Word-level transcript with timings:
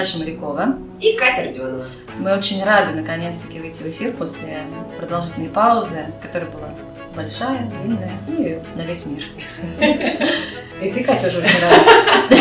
Даша 0.00 0.16
Морякова. 0.16 0.78
И 0.98 1.12
Катя 1.12 1.42
Родионова. 1.42 1.84
Мы 2.16 2.34
очень 2.34 2.64
рады 2.64 2.98
наконец-таки 2.98 3.60
выйти 3.60 3.82
в 3.82 3.90
эфир 3.90 4.12
после 4.14 4.62
продолжительной 4.96 5.50
паузы, 5.50 6.06
которая 6.22 6.48
была 6.50 6.70
большая, 7.14 7.68
длинная, 7.68 8.10
ну 8.26 8.42
и 8.42 8.58
на 8.76 8.80
весь 8.86 9.04
мир. 9.04 9.22
И 10.80 10.90
ты, 10.90 11.04
Катя, 11.04 11.24
тоже 11.24 11.40
очень 11.40 11.60
рада. 11.60 12.40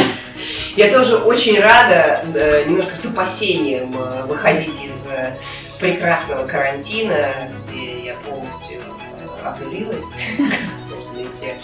Я 0.78 0.90
тоже 0.90 1.18
очень 1.18 1.60
рада 1.60 2.22
э, 2.34 2.64
немножко 2.64 2.96
с 2.96 3.06
опасением 3.08 3.94
э, 4.00 4.24
выходить 4.24 4.82
из 4.82 5.08
э, 5.08 5.36
прекрасного 5.82 6.48
карантина, 6.48 7.34
где 7.68 8.06
я 8.06 8.14
полностью 8.16 8.80
обнулилась, 9.44 10.14
собственно, 10.82 11.26
и 11.26 11.28
все. 11.28 11.56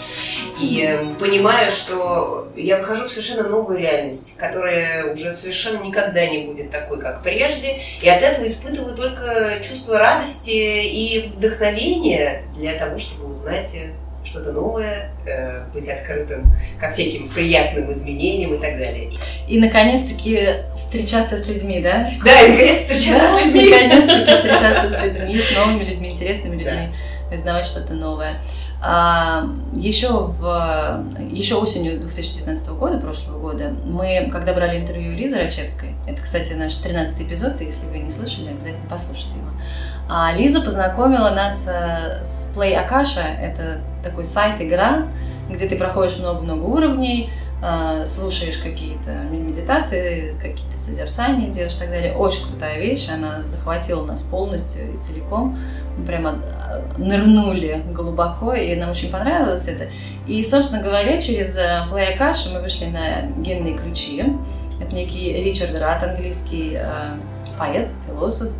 И 0.60 0.98
понимаю, 1.18 1.70
что 1.70 2.48
я 2.56 2.78
выхожу 2.78 3.08
в 3.08 3.10
совершенно 3.10 3.48
новую 3.48 3.78
реальность, 3.78 4.36
которая 4.36 5.12
уже 5.12 5.32
совершенно 5.32 5.82
никогда 5.82 6.26
не 6.26 6.44
будет 6.44 6.70
такой, 6.70 7.00
как 7.00 7.22
прежде. 7.22 7.80
И 8.00 8.08
от 8.08 8.22
этого 8.22 8.46
испытываю 8.46 8.96
только 8.96 9.60
чувство 9.68 9.98
радости 9.98 10.50
и 10.50 11.28
вдохновения 11.28 12.42
для 12.56 12.74
того, 12.74 12.98
чтобы 12.98 13.30
узнать 13.30 13.76
что-то 14.26 14.52
новое, 14.52 15.10
э, 15.24 15.64
быть 15.72 15.88
открытым 15.88 16.52
ко 16.80 16.90
всяким 16.90 17.28
приятным 17.28 17.90
изменениям 17.92 18.54
и 18.54 18.58
так 18.58 18.78
далее. 18.78 19.12
И, 19.48 19.58
наконец-таки, 19.58 20.48
встречаться 20.76 21.38
с 21.38 21.48
людьми, 21.48 21.80
да? 21.80 22.10
Да, 22.24 22.42
и, 22.42 22.50
наконец, 22.50 22.78
встречаться 22.80 23.26
да, 23.26 23.38
с 23.38 23.44
людьми. 23.44 23.70
Наконец-таки 23.70 24.34
встречаться 24.34 24.98
с 24.98 25.02
людьми, 25.04 25.40
с 25.40 25.56
новыми 25.56 25.84
людьми, 25.84 26.10
интересными 26.10 26.56
людьми, 26.56 26.88
да. 27.30 27.36
узнавать 27.36 27.66
что-то 27.66 27.94
новое. 27.94 28.40
А, 28.80 29.48
еще, 29.72 30.08
в, 30.08 31.04
еще 31.30 31.54
осенью 31.56 31.98
2019 31.98 32.68
года, 32.70 32.98
прошлого 32.98 33.38
года, 33.38 33.74
мы, 33.84 34.28
когда 34.30 34.52
брали 34.52 34.80
интервью 34.80 35.14
Лизы 35.14 35.38
Рачевской, 35.38 35.94
это, 36.06 36.20
кстати, 36.22 36.52
наш 36.52 36.74
13 36.74 37.22
эпизод, 37.22 37.60
если 37.62 37.86
вы 37.86 37.98
не 37.98 38.10
слышали, 38.10 38.50
обязательно 38.50 38.86
послушайте 38.88 39.38
его, 39.38 39.48
а 40.08 40.32
Лиза 40.34 40.60
познакомила 40.60 41.30
нас 41.30 41.66
э, 41.66 42.24
с 42.24 42.52
Play 42.54 42.76
Akasha, 42.76 43.24
это 43.24 43.80
такой 44.02 44.24
сайт-игра, 44.24 45.08
где 45.48 45.66
ты 45.66 45.76
проходишь 45.76 46.18
много-много 46.18 46.64
уровней, 46.64 47.30
слушаешь 48.04 48.58
какие-то 48.58 49.24
медитации, 49.30 50.34
какие-то 50.40 50.78
созерцания 50.78 51.50
делаешь 51.50 51.74
и 51.74 51.78
так 51.78 51.88
далее. 51.88 52.14
Очень 52.14 52.44
крутая 52.44 52.80
вещь, 52.80 53.08
она 53.08 53.42
захватила 53.44 54.04
нас 54.04 54.22
полностью 54.22 54.94
и 54.94 54.98
целиком. 54.98 55.58
Мы 55.96 56.04
прямо 56.04 56.38
э, 56.42 56.82
нырнули 56.98 57.82
глубоко, 57.92 58.52
и 58.52 58.76
нам 58.76 58.90
очень 58.90 59.10
понравилось 59.10 59.66
это. 59.68 59.88
И, 60.26 60.44
собственно 60.44 60.82
говоря, 60.82 61.20
через 61.20 61.56
э, 61.56 61.86
Play 61.90 62.16
Akasha 62.18 62.52
мы 62.52 62.60
вышли 62.60 62.86
на 62.86 63.22
генные 63.42 63.76
ключи. 63.78 64.22
Это 64.80 64.94
некий 64.94 65.32
Ричард 65.42 65.78
Рат, 65.78 66.02
английский 66.02 66.78
поэт, 67.58 67.90
философ, 68.06 68.52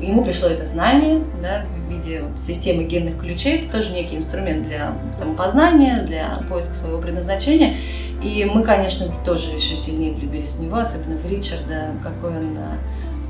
ему 0.00 0.24
пришло 0.24 0.48
это 0.48 0.64
знание 0.64 1.22
да, 1.42 1.64
в 1.86 1.90
виде 1.90 2.24
системы 2.36 2.84
генных 2.84 3.18
ключей. 3.18 3.60
Это 3.60 3.70
тоже 3.70 3.90
некий 3.90 4.16
инструмент 4.16 4.66
для 4.66 4.94
самопознания, 5.12 6.02
для 6.02 6.40
поиска 6.48 6.74
своего 6.74 7.00
предназначения. 7.00 7.76
И 8.22 8.44
мы, 8.44 8.62
конечно, 8.62 9.06
тоже 9.24 9.50
еще 9.50 9.76
сильнее 9.76 10.12
влюбились 10.12 10.54
в 10.54 10.60
него, 10.60 10.78
особенно 10.78 11.16
в 11.16 11.30
Ричарда, 11.30 11.90
какой 12.02 12.36
он 12.36 12.56
а, 12.58 12.78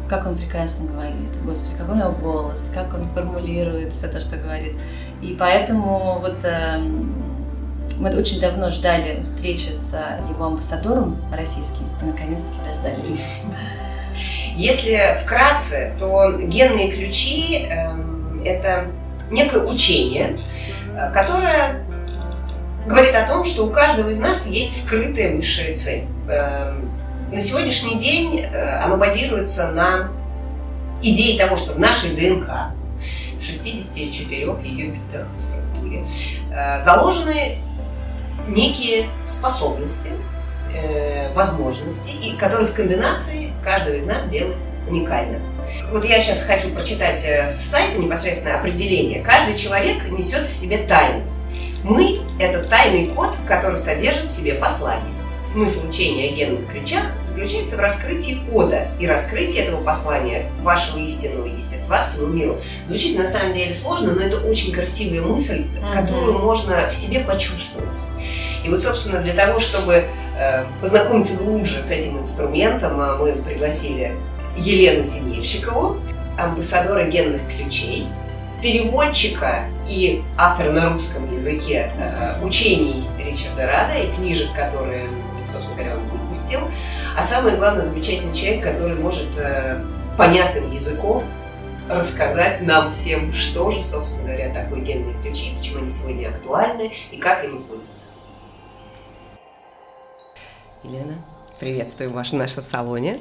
как 0.08 0.26
он 0.26 0.36
прекрасно 0.36 0.86
говорит, 0.86 1.14
господи, 1.44 1.74
какой 1.76 1.94
у 1.94 1.98
него 1.98 2.12
голос, 2.12 2.70
как 2.72 2.94
он 2.94 3.06
формулирует 3.06 3.92
все 3.92 4.08
то, 4.08 4.20
что 4.20 4.36
говорит. 4.36 4.74
И 5.22 5.34
поэтому 5.38 6.18
вот 6.20 6.44
э, 6.44 6.78
мы 7.98 8.16
очень 8.16 8.40
давно 8.40 8.70
ждали 8.70 9.22
встречи 9.22 9.70
с 9.70 9.92
его 10.28 10.44
амбассадором 10.44 11.16
российским, 11.32 11.86
и 12.02 12.04
наконец-таки 12.04 12.58
дождались. 12.64 13.44
Если 14.54 15.18
вкратце, 15.22 15.94
то 15.98 16.32
генные 16.38 16.90
ключи 16.92 17.66
э, 17.68 18.44
это 18.44 18.86
некое 19.30 19.64
учение, 19.64 20.38
э, 20.96 21.12
которое 21.12 21.84
говорит 22.86 23.14
о 23.14 23.26
том, 23.26 23.44
что 23.44 23.66
у 23.66 23.70
каждого 23.70 24.10
из 24.10 24.20
нас 24.20 24.46
есть 24.46 24.84
скрытая 24.84 25.34
высшая 25.34 25.74
цель. 25.74 26.04
Э, 26.28 26.72
на 27.32 27.40
сегодняшний 27.40 27.98
день 27.98 28.40
э, 28.40 28.76
оно 28.76 28.96
базируется 28.96 29.72
на 29.72 30.10
идее 31.02 31.38
того, 31.38 31.56
что 31.56 31.72
в 31.72 31.78
нашей 31.78 32.10
ДНК, 32.10 32.48
в 33.40 33.44
64 33.44 34.40
ее 34.62 34.86
битах 34.86 35.26
в 35.36 35.42
структуре, 35.42 36.06
э, 36.52 36.80
заложены 36.80 37.58
некие 38.46 39.06
способности, 39.24 40.10
э, 40.74 41.32
возможности, 41.34 42.10
и 42.10 42.36
которые 42.36 42.68
в 42.68 42.74
комбинации 42.74 43.52
каждого 43.62 43.94
из 43.94 44.04
нас 44.04 44.28
делают 44.28 44.58
уникальным. 44.88 45.42
Вот 45.90 46.04
я 46.04 46.20
сейчас 46.20 46.42
хочу 46.42 46.70
прочитать 46.70 47.22
э, 47.24 47.48
с 47.48 47.56
сайта 47.56 47.98
непосредственно 47.98 48.58
определение. 48.58 49.22
Каждый 49.22 49.56
человек 49.56 50.10
несет 50.10 50.46
в 50.46 50.52
себе 50.52 50.78
тайну. 50.78 51.24
Мы– 51.82 52.18
это 52.40 52.64
тайный 52.64 53.08
код, 53.08 53.34
который 53.46 53.78
содержит 53.78 54.24
в 54.24 54.34
себе 54.34 54.54
послание. 54.54 55.12
Смысл 55.44 55.86
учения 55.86 56.30
о 56.30 56.32
генных 56.32 56.70
ключах 56.70 57.02
заключается 57.20 57.76
в 57.76 57.80
раскрытии 57.80 58.40
кода 58.50 58.88
и 58.98 59.06
раскрытии 59.06 59.58
этого 59.58 59.84
послания 59.84 60.50
вашего 60.62 61.00
истинного 61.00 61.46
естества 61.46 62.02
всему 62.02 62.28
миру. 62.28 62.58
Звучит 62.86 63.18
на 63.18 63.26
самом 63.26 63.52
деле 63.52 63.74
сложно, 63.74 64.14
но 64.14 64.22
это 64.22 64.38
очень 64.38 64.72
красивая 64.72 65.20
мысль, 65.20 65.66
которую 65.94 66.38
можно 66.38 66.88
в 66.88 66.94
себе 66.94 67.20
почувствовать. 67.20 67.98
И 68.64 68.70
вот, 68.70 68.80
собственно, 68.80 69.20
для 69.20 69.34
того, 69.34 69.60
чтобы 69.60 70.08
познакомиться 70.80 71.36
глубже 71.36 71.80
с 71.80 71.90
этим 71.90 72.18
инструментом 72.18 73.00
а 73.00 73.16
мы 73.16 73.34
пригласили 73.34 74.16
Елену 74.56 75.02
Зимельщикову, 75.02 75.98
амбассадора 76.38 77.04
генных 77.04 77.42
ключей, 77.48 78.08
переводчика 78.62 79.66
и 79.88 80.22
автора 80.38 80.72
на 80.72 80.90
русском 80.90 81.30
языке 81.32 81.92
э, 81.98 82.42
учений 82.42 83.06
Ричарда 83.18 83.66
Рада 83.66 83.94
и 83.98 84.14
книжек, 84.14 84.48
которые, 84.54 85.06
собственно 85.46 85.76
говоря, 85.76 85.96
он 85.96 86.08
выпустил. 86.08 86.60
А 87.16 87.22
самое 87.22 87.56
главное, 87.56 87.84
замечательный 87.84 88.34
человек, 88.34 88.64
который 88.64 88.96
может 88.96 89.28
э, 89.36 89.84
понятным 90.16 90.70
языком 90.70 91.24
рассказать 91.90 92.62
нам 92.62 92.94
всем, 92.94 93.34
что 93.34 93.70
же, 93.70 93.82
собственно 93.82 94.28
говоря, 94.28 94.52
такое 94.54 94.80
генные 94.80 95.14
ключи, 95.22 95.52
почему 95.58 95.80
они 95.80 95.90
сегодня 95.90 96.28
актуальны 96.28 96.90
и 97.10 97.16
как 97.18 97.44
ими 97.44 97.58
пользоваться. 97.58 98.13
Елена, 100.84 101.14
приветствую 101.58 102.12
вас 102.12 102.28
в 102.28 102.34
нашем 102.34 102.62
салоне. 102.62 103.18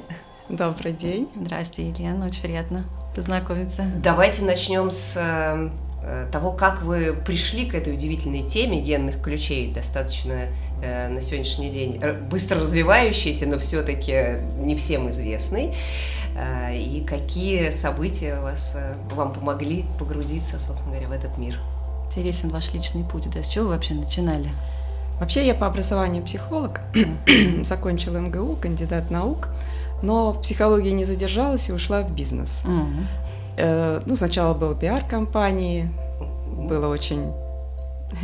Добрый 0.50 0.92
день. 0.92 1.30
Здрасте, 1.34 1.88
Елена, 1.88 2.26
очень 2.26 2.42
приятно 2.42 2.84
познакомиться. 3.16 3.86
Давайте 4.04 4.44
начнем 4.44 4.92
с 4.92 5.14
э, 5.16 6.28
того, 6.30 6.52
как 6.52 6.82
вы 6.82 7.14
пришли 7.26 7.66
к 7.66 7.74
этой 7.74 7.94
удивительной 7.94 8.44
теме 8.44 8.82
генных 8.82 9.22
ключей, 9.22 9.74
достаточно 9.74 10.48
э, 10.84 11.08
на 11.08 11.22
сегодняшний 11.22 11.70
день 11.70 12.02
быстро 12.30 12.60
развивающийся, 12.60 13.46
но 13.46 13.58
все-таки 13.60 14.40
не 14.58 14.76
всем 14.76 15.10
известный. 15.12 15.74
Э, 16.36 16.76
и 16.76 17.02
какие 17.06 17.70
события 17.70 18.42
вас, 18.42 18.76
вам 19.14 19.32
помогли 19.32 19.86
погрузиться, 19.98 20.60
собственно 20.60 20.98
говоря, 20.98 21.08
в 21.08 21.12
этот 21.14 21.38
мир? 21.38 21.58
Интересен 22.08 22.50
ваш 22.50 22.74
личный 22.74 23.06
путь, 23.06 23.30
да? 23.30 23.42
С 23.42 23.48
чего 23.48 23.68
вы 23.68 23.72
вообще 23.72 23.94
начинали? 23.94 24.50
Вообще 25.24 25.48
я 25.48 25.56
по 25.56 25.68
образованию 25.68 26.22
психолог, 26.22 26.82
закончила 27.64 28.18
МГУ, 28.18 28.58
кандидат 28.58 29.10
наук, 29.10 29.48
но 30.02 30.34
в 30.34 30.42
психологии 30.42 30.90
не 30.90 31.06
задержалась 31.06 31.70
и 31.70 31.72
ушла 31.72 32.02
в 32.02 32.14
бизнес. 32.14 32.62
Э, 33.56 34.02
ну, 34.06 34.18
сначала 34.18 34.54
был 34.54 34.76
пиар 34.76 35.06
компании, 35.08 35.90
было 36.58 36.90
очень 36.90 37.32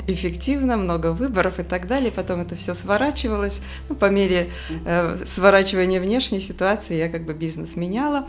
эффективно, 0.07 0.75
много 0.75 1.13
выборов 1.13 1.61
и 1.61 1.63
так 1.63 1.87
далее. 1.87 2.11
Потом 2.11 2.41
это 2.41 2.57
все 2.57 2.73
сворачивалось. 2.73 3.61
Ну, 3.87 3.95
по 3.95 4.09
мере 4.09 4.49
э, 4.85 5.23
сворачивания 5.23 6.01
внешней 6.01 6.41
ситуации 6.41 6.97
я 6.97 7.07
как 7.07 7.23
бы 7.23 7.33
бизнес 7.33 7.77
меняла. 7.77 8.27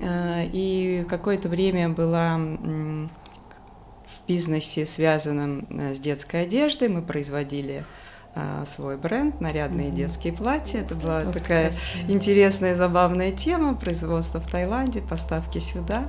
Э, 0.00 0.44
и 0.52 1.06
какое-то 1.08 1.48
время 1.48 1.88
была 1.88 2.38
бизнесе, 4.26 4.86
связанном 4.86 5.66
э, 5.70 5.94
с 5.94 5.98
детской 5.98 6.42
одеждой. 6.42 6.88
Мы 6.88 7.02
производили 7.02 7.84
э, 8.34 8.64
свой 8.66 8.96
бренд, 8.96 9.40
нарядные 9.40 9.88
mm-hmm. 9.88 9.94
детские 9.94 10.32
платья. 10.32 10.80
Это 10.80 10.94
была 10.94 11.22
Ох, 11.26 11.32
такая 11.32 11.68
красиво. 11.70 12.12
интересная, 12.12 12.74
забавная 12.74 13.32
тема. 13.32 13.74
Производство 13.74 14.40
в 14.40 14.50
Таиланде, 14.50 15.00
поставки 15.00 15.58
сюда. 15.58 16.04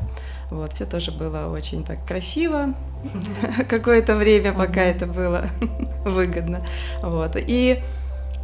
Вот, 0.50 0.74
все 0.74 0.86
тоже 0.86 1.12
было 1.12 1.52
очень 1.52 1.84
так 1.84 2.06
красиво 2.06 2.74
какое-то 3.70 4.16
время, 4.16 4.54
пока 4.54 4.82
это 4.82 5.08
было 5.08 5.50
выгодно. 6.06 6.66
Вот. 7.02 7.36
И, 7.36 7.82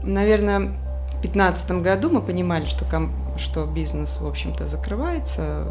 наверное, 0.04 0.60
в 0.60 1.22
2015 1.22 1.72
году 1.84 2.10
мы 2.10 2.22
понимали, 2.22 2.66
что, 2.66 2.86
ком- 2.86 3.14
что 3.38 3.66
бизнес, 3.66 4.20
в 4.22 4.28
общем-то, 4.28 4.68
закрывается, 4.68 5.68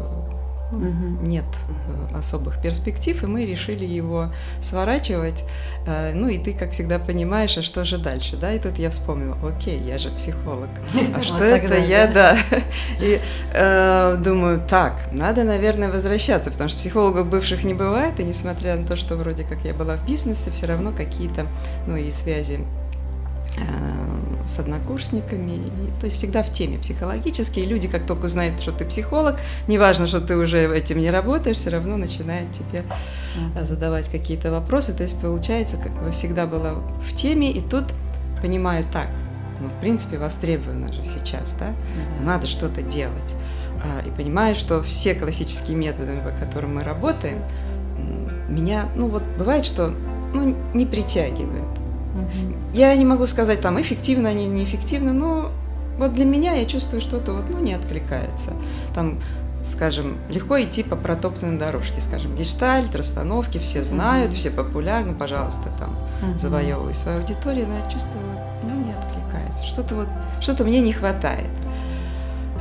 угу. 0.71 1.25
нет 1.25 1.45
угу. 1.67 2.17
особых 2.17 2.61
перспектив, 2.61 3.21
и 3.23 3.25
мы 3.25 3.45
решили 3.45 3.85
его 3.85 4.31
сворачивать. 4.61 5.43
Э, 5.85 6.13
ну 6.13 6.27
и 6.27 6.37
ты, 6.37 6.53
как 6.53 6.71
всегда, 6.71 6.99
понимаешь, 6.99 7.57
а 7.57 7.61
что 7.61 7.85
же 7.85 7.97
дальше, 7.97 8.37
да? 8.37 8.53
И 8.53 8.59
тут 8.59 8.77
я 8.77 8.89
вспомнила, 8.89 9.37
окей, 9.47 9.79
я 9.79 9.97
же 9.97 10.09
психолог, 10.11 10.69
а 11.15 11.23
что 11.23 11.43
это 11.43 11.77
я, 11.77 12.07
да? 12.07 12.37
И 12.99 13.19
э, 13.53 14.17
думаю, 14.23 14.61
так, 14.67 14.93
надо, 15.11 15.43
наверное, 15.43 15.89
возвращаться, 15.89 16.51
потому 16.51 16.69
что 16.69 16.79
психологов 16.79 17.27
бывших 17.27 17.63
не 17.63 17.73
бывает, 17.73 18.19
и 18.19 18.23
несмотря 18.23 18.75
на 18.75 18.85
то, 18.85 18.95
что 18.95 19.15
вроде 19.15 19.43
как 19.43 19.61
я 19.61 19.73
была 19.73 19.95
в 19.95 20.05
бизнесе, 20.05 20.51
все 20.51 20.65
равно 20.65 20.91
какие-то, 20.91 21.47
ну 21.87 21.95
и 21.95 22.09
связи 22.11 22.59
Э, 22.59 22.88
с 24.47 24.59
однокурсниками, 24.59 25.53
и, 25.53 25.99
то 25.99 26.05
есть 26.05 26.17
всегда 26.17 26.43
в 26.43 26.51
теме 26.51 26.79
психологические. 26.79 27.65
Люди, 27.65 27.87
как 27.87 28.05
только 28.05 28.25
узнают, 28.25 28.61
что 28.61 28.71
ты 28.71 28.85
психолог, 28.85 29.39
неважно, 29.67 30.07
что 30.07 30.21
ты 30.21 30.35
уже 30.37 30.75
этим 30.75 30.99
не 30.99 31.11
работаешь, 31.11 31.57
все 31.57 31.69
равно 31.69 31.97
начинают 31.97 32.51
тебе 32.53 32.83
mm-hmm. 32.83 33.65
задавать 33.65 34.09
какие-то 34.09 34.51
вопросы. 34.51 34.93
То 34.93 35.03
есть 35.03 35.19
получается, 35.19 35.77
как 35.77 36.11
всегда 36.11 36.47
была 36.47 36.75
в 36.75 37.15
теме, 37.15 37.51
и 37.51 37.61
тут 37.61 37.85
понимаю 38.41 38.85
так, 38.91 39.07
ну, 39.59 39.67
в 39.67 39.81
принципе, 39.81 40.17
востребовано 40.17 40.91
же 40.91 41.03
сейчас, 41.03 41.53
да, 41.59 41.69
mm-hmm. 41.69 42.23
надо 42.23 42.47
что-то 42.47 42.81
делать. 42.81 43.35
А, 43.83 44.07
и 44.07 44.11
понимаю, 44.11 44.55
что 44.55 44.81
все 44.83 45.13
классические 45.13 45.75
методы, 45.77 46.17
по 46.23 46.31
которым 46.31 46.75
мы 46.75 46.83
работаем, 46.83 47.41
меня, 48.47 48.89
ну 48.95 49.07
вот 49.07 49.23
бывает, 49.37 49.65
что 49.65 49.93
ну, 50.33 50.55
не 50.73 50.85
притягивает. 50.85 51.67
Я 52.73 52.95
не 52.95 53.05
могу 53.05 53.27
сказать, 53.27 53.61
там, 53.61 53.79
эффективно 53.81 54.29
они 54.29 54.45
или 54.45 54.51
неэффективно, 54.51 55.13
но 55.13 55.51
вот 55.97 56.13
для 56.13 56.25
меня 56.25 56.53
я 56.53 56.65
чувствую, 56.65 57.01
что-то 57.01 57.33
вот, 57.33 57.45
ну, 57.49 57.59
не 57.59 57.73
откликается. 57.73 58.53
Там, 58.95 59.19
скажем, 59.63 60.17
легко 60.29 60.61
идти 60.61 60.83
по 60.83 60.95
протоптанной 60.95 61.57
дорожке, 61.57 62.01
скажем, 62.01 62.35
гештальт, 62.35 62.95
расстановки, 62.95 63.57
все 63.57 63.83
знают, 63.83 64.33
все 64.33 64.49
популярны, 64.49 65.13
пожалуйста, 65.13 65.69
там, 65.77 65.95
завоевывай 66.37 66.93
свою 66.93 67.19
аудиторию, 67.19 67.67
но 67.67 67.77
я 67.79 67.85
чувствую, 67.85 68.23
вот, 68.33 68.39
ну, 68.63 68.85
не 68.85 68.93
откликается, 68.93 69.65
что-то 69.65 69.95
вот, 69.95 70.07
что-то 70.39 70.63
мне 70.63 70.79
не 70.79 70.93
хватает. 70.93 71.51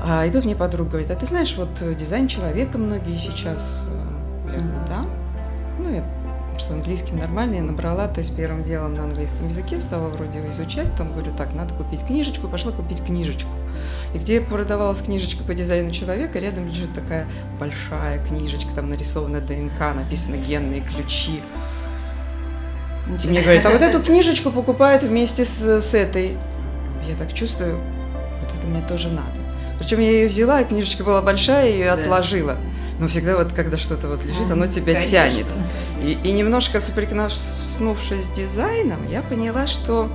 А, 0.02 0.24
и 0.26 0.30
тут 0.30 0.44
мне 0.44 0.54
подруга 0.54 0.90
говорит, 0.90 1.10
а 1.10 1.16
ты 1.16 1.26
знаешь, 1.26 1.54
вот 1.56 1.70
дизайн 1.96 2.28
человека 2.28 2.78
многие 2.78 3.16
сейчас, 3.16 3.82
э, 3.88 4.52
я 4.54 4.60
говорю, 4.60 4.87
с 6.68 6.70
английским 6.70 7.18
нормально, 7.18 7.56
я 7.56 7.62
набрала, 7.62 8.08
то 8.08 8.20
есть 8.20 8.36
первым 8.36 8.62
делом 8.62 8.94
на 8.94 9.04
английском 9.04 9.48
языке 9.48 9.80
стала 9.80 10.08
вроде 10.08 10.46
изучать, 10.50 10.94
там 10.96 11.12
говорю, 11.12 11.32
так, 11.36 11.54
надо 11.54 11.72
купить 11.74 12.06
книжечку, 12.06 12.46
пошла 12.46 12.72
купить 12.72 13.02
книжечку. 13.02 13.48
И 14.14 14.18
где 14.18 14.40
продавалась 14.40 15.00
книжечка 15.00 15.44
по 15.44 15.54
дизайну 15.54 15.90
человека, 15.90 16.38
рядом 16.38 16.68
лежит 16.68 16.92
такая 16.94 17.26
большая 17.58 18.22
книжечка, 18.24 18.68
там 18.74 18.90
нарисована 18.90 19.40
ДНК, 19.40 19.94
написано 19.94 20.36
генные 20.36 20.82
ключи. 20.82 21.40
И 23.24 23.28
мне 23.28 23.40
говорят, 23.40 23.64
а 23.64 23.70
вот 23.70 23.80
эту 23.80 24.02
книжечку 24.02 24.50
покупают 24.50 25.02
вместе 25.02 25.46
с, 25.46 25.80
с 25.80 25.94
этой. 25.94 26.36
Я 27.08 27.14
так 27.16 27.32
чувствую, 27.32 27.80
вот 28.42 28.54
это 28.54 28.66
мне 28.66 28.82
тоже 28.86 29.08
надо. 29.08 29.38
Причем 29.78 30.00
я 30.00 30.10
ее 30.10 30.28
взяла, 30.28 30.60
и 30.60 30.66
книжечка 30.66 31.02
была 31.02 31.22
большая, 31.22 31.70
и 31.70 31.84
да. 31.84 31.94
отложила. 31.94 32.58
Но 32.98 33.08
всегда 33.08 33.36
вот, 33.36 33.52
когда 33.52 33.76
что-то 33.76 34.08
вот 34.08 34.24
лежит, 34.24 34.50
оно 34.50 34.66
тебя 34.66 34.94
Конечно. 34.94 35.10
тянет. 35.10 35.46
И, 36.02 36.18
и 36.24 36.32
немножко 36.32 36.80
соприкоснувшись 36.80 38.24
с 38.24 38.28
дизайном, 38.28 39.08
я 39.08 39.22
поняла, 39.22 39.66
что 39.66 40.10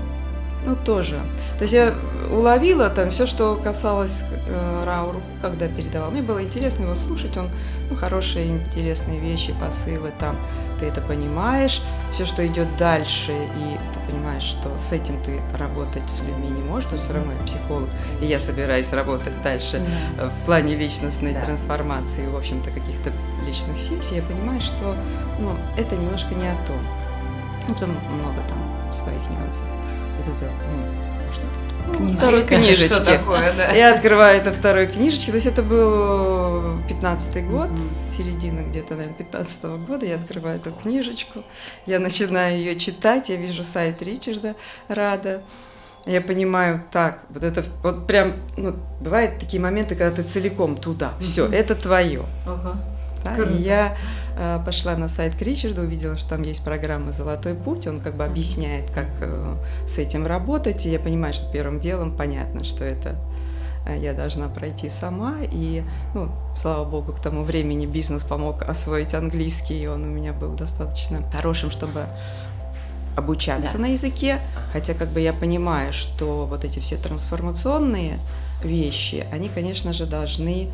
ну 0.65 0.75
тоже. 0.75 1.19
То 1.63 1.65
есть 1.65 1.75
я 1.75 1.95
уловила 2.29 2.89
там 2.89 3.09
все, 3.09 3.25
что 3.25 3.55
касалось 3.55 4.25
э, 4.47 4.83
Рауру, 4.83 5.21
когда 5.41 5.69
передавал. 5.69 6.11
Мне 6.11 6.21
было 6.21 6.43
интересно 6.43 6.83
его 6.83 6.93
слушать, 6.93 7.37
он 7.37 7.49
ну, 7.89 7.95
хорошие, 7.95 8.47
интересные 8.47 9.21
вещи, 9.21 9.55
посылы 9.61 10.11
там. 10.19 10.37
Ты 10.77 10.87
это 10.87 10.99
понимаешь, 10.99 11.81
все, 12.11 12.25
что 12.25 12.45
идет 12.45 12.67
дальше, 12.75 13.31
и 13.31 13.77
ты 13.93 14.11
понимаешь, 14.11 14.43
что 14.43 14.77
с 14.77 14.91
этим 14.91 15.23
ты 15.23 15.39
работать 15.57 16.03
с 16.09 16.19
людьми 16.19 16.49
не 16.49 16.61
можешь, 16.61 16.91
но 16.91 16.97
все 16.97 17.13
равно 17.13 17.31
я 17.31 17.39
психолог, 17.45 17.89
и 18.19 18.25
я 18.25 18.41
собираюсь 18.41 18.91
работать 18.91 19.41
дальше 19.41 19.81
да. 20.17 20.31
в 20.31 20.45
плане 20.45 20.75
личностной 20.75 21.33
да. 21.33 21.45
трансформации, 21.45 22.27
в 22.27 22.35
общем-то, 22.35 22.71
каких-то 22.71 23.13
личных 23.47 23.79
сессий, 23.79 24.15
я 24.15 24.21
понимаю, 24.23 24.59
что 24.59 24.97
ну, 25.39 25.55
это 25.77 25.95
немножко 25.95 26.35
не 26.35 26.45
о 26.45 26.57
том. 26.67 26.85
Ну, 27.69 27.75
там 27.75 27.91
много 27.91 28.41
там 28.49 28.91
своих 28.91 29.21
нюансов. 29.29 29.65
И 30.19 30.29
тут 30.29 30.41
я, 30.41 31.12
что 31.33 31.41
это? 31.41 31.73
Ну, 31.99 32.13
второй 32.13 32.43
книжечки. 32.43 32.93
Что 32.93 33.05
такое, 33.05 33.53
да? 33.53 33.71
Я 33.71 33.93
открываю 33.93 34.39
это 34.39 34.51
второй 34.51 34.87
книжечки. 34.87 35.29
То 35.29 35.35
есть 35.35 35.47
это 35.47 35.61
был 35.61 36.79
15-й 36.89 37.41
год, 37.41 37.69
mm-hmm. 37.69 38.17
середина 38.17 38.61
где-то, 38.61 38.95
наверное, 38.95 39.17
15 39.17 39.63
-го 39.63 39.85
года. 39.85 40.05
Я 40.05 40.15
открываю 40.15 40.57
эту 40.57 40.71
книжечку, 40.71 41.43
я 41.85 41.99
начинаю 41.99 42.57
ее 42.57 42.79
читать, 42.79 43.29
я 43.29 43.35
вижу 43.35 43.63
сайт 43.63 44.01
Ричарда 44.01 44.55
Рада. 44.87 45.41
Я 46.05 46.19
понимаю, 46.19 46.83
так, 46.91 47.23
вот 47.29 47.43
это 47.43 47.63
вот 47.81 48.07
прям, 48.07 48.33
ну, 48.57 48.75
бывают 48.99 49.39
такие 49.39 49.61
моменты, 49.61 49.95
когда 49.95 50.13
ты 50.13 50.23
целиком 50.23 50.75
туда, 50.75 51.13
все, 51.21 51.47
это 51.47 51.75
твое. 51.75 52.23
Uh-huh. 52.45 52.75
Да? 53.23 53.37
И 53.37 53.61
я 53.61 53.95
пошла 54.65 54.95
на 54.95 55.09
сайт 55.09 55.35
Кричарда, 55.35 55.81
увидела, 55.81 56.17
что 56.17 56.29
там 56.29 56.41
есть 56.43 56.63
программа 56.63 57.11
«Золотой 57.11 57.53
путь», 57.53 57.87
он 57.87 57.99
как 57.99 58.15
бы 58.15 58.25
объясняет, 58.25 58.89
как 58.91 59.07
э, 59.21 59.55
с 59.87 59.97
этим 59.97 60.25
работать, 60.25 60.85
и 60.85 60.89
я 60.89 60.99
понимаю, 60.99 61.33
что 61.33 61.51
первым 61.51 61.79
делом 61.79 62.15
понятно, 62.15 62.63
что 62.63 62.83
это 62.83 63.15
э, 63.85 63.97
я 63.97 64.13
должна 64.13 64.47
пройти 64.47 64.89
сама, 64.89 65.37
и, 65.41 65.83
ну, 66.15 66.31
слава 66.55 66.83
богу, 66.83 67.13
к 67.13 67.19
тому 67.19 67.43
времени 67.43 67.85
бизнес 67.85 68.23
помог 68.23 68.63
освоить 68.63 69.13
английский, 69.13 69.83
и 69.83 69.87
он 69.87 70.03
у 70.03 70.07
меня 70.07 70.33
был 70.33 70.53
достаточно 70.53 71.21
хорошим, 71.31 71.69
чтобы 71.69 72.05
обучаться 73.15 73.73
да. 73.73 73.79
на 73.79 73.85
языке, 73.87 74.39
хотя 74.71 74.93
как 74.93 75.09
бы 75.09 75.19
я 75.19 75.33
понимаю, 75.33 75.93
что 75.93 76.45
вот 76.45 76.65
эти 76.65 76.79
все 76.79 76.97
трансформационные 76.97 78.19
вещи, 78.63 79.25
они, 79.31 79.49
конечно 79.49 79.93
же, 79.93 80.05
должны 80.05 80.69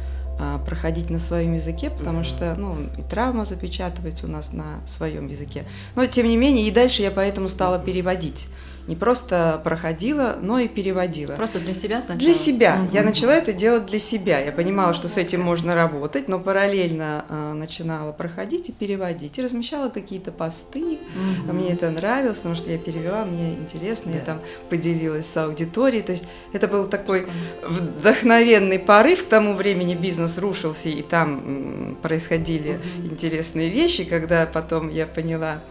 проходить 0.66 1.10
на 1.10 1.20
своем 1.20 1.54
языке, 1.54 1.90
потому 1.90 2.24
что, 2.24 2.56
ну, 2.56 2.78
и 2.98 3.02
травма 3.02 3.46
запечатывается 3.46 4.28
у 4.28 4.30
нас 4.30 4.54
на 4.54 4.86
своем 4.88 5.28
языке. 5.28 5.66
Но, 5.96 6.06
тем 6.06 6.28
не 6.28 6.38
менее, 6.38 6.68
и 6.68 6.72
дальше 6.72 7.02
я 7.02 7.12
поэтому 7.12 7.50
стала 7.50 7.80
переводить 7.80 8.48
не 8.90 8.96
просто 8.96 9.62
проходила, 9.64 10.40
но 10.42 10.58
и 10.58 10.68
переводила. 10.68 11.36
Просто 11.36 11.60
для 11.60 11.76
себя 11.76 12.02
сначала? 12.02 12.20
Для 12.20 12.34
себя. 12.34 12.82
Угу. 12.86 12.96
Я 12.96 13.04
начала 13.04 13.36
это 13.36 13.54
делать 13.54 13.86
для 13.86 14.00
себя. 14.00 14.40
Я 14.40 14.52
понимала, 14.52 14.96
что 14.96 15.08
с 15.08 15.18
этим 15.18 15.42
можно 15.42 15.76
работать, 15.76 16.28
но 16.28 16.40
параллельно 16.40 17.24
э, 17.30 17.54
начинала 17.54 18.12
проходить 18.12 18.70
и 18.70 18.72
переводить. 18.72 19.38
И 19.38 19.44
размещала 19.44 19.90
какие-то 19.90 20.32
посты. 20.32 20.82
Угу. 20.82 21.54
Мне 21.54 21.74
это 21.74 21.92
нравилось, 21.92 22.38
потому 22.38 22.56
что 22.56 22.72
я 22.72 22.80
перевела, 22.80 23.26
мне 23.26 23.54
интересно, 23.54 24.12
да. 24.12 24.18
я 24.18 24.26
там 24.26 24.42
поделилась 24.72 25.28
с 25.28 25.38
аудиторией. 25.38 26.02
То 26.02 26.14
есть 26.14 26.26
это 26.52 26.68
был 26.68 26.88
такой 26.88 27.28
вдохновенный 27.62 28.80
порыв. 28.80 29.24
К 29.24 29.28
тому 29.28 29.54
времени 29.54 29.94
бизнес 29.94 30.40
рушился, 30.40 30.90
и 30.90 31.04
там 31.04 31.96
происходили 32.02 32.72
угу. 32.72 33.14
интересные 33.14 33.70
вещи, 33.70 34.04
когда 34.04 34.48
потом 34.48 34.90
я 34.90 35.06
поняла, 35.06 35.62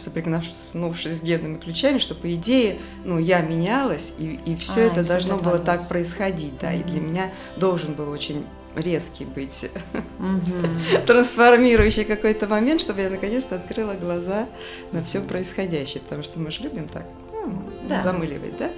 соприкоснувшись 0.00 1.18
с 1.18 1.22
генными 1.22 1.58
ключами, 1.58 1.98
что 1.98 2.14
по 2.14 2.32
идее, 2.34 2.78
ну, 3.04 3.18
я 3.18 3.40
менялась, 3.40 4.12
и, 4.18 4.40
и 4.46 4.56
все 4.56 4.82
а, 4.82 4.86
это 4.86 5.02
все 5.04 5.12
должно 5.12 5.36
было 5.38 5.58
так 5.58 5.88
происходить, 5.88 6.58
да, 6.60 6.72
mm-hmm. 6.72 6.80
и 6.80 6.84
для 6.84 7.00
меня 7.00 7.32
должен 7.56 7.94
был 7.94 8.10
очень 8.10 8.44
резкий 8.76 9.24
быть, 9.24 9.70
mm-hmm. 10.18 11.04
трансформирующий 11.06 12.04
какой-то 12.04 12.46
момент, 12.46 12.80
чтобы 12.80 13.00
я 13.00 13.10
наконец-то 13.10 13.56
открыла 13.56 13.94
глаза 13.94 14.48
на 14.92 15.02
все 15.02 15.20
происходящее, 15.20 16.02
потому 16.02 16.22
что 16.22 16.38
мы 16.38 16.50
же 16.50 16.62
любим 16.62 16.88
так 16.88 17.04
ну, 17.48 17.88
да. 17.88 18.02
замыливать, 18.02 18.58
да? 18.58 18.70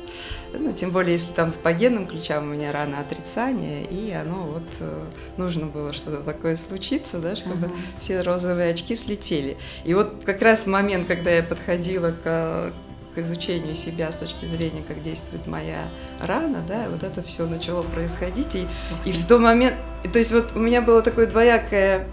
Ну, 0.52 0.72
тем 0.72 0.90
более, 0.90 1.12
если 1.12 1.32
там 1.32 1.50
с 1.50 1.56
погенным 1.56 2.06
ключам 2.06 2.44
у 2.44 2.54
меня 2.54 2.72
рано 2.72 2.98
отрицание, 2.98 3.84
и 3.84 4.10
оно 4.12 4.42
вот 4.46 4.66
э, 4.80 5.06
нужно 5.36 5.66
было 5.66 5.92
что-то 5.92 6.22
такое 6.22 6.56
случиться, 6.56 7.18
да, 7.18 7.36
чтобы 7.36 7.68
uh-huh. 7.68 7.76
все 8.00 8.22
розовые 8.22 8.72
очки 8.72 8.96
слетели. 8.96 9.56
И 9.84 9.94
вот 9.94 10.24
как 10.24 10.42
раз 10.42 10.64
в 10.64 10.66
момент, 10.66 11.06
когда 11.06 11.30
я 11.30 11.44
подходила 11.44 12.10
к, 12.10 12.72
к 13.14 13.18
изучению 13.18 13.76
себя 13.76 14.10
с 14.10 14.16
точки 14.16 14.46
зрения, 14.46 14.82
как 14.82 15.02
действует 15.02 15.46
моя 15.46 15.88
рана, 16.20 16.62
да, 16.66 16.86
вот 16.90 17.04
это 17.04 17.22
все 17.22 17.46
начало 17.46 17.82
происходить. 17.82 18.56
И, 18.56 18.66
и 19.04 19.12
в 19.12 19.26
тот 19.26 19.40
момент, 19.40 19.76
то 20.12 20.18
есть 20.18 20.32
вот 20.32 20.56
у 20.56 20.58
меня 20.58 20.82
было 20.82 21.00
такое 21.02 21.26
двоякое 21.26 22.08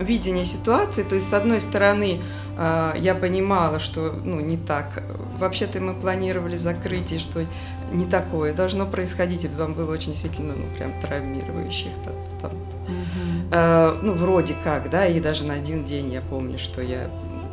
видение 0.00 0.44
ситуации. 0.44 1.02
То 1.02 1.14
есть, 1.14 1.28
с 1.28 1.32
одной 1.32 1.60
стороны, 1.60 2.20
а, 2.56 2.94
я 2.96 3.14
понимала, 3.14 3.78
что 3.78 4.12
ну, 4.24 4.40
не 4.40 4.56
так. 4.56 5.02
Вообще-то 5.38 5.80
мы 5.80 5.94
планировали 5.94 6.56
закрытие, 6.56 7.18
что 7.18 7.44
не 7.92 8.06
такое 8.06 8.52
должно 8.54 8.86
происходить. 8.86 9.44
Это 9.44 9.56
вам 9.56 9.74
было 9.74 9.92
очень 9.92 10.12
действительно 10.12 10.54
ну, 10.54 10.64
прям 10.76 11.00
травмирующих. 11.00 11.92
Там, 12.40 12.52
угу. 12.52 14.06
ну, 14.06 14.14
вроде 14.14 14.54
как, 14.62 14.90
да, 14.90 15.06
и 15.06 15.20
даже 15.20 15.44
на 15.44 15.54
один 15.54 15.84
день 15.84 16.12
я 16.12 16.20
помню, 16.20 16.58
что 16.58 16.80
я 16.82 17.10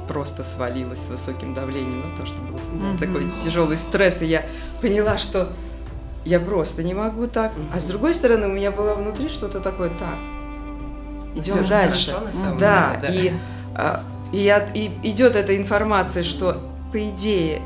просто 0.07 0.43
свалилась 0.43 0.99
с 0.99 1.09
высоким 1.09 1.53
давлением, 1.53 2.03
ну, 2.05 2.11
потому 2.11 2.27
что 2.27 2.37
был 2.41 2.89
угу. 2.89 2.97
такой 2.99 3.31
тяжелый 3.43 3.77
стресс, 3.77 4.21
и 4.21 4.25
я 4.25 4.45
поняла, 4.81 5.17
что 5.17 5.49
я 6.25 6.39
просто 6.39 6.83
не 6.83 6.93
могу 6.93 7.27
так. 7.27 7.53
Угу. 7.53 7.61
А 7.73 7.79
с 7.79 7.83
другой 7.83 8.13
стороны, 8.13 8.47
у 8.47 8.51
меня 8.51 8.71
было 8.71 8.93
внутри 8.93 9.29
что-то 9.29 9.59
такое, 9.59 9.89
так, 9.89 10.15
идем 11.35 11.65
дальше. 11.65 12.11
Хорошо, 12.13 12.59
да, 12.59 12.99
да, 13.01 13.07
и, 13.07 13.31
а, 13.75 14.03
и, 14.31 14.47
от, 14.49 14.75
и 14.75 14.91
идет 15.03 15.35
эта 15.35 15.55
информация, 15.55 16.23
что 16.23 16.61
по 16.91 17.09
идее 17.09 17.61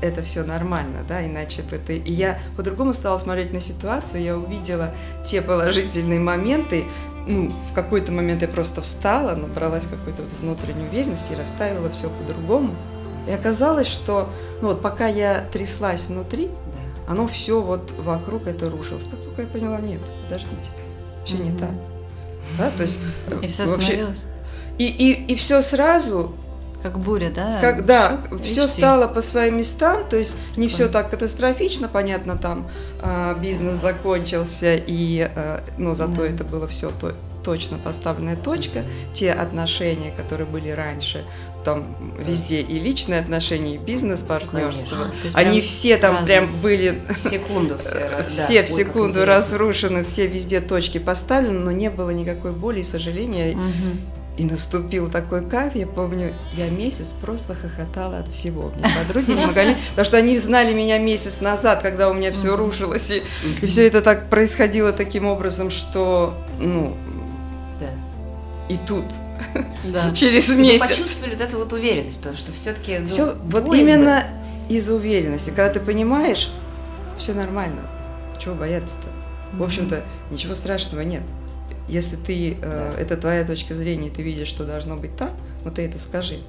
это 0.00 0.22
все 0.22 0.44
нормально, 0.44 0.98
да, 1.08 1.24
иначе 1.24 1.62
бы 1.62 1.78
ты... 1.78 1.96
И 1.96 2.12
я 2.12 2.38
по-другому 2.56 2.92
стала 2.92 3.18
смотреть 3.18 3.52
на 3.52 3.60
ситуацию, 3.60 4.22
я 4.22 4.36
увидела 4.36 4.94
те 5.24 5.40
положительные 5.40 6.20
моменты, 6.20 6.84
ну, 7.26 7.52
в 7.70 7.74
какой-то 7.74 8.12
момент 8.12 8.42
я 8.42 8.48
просто 8.48 8.82
встала, 8.82 9.34
набралась 9.34 9.84
какой-то 9.84 10.22
вот 10.22 10.30
внутренней 10.40 10.86
уверенности 10.88 11.32
и 11.32 11.36
расставила 11.36 11.90
все 11.90 12.08
по-другому. 12.10 12.74
И 13.26 13.32
оказалось, 13.32 13.88
что, 13.88 14.28
ну 14.60 14.68
вот 14.68 14.82
пока 14.82 15.08
я 15.08 15.40
тряслась 15.52 16.04
внутри, 16.04 16.46
да. 16.46 17.12
оно 17.12 17.26
все 17.26 17.60
вот 17.60 17.92
вокруг 17.98 18.46
это 18.46 18.70
рушилось. 18.70 19.04
Как 19.04 19.18
только 19.20 19.42
я 19.42 19.48
поняла, 19.48 19.80
нет, 19.80 20.00
подождите, 20.24 20.70
все 21.24 21.36
mm-hmm. 21.36 21.52
не 21.52 21.58
так. 21.58 21.70
Да, 22.58 22.70
то 22.76 22.82
есть 22.82 23.00
и 23.42 23.46
все 23.46 23.66
вообще, 23.66 24.12
и, 24.78 24.86
и, 24.86 25.32
и 25.32 25.36
все 25.36 25.62
сразу 25.62 26.34
как 26.82 27.00
буря, 27.00 27.30
да? 27.34 27.58
Как, 27.60 27.84
да, 27.84 28.20
Шук, 28.28 28.42
все 28.42 28.68
стало 28.68 29.08
по 29.08 29.20
своим 29.20 29.58
местам, 29.58 30.08
то 30.08 30.16
есть 30.16 30.34
не 30.56 30.68
все 30.68 30.88
так 30.88 31.10
катастрофично, 31.10 31.88
понятно, 31.88 32.38
там 32.38 32.70
э, 33.02 33.34
бизнес 33.40 33.80
закончился, 33.80 34.76
и, 34.76 35.28
э, 35.34 35.60
но 35.78 35.94
зато 35.94 36.22
да. 36.22 36.26
это 36.28 36.44
было 36.44 36.68
все 36.68 36.92
то, 37.00 37.12
точно 37.42 37.78
поставленная 37.78 38.36
точка, 38.36 38.84
те 39.14 39.32
отношения, 39.32 40.12
которые 40.16 40.46
были 40.46 40.68
раньше, 40.68 41.24
там 41.66 41.84
везде 42.16 42.60
и 42.60 42.78
личные 42.78 43.18
отношения, 43.18 43.74
и 43.74 43.78
бизнес-партнерство, 43.78 45.10
они 45.34 45.60
все 45.60 45.96
там 45.96 46.12
разом. 46.12 46.26
прям 46.26 46.52
были... 46.62 47.02
В 47.08 47.18
секунду 47.18 47.76
все. 47.82 48.24
Все 48.28 48.62
в 48.62 48.68
секунду 48.68 49.24
разрушены, 49.24 50.04
все 50.04 50.28
везде 50.28 50.60
точки 50.60 50.98
поставлены, 50.98 51.58
но 51.58 51.72
не 51.72 51.90
было 51.90 52.10
никакой 52.10 52.52
боли 52.52 52.80
и 52.80 52.82
сожаления. 52.84 53.56
Угу. 53.56 54.38
И 54.38 54.44
наступил 54.44 55.10
такой 55.10 55.44
кайф, 55.44 55.74
я 55.74 55.88
помню, 55.88 56.34
я 56.52 56.68
месяц 56.68 57.08
просто 57.20 57.56
хохотала 57.56 58.18
от 58.18 58.28
всего. 58.28 58.70
Мне 58.76 58.84
подруги 59.04 59.32
не 59.32 59.44
могли, 59.44 59.74
потому 59.90 60.06
что 60.06 60.18
они 60.18 60.38
знали 60.38 60.72
меня 60.72 60.98
месяц 60.98 61.40
назад, 61.40 61.82
когда 61.82 62.08
у 62.08 62.14
меня 62.14 62.30
все 62.30 62.54
рушилось, 62.54 63.10
и, 63.10 63.24
и 63.60 63.66
все 63.66 63.88
это 63.88 64.02
так 64.02 64.30
происходило 64.30 64.92
таким 64.92 65.26
образом, 65.26 65.72
что, 65.72 66.34
ну, 66.60 66.96
да. 67.80 67.88
и 68.68 68.76
тут 68.86 69.06
да. 69.84 70.12
через 70.14 70.48
месяц. 70.48 70.82
Вы 70.82 70.88
почувствовали 70.88 71.34
вот 71.34 71.40
эту 71.40 71.58
вот 71.58 71.72
уверенность, 71.72 72.18
потому 72.18 72.36
что 72.36 72.52
все-таки 72.52 72.98
ну, 72.98 73.06
все 73.06 73.36
вот 73.44 73.72
именно 73.74 74.24
из-за 74.68 74.94
уверенности, 74.94 75.50
когда 75.50 75.70
ты 75.70 75.80
понимаешь, 75.80 76.50
все 77.18 77.32
нормально, 77.32 77.82
чего 78.38 78.54
бояться-то? 78.54 79.08
В 79.56 79.62
общем-то, 79.62 80.04
ничего 80.30 80.54
страшного 80.54 81.02
нет. 81.02 81.22
Если 81.88 82.16
ты, 82.16 82.56
э, 82.60 82.94
это 82.98 83.16
твоя 83.16 83.44
точка 83.44 83.74
зрения, 83.74 84.10
ты 84.10 84.22
видишь, 84.22 84.48
что 84.48 84.64
должно 84.64 84.96
быть 84.96 85.16
так, 85.16 85.30
ну 85.64 85.70
ты 85.70 85.82
это 85.82 85.98
скажи. 85.98 86.40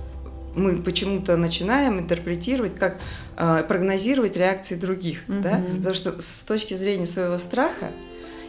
Мы 0.55 0.81
почему-то 0.81 1.37
начинаем 1.37 1.99
интерпретировать, 1.99 2.75
как 2.75 2.97
э, 3.37 3.63
прогнозировать 3.67 4.35
реакции 4.35 4.75
других, 4.75 5.19
mm-hmm. 5.27 5.41
да? 5.41 5.61
Потому 5.77 5.95
что 5.95 6.21
с 6.21 6.39
точки 6.41 6.73
зрения 6.73 7.05
своего 7.05 7.37
страха, 7.37 7.91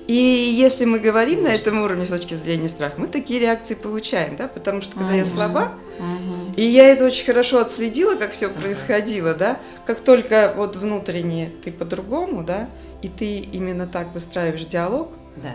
и 0.08 0.14
если 0.14 0.86
мы 0.86 1.00
говорим 1.00 1.44
Конечно. 1.44 1.50
на 1.50 1.60
этом 1.60 1.82
уровне 1.82 2.06
с 2.06 2.08
точки 2.08 2.32
зрения 2.32 2.70
страха, 2.70 2.94
мы 2.96 3.08
такие 3.08 3.38
реакции 3.40 3.74
получаем, 3.74 4.36
да, 4.36 4.48
потому 4.48 4.80
что 4.80 4.96
когда 4.96 5.12
mm-hmm. 5.12 5.18
я 5.18 5.26
слаба, 5.26 5.72
mm-hmm. 5.98 6.54
и 6.56 6.62
я 6.62 6.88
это 6.88 7.04
очень 7.04 7.26
хорошо 7.26 7.60
отследила, 7.60 8.14
как 8.14 8.32
все 8.32 8.48
происходило, 8.48 9.34
да, 9.34 9.58
как 9.84 10.00
только 10.00 10.54
вот 10.56 10.76
внутренне 10.76 11.52
ты 11.62 11.70
по-другому, 11.70 12.42
да, 12.42 12.70
и 13.02 13.08
ты 13.08 13.36
именно 13.36 13.86
так 13.86 14.14
выстраиваешь 14.14 14.64
диалог, 14.64 15.10
да 15.36 15.54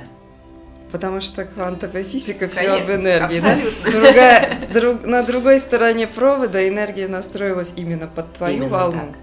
потому 0.91 1.21
что 1.21 1.43
квантовая 1.45 2.03
физика 2.03 2.47
все 2.47 2.69
об 2.73 2.87
энергии. 2.87 3.39
Да? 3.39 3.57
Другая, 3.83 4.59
друг, 4.71 5.03
на 5.03 5.23
другой 5.23 5.57
стороне 5.59 6.05
провода 6.05 6.67
энергия 6.69 7.07
настроилась 7.07 7.73
именно 7.75 8.05
под 8.05 8.31
твою 8.33 8.57
именно 8.57 8.69
волну. 8.69 8.99
Так, 8.99 9.17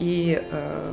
и 0.00 0.42
э, 0.50 0.92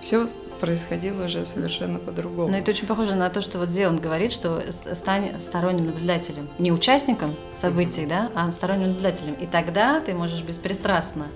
все 0.00 0.28
происходило 0.58 1.24
уже 1.24 1.44
совершенно 1.44 1.98
по-другому. 1.98 2.48
Но 2.48 2.56
это 2.56 2.70
очень 2.70 2.86
похоже 2.86 3.14
на 3.14 3.30
то, 3.30 3.40
что 3.40 3.58
вот 3.58 3.70
Зеланд 3.70 4.00
говорит, 4.00 4.32
что 4.32 4.62
стань 4.70 5.40
сторонним 5.40 5.86
наблюдателем. 5.86 6.48
Не 6.58 6.72
участником 6.72 7.34
событий, 7.54 8.02
mm-hmm. 8.02 8.08
да, 8.08 8.30
а 8.34 8.50
сторонним 8.52 8.88
наблюдателем. 8.88 9.34
И 9.34 9.46
тогда 9.46 10.00
ты 10.00 10.14
можешь 10.14 10.42
беспристрастно 10.42 11.26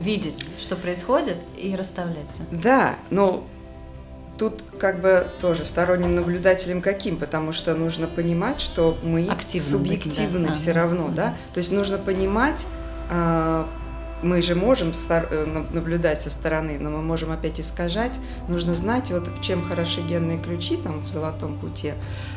видеть, 0.00 0.46
что 0.58 0.76
происходит, 0.76 1.36
и 1.56 1.74
расставляться. 1.74 2.42
Да, 2.50 2.96
но 3.10 3.46
Тут 4.38 4.62
как 4.78 5.00
бы 5.00 5.28
тоже 5.40 5.64
сторонним 5.64 6.14
наблюдателем 6.14 6.82
каким, 6.82 7.16
потому 7.16 7.52
что 7.52 7.74
нужно 7.74 8.06
понимать, 8.06 8.60
что 8.60 8.98
мы 9.02 9.26
Активным 9.28 9.70
субъективны 9.70 10.40
быть, 10.40 10.48
да. 10.50 10.56
все 10.56 10.72
равно, 10.72 11.08
да. 11.08 11.34
То 11.54 11.58
есть 11.58 11.72
нужно 11.72 11.96
понимать, 11.96 12.66
э, 13.08 13.64
мы 14.22 14.42
же 14.42 14.54
можем 14.54 14.92
э, 15.08 15.64
наблюдать 15.72 16.22
со 16.22 16.30
стороны, 16.30 16.78
но 16.78 16.90
мы 16.90 17.02
можем 17.02 17.30
опять 17.30 17.60
искажать. 17.60 18.12
Нужно 18.48 18.74
знать, 18.74 19.10
вот 19.10 19.28
чем 19.42 19.62
хороши 19.62 20.00
генные 20.00 20.38
ключи 20.38 20.76
там 20.76 21.00
в 21.00 21.06
золотом 21.06 21.58
пути. 21.58 21.92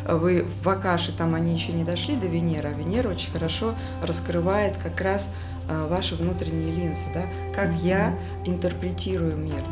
Вы 0.07 0.45
в 0.63 0.69
Акаше 0.69 1.11
там 1.15 1.35
они 1.35 1.53
еще 1.53 1.71
не 1.71 1.83
дошли 1.83 2.15
до 2.15 2.27
Венеры, 2.27 2.69
а 2.69 2.77
Венера 2.77 3.09
очень 3.09 3.31
хорошо 3.31 3.75
раскрывает 4.03 4.75
как 4.77 4.99
раз 5.01 5.33
э, 5.69 5.87
ваши 5.87 6.15
внутренние 6.15 6.71
линзы, 6.71 7.05
да, 7.13 7.25
как 7.53 7.69
mm-hmm. 7.69 7.87
я 7.87 8.19
интерпретирую 8.45 9.37
мир 9.37 9.63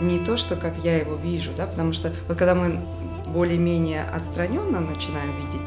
не 0.00 0.18
то, 0.18 0.36
что 0.36 0.56
как 0.56 0.76
я 0.84 0.98
его 0.98 1.14
вижу, 1.14 1.50
да, 1.56 1.66
потому 1.66 1.94
что 1.94 2.12
вот 2.28 2.36
когда 2.36 2.54
мы 2.54 2.80
более-менее 3.26 4.02
отстраненно 4.02 4.80
начинаем 4.80 5.34
видеть, 5.36 5.66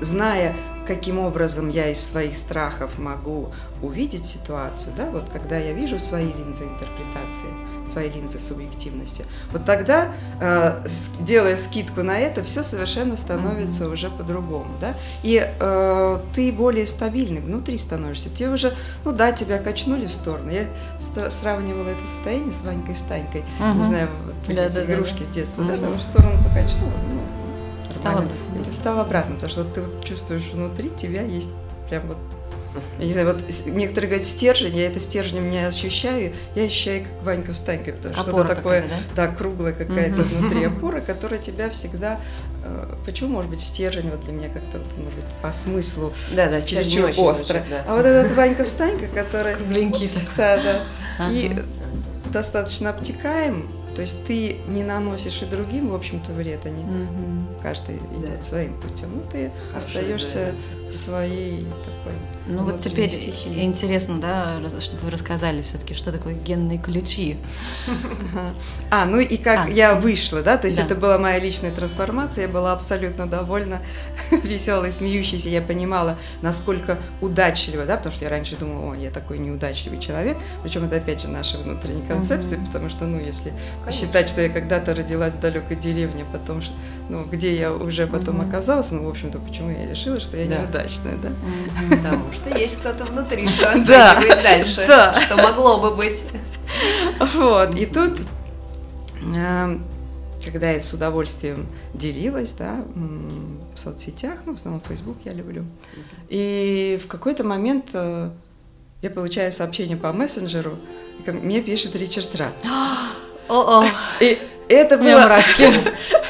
зная, 0.00 0.54
каким 0.86 1.18
образом 1.18 1.68
я 1.68 1.90
из 1.90 2.00
своих 2.04 2.36
страхов 2.36 2.98
могу 2.98 3.52
увидеть 3.82 4.26
ситуацию, 4.26 4.92
да, 4.96 5.10
вот 5.10 5.28
когда 5.30 5.58
я 5.58 5.72
вижу 5.72 5.98
свои 5.98 6.26
линзы 6.26 6.64
интерпретации, 6.64 7.48
свои 7.90 8.08
линзы 8.08 8.38
субъективности, 8.38 9.24
вот 9.52 9.64
тогда, 9.64 10.14
э, 10.40 10.86
делая 11.20 11.56
скидку 11.56 12.02
на 12.02 12.18
это, 12.18 12.42
все 12.42 12.62
совершенно 12.62 13.16
становится 13.16 13.84
mm-hmm. 13.84 13.92
уже 13.92 14.10
по-другому, 14.10 14.70
да, 14.80 14.94
и 15.22 15.46
э, 15.46 16.18
ты 16.34 16.52
более 16.52 16.86
стабильный 16.86 17.40
внутри 17.40 17.76
становишься, 17.76 18.30
тебе 18.30 18.50
уже, 18.50 18.74
ну 19.04 19.12
да, 19.12 19.32
тебя 19.32 19.58
качнули 19.58 20.06
в 20.06 20.12
сторону, 20.12 20.50
я 20.50 20.68
сравнивала 21.30 21.88
это 21.88 22.06
состояние 22.06 22.52
с 22.52 22.62
Ванькой 22.62 22.96
Станькой, 22.96 23.44
mm-hmm. 23.60 23.76
не 23.76 23.82
знаю, 23.84 24.08
вот, 24.24 24.56
да, 24.56 24.68
да, 24.68 24.84
игрушки 24.84 25.24
да. 25.24 25.30
с 25.30 25.34
детства, 25.34 25.62
mm-hmm. 25.62 25.80
да, 25.80 25.86
там 25.86 25.92
в 25.94 26.02
сторону 26.02 26.42
покачнула, 26.42 26.92
встал 27.94 28.18
обратно. 28.18 28.60
И 28.60 28.64
ты 28.64 28.70
встал 28.70 29.00
обратно, 29.00 29.34
потому 29.34 29.50
что 29.50 29.64
ты 29.64 29.82
чувствуешь 30.04 30.50
внутри 30.52 30.90
тебя 30.98 31.22
есть 31.22 31.50
прям 31.88 32.06
вот 32.08 32.18
я 32.98 33.06
не 33.06 33.12
знаю, 33.12 33.34
вот 33.34 33.40
некоторые 33.66 34.08
говорят 34.10 34.26
стержень, 34.26 34.76
я 34.76 34.86
это 34.88 34.98
стержнем 34.98 35.48
не 35.48 35.64
ощущаю, 35.64 36.32
я 36.54 36.64
ощущаю 36.64 37.04
как 37.04 37.22
Ванька 37.22 37.52
встанька, 37.52 37.92
потому 37.92 38.14
что 38.14 38.22
что-то 38.22 38.54
такое, 38.56 38.82
да? 38.82 39.26
да, 39.26 39.32
круглая 39.32 39.72
какая-то 39.72 40.22
угу. 40.22 40.28
внутри 40.28 40.64
опора, 40.66 41.00
которая 41.00 41.38
тебя 41.38 41.70
всегда... 41.70 42.20
Э, 42.64 42.94
почему, 43.06 43.30
может 43.30 43.50
быть, 43.50 43.60
стержень 43.60 44.10
вот 44.10 44.24
для 44.24 44.32
меня 44.32 44.48
как-то, 44.48 44.78
может 44.96 45.14
быть, 45.14 45.24
по 45.40 45.52
смыслу 45.52 46.12
да, 46.34 46.50
да, 46.50 46.62
чересчур 46.62 47.10
остро. 47.16 47.62
Да. 47.70 47.84
А 47.86 47.96
вот 47.96 48.04
этот 48.04 48.36
Ванька 48.36 48.64
встанька, 48.64 49.06
который... 49.06 49.54
Кругленький. 49.54 50.10
Да, 50.36 50.60
да. 51.18 51.30
И 51.30 51.56
достаточно 52.32 52.90
обтекаем, 52.90 53.68
то 53.94 54.02
есть 54.02 54.24
ты 54.26 54.56
не 54.68 54.82
наносишь 54.82 55.42
и 55.42 55.46
другим, 55.46 55.90
в 55.90 55.94
общем-то, 55.94 56.32
вред, 56.32 56.66
они 56.66 56.82
угу. 56.82 57.60
каждый 57.62 57.96
идет 57.96 58.38
да. 58.38 58.42
своим 58.42 58.80
путем, 58.80 59.16
но 59.16 59.30
ты 59.30 59.50
Хорошо 59.70 59.86
остаешься 59.86 60.54
в 60.88 60.92
своей 60.92 61.64
такой. 61.84 62.12
Ну 62.46 62.62
вот 62.64 62.78
теперь 62.78 63.10
стихии. 63.10 63.64
интересно, 63.64 64.20
да, 64.20 64.58
чтобы 64.80 65.02
вы 65.02 65.10
рассказали 65.10 65.62
все-таки, 65.62 65.94
что 65.94 66.12
такое 66.12 66.34
генные 66.34 66.78
ключи. 66.78 67.36
А, 68.90 69.06
ну 69.06 69.18
и 69.18 69.36
как 69.36 69.66
а. 69.66 69.70
я 69.70 69.94
вышла, 69.94 70.42
да, 70.42 70.56
то 70.56 70.66
есть 70.66 70.78
это 70.78 70.94
была 70.94 71.18
моя 71.18 71.38
личная 71.38 71.72
трансформация, 71.72 72.42
я 72.42 72.48
была 72.48 72.72
абсолютно 72.72 73.26
довольна, 73.26 73.80
веселой, 74.30 74.92
смеющейся, 74.92 75.48
я 75.48 75.62
понимала, 75.62 76.18
насколько 76.42 76.98
удачливо, 77.20 77.86
да, 77.86 77.96
потому 77.96 78.14
что 78.14 78.24
я 78.24 78.30
раньше 78.30 78.56
думала, 78.56 78.92
о, 78.92 78.94
я 78.94 79.10
такой 79.10 79.38
неудачливый 79.38 79.98
человек, 79.98 80.36
причем 80.62 80.84
это 80.84 80.96
опять 80.96 81.22
же 81.22 81.28
наши 81.28 81.58
внутренние 81.58 82.06
концепции, 82.06 82.60
потому 82.66 82.88
что, 82.88 83.06
ну, 83.06 83.18
если 83.18 83.52
Конечно. 83.80 84.06
считать, 84.06 84.28
что 84.28 84.42
я 84.42 84.48
когда-то 84.48 84.94
родилась 84.94 85.34
в 85.34 85.40
далекой 85.40 85.76
деревне, 85.76 86.24
потом, 86.30 86.62
ну, 87.08 87.24
где 87.24 87.56
я 87.56 87.72
уже 87.72 88.06
потом 88.06 88.38
угу. 88.40 88.48
оказалась, 88.48 88.90
ну, 88.90 89.04
в 89.04 89.08
общем-то, 89.08 89.38
почему 89.38 89.70
я 89.70 89.88
решила, 89.88 90.20
что 90.20 90.36
я 90.36 90.46
да. 90.46 90.58
неудачная, 90.58 91.16
да? 91.16 91.30
Потому 91.96 92.33
что 92.34 92.56
есть 92.56 92.80
кто-то 92.80 93.04
внутри, 93.04 93.48
что 93.48 93.70
оценивает 93.72 94.42
дальше, 94.42 94.84
что 94.84 95.36
могло 95.36 95.78
бы 95.78 95.94
быть. 95.94 96.22
Вот, 97.34 97.74
и 97.76 97.86
тут 97.86 98.18
эм, 99.22 99.84
когда 100.44 100.70
я 100.70 100.80
с 100.80 100.92
удовольствием 100.92 101.66
делилась, 101.94 102.52
да, 102.52 102.84
в 102.94 103.78
соцсетях, 103.78 104.40
ну, 104.46 104.52
в 104.52 104.56
основном 104.56 104.82
Facebook 104.86 105.16
я 105.24 105.32
люблю. 105.32 105.64
И 106.28 107.00
в 107.02 107.06
какой-то 107.06 107.44
момент 107.44 107.86
э, 107.92 108.30
я 109.02 109.10
получаю 109.10 109.52
сообщение 109.52 109.96
по 109.96 110.12
мессенджеру, 110.12 110.76
и 111.26 111.30
мне 111.30 111.60
пишет 111.60 111.96
Ричард 111.96 112.34
Рад. 112.36 112.54
О-о. 113.48 113.86
И 114.20 114.38
это 114.68 114.96
было... 114.96 115.22
мурашки. 115.22 115.68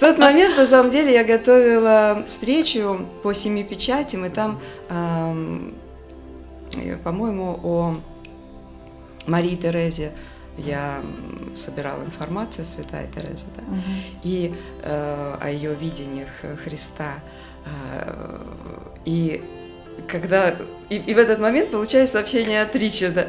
В 0.00 0.02
тот 0.02 0.16
момент, 0.16 0.56
на 0.56 0.64
самом 0.64 0.90
деле, 0.90 1.12
я 1.12 1.24
готовила 1.24 2.22
встречу 2.24 3.06
по 3.22 3.34
семи 3.34 3.62
печатям, 3.62 4.24
и 4.24 4.30
там, 4.30 4.58
эм, 4.88 5.74
по-моему, 7.04 7.60
о 7.62 7.96
Марии 9.26 9.56
Терезе 9.56 10.12
я 10.56 11.02
собирала 11.54 12.02
информацию 12.02 12.64
Святая 12.64 13.08
Тереза, 13.08 13.44
да, 13.54 13.62
угу. 13.62 13.82
и 14.22 14.54
э, 14.84 15.36
о 15.38 15.50
ее 15.50 15.74
видениях 15.74 16.30
Христа. 16.64 17.16
Э, 17.66 18.40
и 19.04 19.44
когда 20.06 20.54
и, 20.90 20.96
и 20.96 21.14
в 21.14 21.18
этот 21.18 21.38
момент 21.38 21.70
получаю 21.70 22.08
сообщение 22.08 22.62
от 22.62 22.74
Ричарда. 22.74 23.28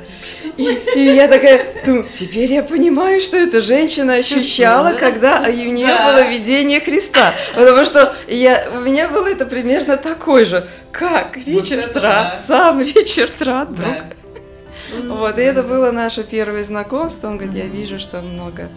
И, 0.58 0.63
и 0.96 1.13
я 1.13 1.28
такая, 1.28 1.63
ну, 1.86 2.04
теперь 2.12 2.51
я 2.51 2.63
понимаю, 2.63 3.22
что 3.22 3.38
эта 3.38 3.62
женщина 3.62 4.16
ощущала, 4.16 4.94
когда 4.94 5.44
у 5.48 5.51
нее 5.51 5.86
да. 5.86 6.12
было 6.12 6.28
видение 6.28 6.80
Христа. 6.80 7.32
Потому 7.56 7.86
что 7.86 8.16
я, 8.28 8.68
у 8.75 8.80
меня 8.80 9.08
было 9.10 9.28
это 9.28 9.46
примерно 9.46 9.98
такое 9.98 10.46
же. 10.46 10.68
Как 10.92 11.38
Ричард 11.38 11.94
вот 11.94 12.01
Рад, 12.01 12.32
да. 12.32 12.38
сам 12.38 12.82
Ричард 12.82 13.40
Рад 13.44 13.70
вдруг. 13.70 13.94
Да. 13.94 15.13
Вот, 15.13 15.38
и 15.38 15.42
это 15.42 15.62
было 15.62 15.92
наше 15.92 16.24
первое 16.24 16.63
знакомство. 16.63 17.28
Он 17.28 17.38
говорит, 17.38 17.56
я 17.56 17.68
вижу, 17.68 18.00
что 18.00 18.22
много 18.22 18.70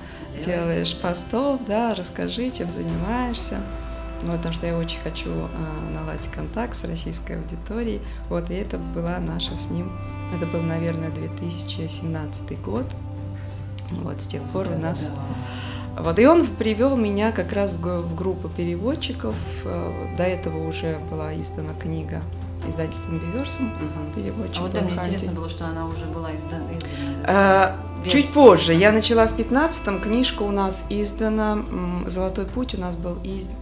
делаешь 0.45 0.95
постов, 1.01 1.61
да, 1.67 1.95
расскажи, 1.95 2.51
чем 2.51 2.69
занимаешься. 2.71 3.63
Вот, 4.25 4.39
потому 4.39 4.55
что 4.55 4.67
я 4.67 4.77
очень 4.77 5.01
хочу 5.01 5.31
э, 5.31 5.49
наладить 5.95 6.31
контакт 6.31 6.75
с 6.75 6.85
российской 6.85 7.37
аудиторией. 7.37 8.01
Вот, 8.29 8.51
и 8.51 8.55
это 8.55 8.79
была 8.79 9.19
наша 9.19 9.57
с 9.57 9.69
ним, 9.69 9.93
это 10.35 10.47
был, 10.47 10.63
наверное, 10.63 11.11
2017 11.11 12.63
год. 12.63 12.87
Вот, 13.91 14.21
с 14.21 14.27
тех 14.27 14.43
пор 14.45 14.67
у 14.75 14.79
нас... 14.79 15.09
Вот, 15.97 16.19
и 16.19 16.27
он 16.27 16.47
привел 16.47 16.97
меня 16.97 17.31
как 17.31 17.53
раз 17.53 17.71
в, 17.71 18.15
группу 18.17 18.49
переводчиков. 18.49 19.35
Э, 19.65 20.17
до 20.17 20.25
этого 20.25 20.67
уже 20.67 20.99
была 21.11 21.35
издана 21.35 21.75
книга 21.75 22.23
издательством 22.67 23.19
Биверсом, 23.19 23.67
угу. 23.67 24.15
переводчик. 24.15 24.59
А 24.59 24.63
вот 24.63 24.73
да, 24.73 24.81
мне 24.81 24.95
интересно 24.95 25.33
было, 25.33 25.49
что 25.49 25.67
она 25.67 25.87
уже 25.87 26.07
была 26.07 26.35
издана. 26.35 26.65
издана 26.73 27.25
а, 27.27 27.77
без... 28.05 28.13
Чуть 28.13 28.29
позже. 28.31 28.75
Я 28.75 28.93
начала 28.93 29.27
в 29.27 29.37
15-м, 29.37 30.01
книжка 30.01 30.43
у 30.43 30.51
нас 30.51 30.85
издана, 30.91 31.65
«Золотой 32.07 32.47
путь» 32.47 32.75
у 32.75 32.81
нас 32.81 32.97
был 32.97 33.19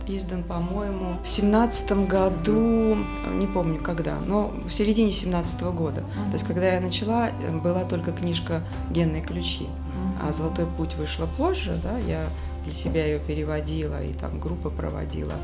издан, 0.06 0.42
по-моему, 0.42 1.18
в 1.24 1.28
17 1.28 1.92
году, 2.08 2.96
не 3.30 3.46
помню 3.46 3.80
когда, 3.80 4.18
но 4.26 4.52
в 4.66 4.70
середине 4.70 5.12
17 5.12 5.62
-го 5.62 5.72
года. 5.72 6.00
Uh-huh. 6.00 6.26
То 6.26 6.32
есть, 6.32 6.46
когда 6.46 6.74
я 6.74 6.80
начала, 6.80 7.28
э, 7.28 7.56
была 7.56 7.84
только 7.84 8.12
книжка 8.12 8.62
«Генные 8.90 9.22
ключи», 9.22 9.64
uh-huh. 9.64 10.28
а 10.28 10.32
«Золотой 10.32 10.66
путь» 10.66 10.94
вышла 10.96 11.28
позже, 11.36 11.78
да, 11.82 11.98
я 11.98 12.26
для 12.64 12.74
себя 12.74 13.06
ее 13.06 13.18
переводила 13.18 14.02
и 14.02 14.12
там 14.12 14.40
группы 14.40 14.70
проводила. 14.70 15.34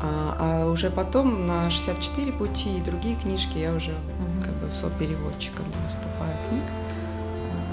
А, 0.00 0.36
а 0.38 0.66
уже 0.66 0.90
потом 0.90 1.46
на 1.46 1.70
64 1.70 2.32
пути 2.32 2.78
и 2.78 2.80
другие 2.80 3.16
книжки 3.16 3.58
я 3.58 3.74
уже 3.74 3.90
uh-huh. 3.90 4.44
как 4.44 4.54
бы 4.54 4.72
сопереводчиком 4.72 5.64
выступаю 5.84 6.36
книг 6.48 6.62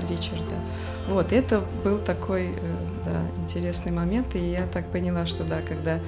Ричарда. 0.09 0.55
Вот, 1.07 1.31
это 1.31 1.63
был 1.83 1.99
такой 1.99 2.47
э, 2.47 2.51
да, 3.05 3.21
интересный 3.43 3.91
момент, 3.91 4.35
и 4.35 4.39
я 4.39 4.65
так 4.65 4.87
поняла, 4.87 5.27
что 5.27 5.43
да, 5.43 5.57
когда, 5.67 5.99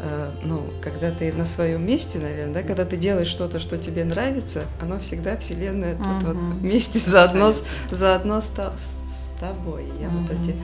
э, 0.00 0.30
ну, 0.42 0.62
когда 0.82 1.12
ты 1.12 1.32
на 1.32 1.46
своем 1.46 1.86
месте, 1.86 2.18
наверное, 2.18 2.54
да, 2.54 2.62
когда 2.62 2.84
ты 2.84 2.96
делаешь 2.96 3.28
что-то, 3.28 3.60
что 3.60 3.78
тебе 3.78 4.04
нравится, 4.04 4.64
оно 4.82 4.98
всегда 4.98 5.36
Вселенная 5.36 5.94
uh-huh. 5.94 6.20
тут 6.20 6.28
вот 6.28 6.36
вместе 6.60 6.98
заодно, 6.98 7.54
заодно 7.92 8.40
с, 8.40 8.46
с 8.46 9.40
тобой. 9.40 9.84
Я 10.00 10.08
uh-huh. 10.08 10.26
вот 10.26 10.30
эти 10.32 10.56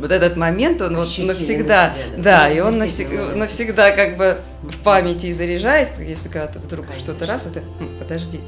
вот 0.00 0.10
этот 0.10 0.36
момент, 0.36 0.82
он 0.82 0.96
вот 0.96 1.06
навсегда, 1.18 1.34
себя, 1.34 1.94
да, 2.16 2.22
да, 2.22 2.50
и 2.50 2.58
он 2.58 2.78
навсегда, 2.78 3.36
навсегда 3.36 3.92
как 3.92 4.16
бы 4.16 4.40
в 4.62 4.78
памяти 4.78 5.30
заряжает, 5.30 5.90
если 6.00 6.28
когда 6.28 6.48
ты 6.48 6.58
вдруг 6.58 6.86
что-то 6.98 7.26
раз, 7.26 7.46
это, 7.46 7.62
подожди, 8.00 8.40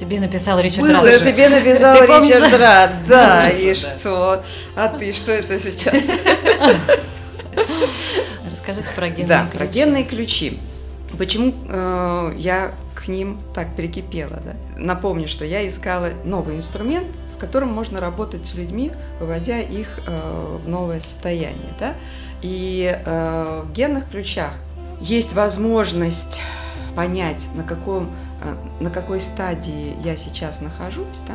Тебе 0.00 0.18
написал 0.18 0.58
Ричард 0.58 0.90
Рад. 0.90 1.22
Тебе 1.22 1.50
написал 1.50 2.02
Ричард 2.02 2.58
Рад, 2.58 2.90
да, 3.06 3.50
и 3.50 3.74
что? 3.74 4.42
А 4.74 4.88
ты 4.88 5.12
что 5.12 5.30
это 5.30 5.60
сейчас? 5.60 6.04
Расскажите 8.50 8.88
про 8.96 9.10
генные 9.10 9.26
да, 9.26 9.42
ключи. 9.42 9.58
про 9.58 9.66
генные 9.66 10.04
ключи. 10.04 10.58
Почему 11.18 11.52
э, 11.68 12.32
я 12.38 12.72
к 12.94 13.08
ним 13.08 13.42
так 13.54 13.76
прикипела? 13.76 14.40
Да? 14.42 14.54
Напомню, 14.78 15.28
что 15.28 15.44
я 15.44 15.68
искала 15.68 16.08
новый 16.24 16.56
инструмент, 16.56 17.08
с 17.28 17.36
которым 17.36 17.68
можно 17.68 18.00
работать 18.00 18.46
с 18.46 18.54
людьми, 18.54 18.92
выводя 19.20 19.58
их 19.58 19.98
э, 20.06 20.58
в 20.64 20.66
новое 20.66 21.00
состояние. 21.00 21.74
Да? 21.78 21.94
И 22.40 22.98
э, 23.04 23.64
в 23.66 23.72
генных 23.74 24.08
ключах 24.08 24.54
есть 25.02 25.34
возможность 25.34 26.40
понять, 26.96 27.48
на, 27.54 27.64
каком, 27.64 28.10
на 28.80 28.90
какой 28.90 29.20
стадии 29.20 29.96
я 30.02 30.16
сейчас 30.16 30.60
нахожусь, 30.60 31.20
да? 31.26 31.34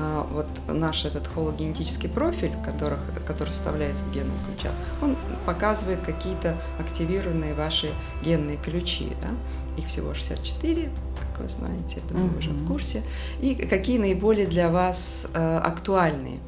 А, 0.00 0.26
вот 0.32 0.46
наш 0.68 1.04
этот 1.04 1.26
хологенетический 1.26 2.08
профиль, 2.08 2.52
которых, 2.64 3.00
который 3.26 3.50
составляется 3.50 4.02
в 4.04 4.12
генном 4.12 4.36
ключах, 4.46 4.72
он 5.02 5.16
показывает 5.44 6.00
какие-то 6.00 6.56
активированные 6.78 7.54
ваши 7.54 7.90
генные 8.22 8.58
ключи. 8.58 9.08
Да? 9.20 9.30
Их 9.76 9.88
всего 9.88 10.14
64, 10.14 10.90
как 11.20 11.42
вы 11.42 11.48
знаете, 11.48 12.00
это 12.04 12.14
вы 12.14 12.38
уже 12.38 12.50
в 12.50 12.66
курсе. 12.66 13.02
И 13.40 13.56
какие 13.56 13.98
наиболее 13.98 14.46
для 14.46 14.70
вас 14.70 15.26
э, 15.34 15.58
актуальные. 15.58 16.38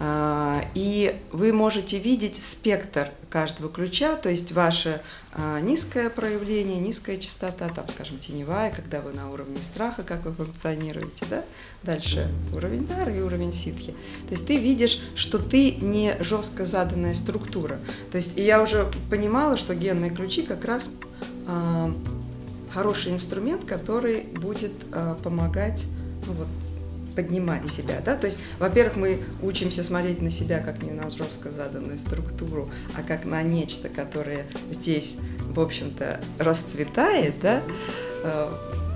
А, 0.00 0.64
и 0.74 1.20
вы 1.32 1.52
можете 1.52 1.98
видеть 1.98 2.40
спектр 2.40 3.10
каждого 3.30 3.68
ключа, 3.68 4.14
то 4.14 4.30
есть 4.30 4.52
ваше 4.52 5.02
а, 5.32 5.60
низкое 5.60 6.08
проявление, 6.08 6.78
низкая 6.78 7.16
частота, 7.16 7.68
там, 7.68 7.88
скажем, 7.88 8.18
теневая, 8.18 8.70
когда 8.70 9.00
вы 9.00 9.12
на 9.12 9.30
уровне 9.30 9.58
страха, 9.60 10.04
как 10.04 10.24
вы 10.24 10.32
функционируете, 10.32 11.26
да? 11.28 11.44
Дальше 11.82 12.30
уровень 12.54 12.86
дара 12.86 13.12
и 13.12 13.20
уровень 13.20 13.52
ситхи. 13.52 13.92
То 14.28 14.30
есть 14.30 14.46
ты 14.46 14.56
видишь, 14.58 15.00
что 15.16 15.38
ты 15.38 15.72
не 15.72 16.16
жестко 16.20 16.64
заданная 16.64 17.14
структура. 17.14 17.80
То 18.12 18.18
есть 18.18 18.38
и 18.38 18.42
я 18.42 18.62
уже 18.62 18.88
понимала, 19.10 19.56
что 19.56 19.74
генные 19.74 20.10
ключи 20.10 20.42
как 20.42 20.64
раз 20.64 20.90
э, 21.48 21.92
хороший 22.70 23.12
инструмент, 23.12 23.64
который 23.64 24.20
будет 24.20 24.72
помогать 25.22 25.86
ну, 26.26 26.34
вот, 26.34 26.48
поднимать 27.18 27.68
себя, 27.68 27.96
да, 28.04 28.14
то 28.14 28.26
есть, 28.26 28.38
во-первых, 28.60 28.94
мы 28.94 29.18
учимся 29.42 29.82
смотреть 29.82 30.22
на 30.22 30.30
себя 30.30 30.60
как 30.60 30.84
не 30.84 30.92
на 30.92 31.10
жестко 31.10 31.50
заданную 31.50 31.98
структуру, 31.98 32.70
а 32.96 33.02
как 33.02 33.24
на 33.24 33.42
нечто, 33.42 33.88
которое 33.88 34.46
здесь, 34.70 35.16
в 35.48 35.58
общем-то, 35.58 36.20
расцветает, 36.38 37.34
да, 37.42 37.60
э, 38.22 38.48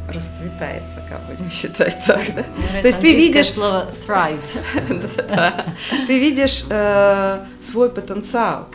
расцветает, 0.09 0.85
пока 0.95 1.21
будем 1.29 1.51
считать 1.51 1.99
так, 2.07 2.23
да. 2.37 2.45
То 2.81 2.87
есть 2.87 3.01
ты 3.01 3.13
видишь 3.13 3.51
слово 3.51 3.89
thrive, 4.07 4.39
ты 6.07 6.19
видишь 6.21 6.65
э, 6.71 7.45
свой 7.61 7.91
потенциал, 7.91 8.69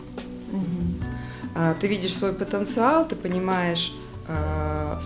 э, 1.55 1.73
ты 1.79 1.87
видишь 1.87 2.13
свой 2.13 2.33
потенциал, 2.33 3.07
ты 3.07 3.15
понимаешь 3.15 3.93
э, 4.27 4.99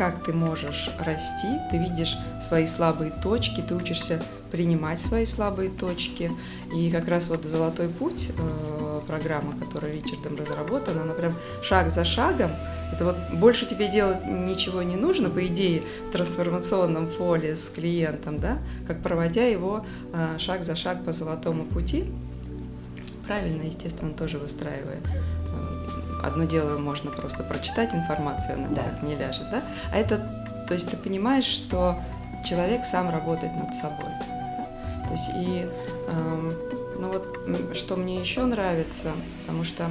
как 0.00 0.24
ты 0.24 0.32
можешь 0.32 0.88
расти, 0.98 1.58
ты 1.70 1.76
видишь 1.76 2.16
свои 2.40 2.66
слабые 2.66 3.10
точки, 3.10 3.60
ты 3.60 3.74
учишься 3.74 4.22
принимать 4.50 4.98
свои 4.98 5.26
слабые 5.26 5.68
точки. 5.68 6.32
И 6.74 6.90
как 6.90 7.06
раз 7.06 7.26
вот 7.26 7.44
«Золотой 7.44 7.90
путь», 7.90 8.30
э, 8.30 9.00
программа, 9.06 9.52
которая 9.58 9.92
Ричардом 9.92 10.36
разработана, 10.36 11.02
она 11.02 11.12
прям 11.12 11.34
шаг 11.62 11.90
за 11.90 12.06
шагом. 12.06 12.50
Это 12.94 13.04
вот 13.04 13.16
больше 13.34 13.66
тебе 13.66 13.88
делать 13.88 14.24
ничего 14.24 14.82
не 14.82 14.96
нужно, 14.96 15.28
по 15.28 15.46
идее, 15.46 15.82
в 16.08 16.12
трансформационном 16.12 17.06
поле 17.06 17.54
с 17.54 17.68
клиентом, 17.68 18.40
да, 18.40 18.56
как 18.86 19.02
проводя 19.02 19.44
его 19.44 19.84
э, 20.14 20.38
шаг 20.38 20.64
за 20.64 20.76
шаг 20.76 21.04
по 21.04 21.12
«Золотому 21.12 21.64
пути», 21.64 22.06
правильно, 23.26 23.64
естественно, 23.64 24.14
тоже 24.14 24.38
выстраивая 24.38 25.00
одно 26.22 26.44
дело 26.44 26.78
можно 26.78 27.10
просто 27.10 27.42
прочитать 27.42 27.94
информацию, 27.94 28.54
она 28.54 28.68
да. 28.68 28.82
никак 28.82 29.02
не 29.02 29.14
ляжет, 29.14 29.50
да? 29.50 29.62
А 29.92 29.98
это, 29.98 30.18
то 30.66 30.74
есть 30.74 30.90
ты 30.90 30.96
понимаешь, 30.96 31.44
что 31.44 31.98
человек 32.44 32.84
сам 32.84 33.10
работает 33.10 33.54
над 33.54 33.74
собой. 33.74 34.10
Да? 34.28 35.06
То 35.06 35.12
есть 35.12 35.30
и, 35.36 35.68
эм, 36.08 36.54
ну 36.98 37.08
вот, 37.08 37.76
что 37.76 37.96
мне 37.96 38.20
еще 38.20 38.44
нравится, 38.44 39.12
потому 39.40 39.64
что 39.64 39.90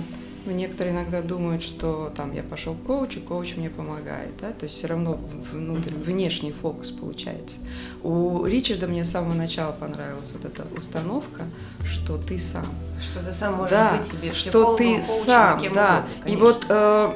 ну, 0.49 0.55
некоторые 0.55 0.95
иногда 0.95 1.21
думают, 1.21 1.62
что 1.62 2.12
там 2.15 2.33
я 2.33 2.41
пошел 2.41 2.73
к 2.73 2.83
коучу, 2.83 3.21
коуч 3.21 3.55
мне 3.55 3.69
помогает, 3.69 4.31
да, 4.41 4.51
то 4.51 4.63
есть 4.63 4.77
все 4.77 4.88
равно 4.88 5.19
внутрь, 5.51 5.93
внешний 5.93 6.51
фокус 6.51 6.89
получается. 6.89 7.59
У 8.01 8.45
Ричарда 8.45 8.88
мне 8.88 9.05
с 9.05 9.12
самого 9.12 9.35
начала 9.35 9.71
понравилась 9.71 10.31
вот 10.33 10.45
эта 10.45 10.65
установка, 10.75 11.43
что 11.85 12.17
ты 12.17 12.39
сам. 12.39 12.65
Что 12.99 13.23
ты 13.23 13.31
сам 13.31 13.57
можешь 13.57 13.69
да, 13.69 13.95
быть 13.95 14.05
себе 14.05 14.33
что 14.33 14.75
ты 14.75 14.95
коучем, 14.95 15.03
сам, 15.03 15.62
да. 15.71 16.05
Угодно, 16.17 16.31
и 16.31 16.35
вот 16.35 16.65
э, 16.67 17.12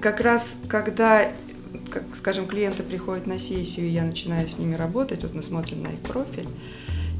как 0.00 0.20
раз 0.20 0.56
когда 0.66 1.30
как, 1.90 2.04
скажем, 2.14 2.46
клиенты 2.46 2.82
приходят 2.82 3.26
на 3.26 3.38
сессию, 3.38 3.86
и 3.86 3.90
я 3.90 4.02
начинаю 4.02 4.48
с 4.48 4.58
ними 4.58 4.74
работать, 4.74 5.22
вот 5.22 5.34
мы 5.34 5.42
смотрим 5.42 5.82
на 5.82 5.88
их 5.88 6.00
профиль, 6.00 6.48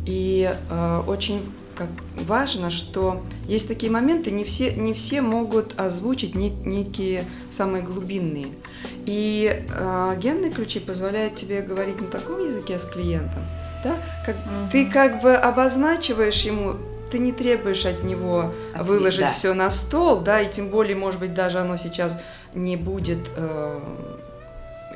и 0.07 0.51
э, 0.71 1.03
очень 1.07 1.43
как 1.75 1.89
важно, 2.15 2.71
что 2.71 3.23
есть 3.47 3.69
такие 3.69 3.91
моменты, 3.91 4.31
не 4.31 4.45
все, 4.45 4.73
не 4.75 4.95
все 4.95 5.21
могут 5.21 5.79
озвучить 5.79 6.35
не, 6.35 6.51
некие 6.51 7.25
самые 7.51 7.83
глубинные. 7.83 8.49
И 9.07 9.65
э, 9.69 10.17
генные 10.19 10.51
ключи 10.51 10.81
позволяют 10.81 11.37
тебе 11.37 11.61
говорить 11.63 12.01
на 12.01 12.07
таком 12.07 12.45
языке 12.45 12.79
с 12.79 12.85
клиентом, 12.85 13.45
да, 13.83 13.97
как 14.25 14.37
угу. 14.37 14.71
ты 14.73 14.87
как 14.87 15.23
бы 15.23 15.35
обозначиваешь 15.35 16.43
ему 16.43 16.75
ты 17.11 17.21
не 17.21 17.31
требуешь 17.31 17.87
от 17.87 18.03
него 18.03 18.53
Ответ, 18.73 18.87
выложить 18.89 19.21
да. 19.21 19.33
все 19.33 19.55
на 19.55 19.71
стол, 19.71 20.21
да, 20.21 20.41
и 20.41 20.51
тем 20.51 20.69
более, 20.69 20.97
может 20.97 21.21
быть, 21.21 21.33
даже 21.33 21.59
оно 21.59 21.77
сейчас 21.77 22.19
не 22.55 22.77
будет 22.77 23.19
э, 23.37 23.81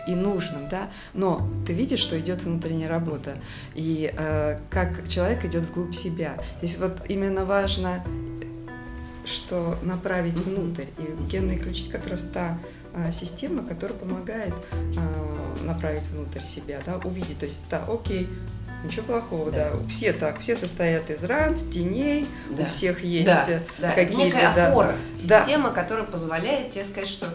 и 0.08 0.14
нужным, 0.14 0.68
да, 0.68 0.88
но 1.12 1.46
ты 1.66 1.74
видишь, 1.74 2.00
что 2.00 2.18
идет 2.18 2.42
внутренняя 2.42 2.88
работа, 2.88 3.36
и 3.74 4.12
э, 4.16 4.58
как 4.70 5.06
человек 5.08 5.44
идет 5.44 5.64
вглубь 5.64 5.94
себя. 5.94 6.38
Здесь 6.62 6.78
вот 6.78 6.98
именно 7.08 7.44
важно, 7.44 8.02
что 9.26 9.78
направить 9.82 10.38
внутрь, 10.38 10.86
и 10.96 11.30
генные 11.30 11.58
ключи 11.58 11.90
как 11.90 12.06
раз 12.06 12.22
та 12.22 12.58
э, 12.94 13.12
система, 13.12 13.62
которая 13.62 13.98
помогает 13.98 14.54
э, 14.72 15.64
направить 15.64 16.06
внутрь 16.08 16.42
себя, 16.42 16.80
да, 16.86 16.96
увидеть, 17.04 17.38
то 17.38 17.44
есть, 17.44 17.60
да, 17.70 17.84
окей, 17.86 18.28
Ничего 18.84 19.06
плохого, 19.06 19.50
да. 19.50 19.72
да. 19.72 19.88
Все 19.88 20.12
так, 20.12 20.38
все 20.38 20.54
состоят 20.54 21.10
из 21.10 21.24
ранц, 21.24 21.62
теней, 21.62 22.28
да. 22.50 22.62
у 22.62 22.66
всех 22.66 23.02
есть 23.02 23.26
да, 23.26 23.60
да. 23.78 23.90
какие-то... 23.90 24.24
Некая 24.24 24.54
да. 24.54 24.70
опора, 24.70 24.94
система, 25.16 25.70
да. 25.70 25.82
которая 25.82 26.06
позволяет 26.06 26.70
тебе 26.70 26.84
сказать, 26.84 27.08
что 27.08 27.26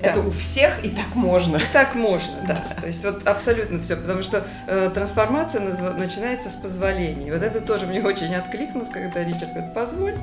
да. 0.00 0.10
Это 0.10 0.20
у 0.20 0.30
всех 0.30 0.84
и 0.84 0.90
так 0.90 1.14
можно. 1.14 1.56
И 1.56 1.72
так 1.72 1.94
можно, 1.94 2.34
да. 2.46 2.80
То 2.80 2.86
есть 2.86 3.04
вот 3.04 3.26
абсолютно 3.26 3.80
все, 3.80 3.96
потому 3.96 4.22
что 4.22 4.46
э, 4.66 4.90
трансформация 4.94 5.60
начинается 5.60 6.50
с 6.50 6.54
позволения. 6.54 7.32
Вот 7.32 7.42
это 7.42 7.60
тоже 7.60 7.86
мне 7.86 8.02
очень 8.02 8.34
откликнулось, 8.34 8.88
когда 8.90 9.24
Ричард 9.24 9.52
говорит, 9.52 9.74
позволь 9.74 10.14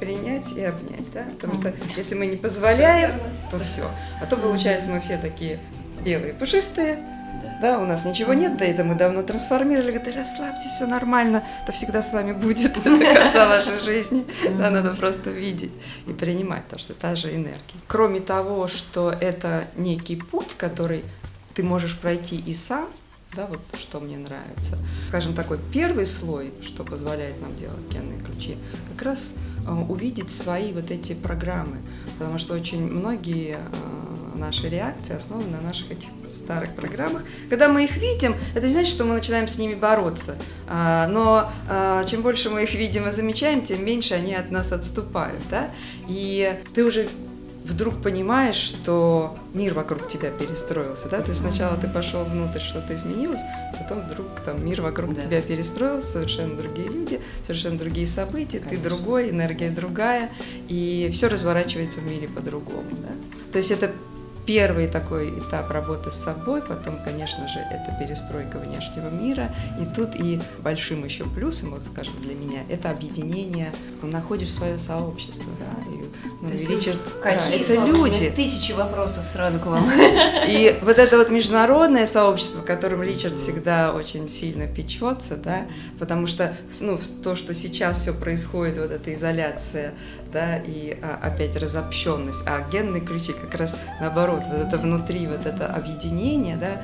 принять 0.00 0.52
и 0.52 0.64
обнять, 0.64 1.12
да, 1.12 1.22
потому 1.30 1.60
что 1.60 1.72
если 1.96 2.14
мы 2.14 2.26
не 2.26 2.36
позволяем, 2.36 3.12
то 3.50 3.58
все. 3.60 3.88
А 4.20 4.26
то 4.26 4.36
получается 4.36 4.90
мы 4.90 5.00
все 5.00 5.16
такие 5.16 5.60
белые, 6.04 6.34
пушистые, 6.34 6.98
да, 7.60 7.78
у 7.78 7.86
нас 7.86 8.04
ничего 8.04 8.34
нет, 8.34 8.56
да 8.56 8.64
это 8.64 8.84
мы 8.84 8.94
давно 8.94 9.22
трансформировали, 9.22 9.92
говорят, 9.92 10.16
расслабьтесь, 10.16 10.70
все 10.70 10.86
нормально, 10.86 11.44
это 11.62 11.72
всегда 11.72 12.02
с 12.02 12.12
вами 12.12 12.32
будет 12.32 12.74
до 12.84 13.14
конца 13.14 13.48
вашей 13.48 13.78
жизни, 13.80 14.24
да, 14.58 14.70
надо 14.70 14.94
просто 14.94 15.30
видеть 15.30 15.72
и 16.06 16.12
принимать, 16.12 16.64
потому 16.64 16.80
что 16.80 16.94
та 16.94 17.16
же 17.16 17.34
энергия. 17.34 17.60
Кроме 17.86 18.20
того, 18.20 18.68
что 18.68 19.10
это 19.10 19.64
некий 19.76 20.16
путь, 20.16 20.54
который 20.56 21.04
ты 21.54 21.62
можешь 21.62 21.98
пройти 21.98 22.36
и 22.36 22.52
сам, 22.52 22.88
да, 23.34 23.46
вот 23.46 23.60
что 23.78 24.00
мне 24.00 24.16
нравится. 24.16 24.78
Скажем, 25.08 25.34
такой 25.34 25.58
первый 25.72 26.06
слой, 26.06 26.52
что 26.62 26.84
позволяет 26.84 27.40
нам 27.40 27.56
делать 27.56 27.80
генные 27.90 28.20
ключи, 28.20 28.56
как 28.92 29.02
раз 29.02 29.34
э, 29.66 29.72
увидеть 29.72 30.30
свои 30.30 30.72
вот 30.72 30.90
эти 30.90 31.14
программы, 31.14 31.78
потому 32.18 32.38
что 32.38 32.54
очень 32.54 32.86
многие 32.86 33.56
э, 33.56 34.03
наши 34.34 34.68
реакции 34.68 35.16
основаны 35.16 35.50
на 35.50 35.60
наших 35.60 35.90
этих 35.90 36.08
старых 36.34 36.74
программах. 36.74 37.22
Когда 37.48 37.68
мы 37.68 37.84
их 37.84 37.96
видим, 37.96 38.34
это 38.54 38.66
не 38.66 38.72
значит, 38.72 38.92
что 38.92 39.04
мы 39.04 39.14
начинаем 39.14 39.48
с 39.48 39.58
ними 39.58 39.74
бороться. 39.74 40.36
А, 40.66 41.06
но 41.08 41.50
а, 41.68 42.04
чем 42.04 42.22
больше 42.22 42.50
мы 42.50 42.64
их 42.64 42.74
видим 42.74 43.08
и 43.08 43.10
замечаем, 43.10 43.62
тем 43.62 43.84
меньше 43.84 44.14
они 44.14 44.34
от 44.34 44.50
нас 44.50 44.72
отступают. 44.72 45.40
Да? 45.50 45.70
И 46.08 46.60
ты 46.74 46.84
уже 46.84 47.08
вдруг 47.64 48.02
понимаешь, 48.02 48.56
что 48.56 49.38
мир 49.54 49.72
вокруг 49.72 50.08
тебя 50.08 50.30
перестроился, 50.30 51.08
да? 51.08 51.22
Ты 51.22 51.32
сначала 51.32 51.78
ты 51.78 51.88
пошел 51.88 52.22
внутрь, 52.24 52.60
что-то 52.60 52.94
изменилось, 52.94 53.40
потом 53.78 54.02
вдруг 54.02 54.26
там 54.44 54.64
мир 54.64 54.82
вокруг 54.82 55.14
да. 55.14 55.22
тебя 55.22 55.40
перестроился, 55.40 56.12
совершенно 56.12 56.56
другие 56.56 56.88
люди, 56.88 57.20
совершенно 57.42 57.78
другие 57.78 58.06
события, 58.06 58.58
Конечно. 58.58 58.76
ты 58.76 58.88
другой, 58.90 59.30
энергия 59.30 59.70
другая, 59.70 60.30
и 60.68 61.08
все 61.12 61.28
разворачивается 61.28 62.00
в 62.00 62.04
мире 62.04 62.28
по-другому, 62.28 62.90
да? 62.90 63.14
То 63.50 63.58
есть 63.58 63.70
это 63.70 63.90
первый 64.46 64.88
такой 64.88 65.30
этап 65.30 65.70
работы 65.70 66.10
с 66.10 66.14
собой, 66.14 66.62
потом, 66.62 66.98
конечно 67.04 67.48
же, 67.48 67.58
это 67.58 67.94
перестройка 67.98 68.58
внешнего 68.58 69.08
мира, 69.08 69.50
и 69.80 69.84
тут 69.94 70.14
и 70.14 70.40
большим 70.58 71.04
еще 71.04 71.24
плюсом, 71.24 71.70
вот 71.70 71.82
скажем, 71.90 72.14
для 72.20 72.34
меня, 72.34 72.60
это 72.68 72.90
объединение, 72.90 73.72
ну, 74.02 74.08
находишь 74.08 74.52
свое 74.52 74.78
сообщество, 74.78 75.50
да, 75.58 75.90
и, 75.90 76.04
ну, 76.42 76.48
То 76.48 76.54
и 76.54 76.66
Ричард, 76.66 76.98
какие 77.22 77.66
да, 77.66 77.74
это 77.74 77.86
люди. 77.86 78.30
Тысячи 78.30 78.72
вопросов 78.72 79.24
сразу 79.32 79.58
к 79.58 79.66
вам. 79.66 79.90
И 80.46 80.76
вот 80.82 80.98
это 80.98 81.16
вот 81.16 81.30
международное 81.30 82.06
сообщество, 82.06 82.60
которым 82.60 83.02
Ричард 83.02 83.38
всегда 83.38 83.92
очень 83.92 84.28
сильно 84.28 84.66
печется, 84.66 85.36
да, 85.36 85.62
потому 85.98 86.26
что, 86.26 86.56
ну, 86.80 86.98
то, 87.22 87.34
что 87.34 87.54
сейчас 87.54 88.02
все 88.02 88.12
происходит, 88.12 88.78
вот 88.78 88.90
эта 88.90 89.14
изоляция, 89.14 89.94
да, 90.34 90.58
и 90.58 90.98
а, 91.00 91.18
опять 91.22 91.56
разобщенность, 91.56 92.42
а 92.44 92.68
генные 92.70 93.00
ключи 93.00 93.32
как 93.32 93.54
раз 93.54 93.74
наоборот, 94.00 94.42
вот 94.50 94.66
это 94.66 94.76
внутри, 94.76 95.26
вот 95.26 95.46
это 95.46 95.68
объединение, 95.68 96.56
да, 96.56 96.82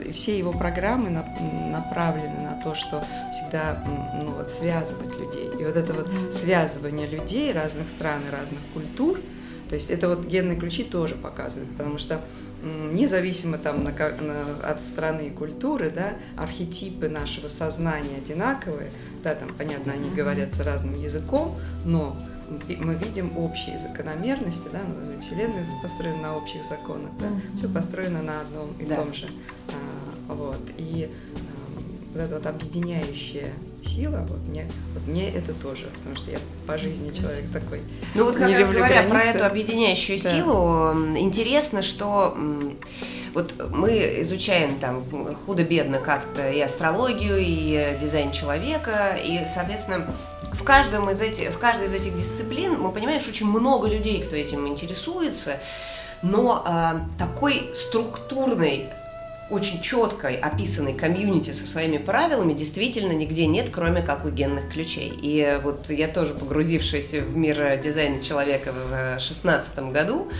и 0.00 0.10
все 0.10 0.36
его 0.36 0.52
программы 0.52 1.10
на, 1.10 1.24
направлены 1.70 2.40
на 2.40 2.60
то, 2.62 2.74
что 2.74 3.04
всегда 3.32 3.84
ну, 4.20 4.32
вот, 4.32 4.50
связывать 4.50 5.18
людей. 5.20 5.50
И 5.60 5.64
вот 5.64 5.76
это 5.76 5.92
вот 5.92 6.08
связывание 6.32 7.06
людей 7.06 7.52
разных 7.52 7.88
стран 7.88 8.22
и 8.26 8.30
разных 8.30 8.60
культур, 8.72 9.20
то 9.68 9.74
есть 9.74 9.90
это 9.90 10.08
вот 10.08 10.24
генные 10.24 10.58
ключи 10.58 10.82
тоже 10.82 11.14
показывают, 11.14 11.70
потому 11.76 11.98
что 11.98 12.20
независимо 12.92 13.58
там 13.58 13.84
на, 13.84 13.90
на, 13.90 14.70
от 14.70 14.80
страны 14.80 15.28
и 15.28 15.30
культуры, 15.30 15.90
да, 15.90 16.14
архетипы 16.36 17.08
нашего 17.08 17.48
сознания 17.48 18.16
одинаковые, 18.16 18.90
да, 19.22 19.34
там, 19.34 19.48
понятно, 19.56 19.92
они 19.92 20.10
говорят 20.10 20.54
с 20.54 20.60
разным 20.60 21.00
языком, 21.00 21.56
но 21.84 22.16
мы 22.78 22.94
видим 22.94 23.36
общие 23.36 23.78
закономерности, 23.78 24.68
да, 24.72 24.80
ну, 24.86 25.20
Вселенная 25.20 25.64
построена 25.82 26.22
на 26.22 26.36
общих 26.36 26.62
законах, 26.62 27.10
да, 27.18 27.26
mm-hmm. 27.26 27.56
все 27.56 27.68
построено 27.68 28.22
на 28.22 28.40
одном 28.40 28.72
и 28.78 28.84
да. 28.84 28.96
том 28.96 29.14
же. 29.14 29.28
А, 29.68 30.32
вот. 30.32 30.60
И 30.78 31.10
а, 31.34 31.80
вот 32.12 32.20
эта 32.20 32.34
вот 32.34 32.46
объединяющая 32.46 33.52
сила, 33.84 34.24
вот 34.28 34.40
мне, 34.48 34.66
вот 34.94 35.06
мне 35.06 35.28
это 35.30 35.52
тоже, 35.54 35.86
потому 35.98 36.16
что 36.16 36.30
я 36.30 36.38
по 36.66 36.76
жизни 36.78 37.12
человек 37.14 37.44
такой. 37.52 37.80
Ну 38.14 38.24
вот 38.24 38.36
как 38.36 38.50
раз 38.50 38.68
говоря 38.68 39.02
границы. 39.02 39.10
про 39.10 39.22
эту 39.24 39.46
объединяющую 39.46 40.22
да. 40.22 40.30
силу, 40.30 40.92
интересно, 41.16 41.82
что 41.82 42.36
вот 43.34 43.54
мы 43.70 44.20
изучаем 44.22 44.78
там 44.78 45.04
худо-бедно 45.44 45.98
как-то 45.98 46.48
и 46.48 46.58
астрологию, 46.60 47.36
и 47.38 47.98
дизайн 48.00 48.32
человека, 48.32 49.18
и, 49.22 49.46
соответственно, 49.46 50.06
в, 50.58 50.64
каждом 50.64 51.10
из 51.10 51.20
этих, 51.20 51.50
в 51.50 51.58
каждой 51.58 51.86
из 51.86 51.94
этих 51.94 52.14
дисциплин 52.14 52.78
мы 52.80 52.92
понимаем, 52.92 53.20
что 53.20 53.30
очень 53.30 53.46
много 53.46 53.88
людей, 53.88 54.22
кто 54.22 54.36
этим 54.36 54.66
интересуется, 54.66 55.58
но 56.22 56.64
э, 56.66 57.18
такой 57.18 57.70
структурной 57.74 58.90
очень 59.48 59.80
четкой 59.80 60.36
описанной 60.36 60.92
комьюнити 60.92 61.52
со 61.52 61.66
своими 61.66 61.98
правилами 61.98 62.52
действительно 62.52 63.12
нигде 63.12 63.46
нет, 63.46 63.68
кроме 63.72 64.02
как 64.02 64.24
у 64.24 64.30
генных 64.30 64.72
ключей. 64.72 65.12
И 65.22 65.60
вот 65.62 65.88
я 65.88 66.08
тоже 66.08 66.34
погрузившись 66.34 67.12
в 67.12 67.36
мир 67.36 67.78
дизайна 67.82 68.22
человека 68.22 68.72
в 68.72 68.88
2016 68.88 69.78
году, 69.92 70.28
а, 70.28 70.34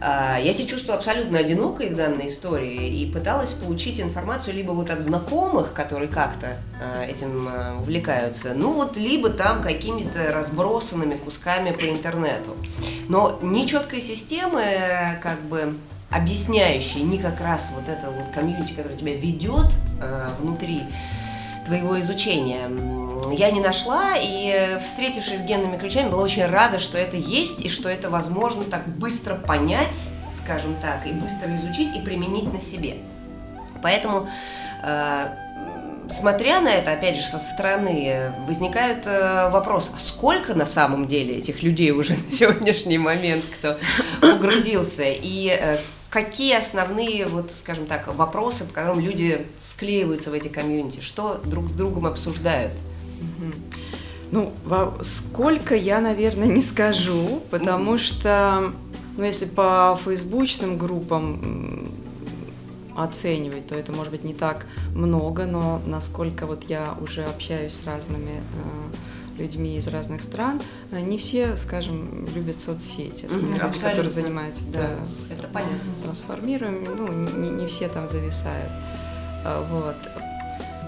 я 0.00 0.52
себя 0.52 0.68
чувствовала 0.68 0.98
абсолютно 0.98 1.38
одинокой 1.38 1.90
в 1.90 1.96
данной 1.96 2.28
истории 2.28 3.00
и 3.00 3.10
пыталась 3.10 3.52
получить 3.52 4.00
информацию 4.00 4.54
либо 4.54 4.72
вот 4.72 4.90
от 4.90 5.02
знакомых, 5.02 5.72
которые 5.72 6.08
как-то 6.08 6.56
а, 6.80 7.04
этим 7.04 7.48
а, 7.48 7.78
увлекаются, 7.80 8.54
ну 8.54 8.74
вот 8.74 8.96
либо 8.96 9.30
там 9.30 9.62
какими-то 9.62 10.32
разбросанными 10.32 11.16
кусками 11.16 11.72
по 11.72 11.88
интернету. 11.88 12.56
Но 13.08 13.38
ни 13.42 13.66
четкой 13.66 14.00
системы, 14.00 14.62
как 15.22 15.40
бы 15.42 15.74
объясняющей, 16.10 17.02
ни 17.02 17.18
как 17.18 17.40
раз 17.40 17.72
вот 17.74 17.88
это 17.88 18.10
вот 18.10 18.32
комьюнити, 18.34 18.72
которое 18.72 18.96
тебя 18.96 19.14
ведет 19.14 19.66
внутри 20.40 20.82
твоего 21.66 22.00
изучения 22.00 22.68
я 23.32 23.50
не 23.50 23.60
нашла, 23.60 24.14
и 24.16 24.78
встретившись 24.82 25.40
с 25.40 25.44
генными 25.44 25.76
ключами, 25.76 26.10
была 26.10 26.22
очень 26.22 26.46
рада, 26.46 26.78
что 26.78 26.98
это 26.98 27.16
есть, 27.16 27.62
и 27.62 27.68
что 27.68 27.88
это 27.88 28.10
возможно 28.10 28.64
так 28.64 28.86
быстро 28.88 29.34
понять, 29.34 29.98
скажем 30.34 30.76
так, 30.80 31.06
и 31.06 31.12
быстро 31.12 31.54
изучить 31.56 31.96
и 31.96 32.00
применить 32.00 32.52
на 32.52 32.60
себе. 32.60 32.96
Поэтому 33.82 34.28
э, 34.82 35.26
смотря 36.10 36.60
на 36.60 36.68
это, 36.68 36.92
опять 36.92 37.16
же, 37.16 37.22
со 37.22 37.38
стороны, 37.38 38.32
возникает 38.46 39.06
э, 39.06 39.50
вопрос, 39.50 39.90
а 39.94 40.00
сколько 40.00 40.54
на 40.54 40.66
самом 40.66 41.06
деле 41.06 41.36
этих 41.36 41.62
людей 41.62 41.90
уже 41.90 42.12
на 42.26 42.30
сегодняшний 42.30 42.98
момент, 42.98 43.44
кто 43.58 43.78
погрузился, 44.20 45.04
и 45.06 45.56
э, 45.58 45.78
какие 46.10 46.56
основные, 46.56 47.26
вот, 47.26 47.52
скажем 47.54 47.86
так, 47.86 48.12
вопросы, 48.14 48.64
по 48.64 48.72
которым 48.72 49.00
люди 49.00 49.46
склеиваются 49.60 50.30
в 50.30 50.34
эти 50.34 50.48
комьюнити, 50.48 51.00
что 51.00 51.40
друг 51.44 51.68
с 51.68 51.72
другом 51.72 52.06
обсуждают? 52.06 52.72
Ну, 54.30 54.52
сколько 55.02 55.74
я, 55.74 56.00
наверное, 56.00 56.48
не 56.48 56.60
скажу, 56.60 57.42
потому 57.50 57.96
что, 57.96 58.72
ну, 59.16 59.24
если 59.24 59.46
по 59.46 59.98
фейсбучным 60.04 60.76
группам 60.76 61.88
оценивать, 62.96 63.68
то 63.68 63.74
это 63.74 63.92
может 63.92 64.10
быть 64.10 64.24
не 64.24 64.34
так 64.34 64.66
много, 64.94 65.46
но 65.46 65.80
насколько 65.86 66.46
вот 66.46 66.64
я 66.68 66.94
уже 67.00 67.24
общаюсь 67.24 67.72
с 67.72 67.86
разными 67.86 68.42
людьми 69.38 69.76
из 69.76 69.86
разных 69.88 70.22
стран. 70.22 70.60
Не 70.90 71.16
все, 71.16 71.56
скажем, 71.56 72.26
любят 72.34 72.60
соцсети, 72.60 73.26
mm-hmm. 73.26 73.64
люди, 73.64 73.78
которые 73.78 74.10
занимаются 74.10 74.64
да, 74.72 74.80
да, 74.80 75.34
это 75.34 75.48
понятно. 75.48 75.78
трансформированием, 76.02 76.96
ну, 76.96 77.12
не, 77.40 77.50
не 77.50 77.66
все 77.68 77.88
там 77.88 78.08
зависают. 78.08 78.70
А, 79.44 79.64
вот. 79.70 79.96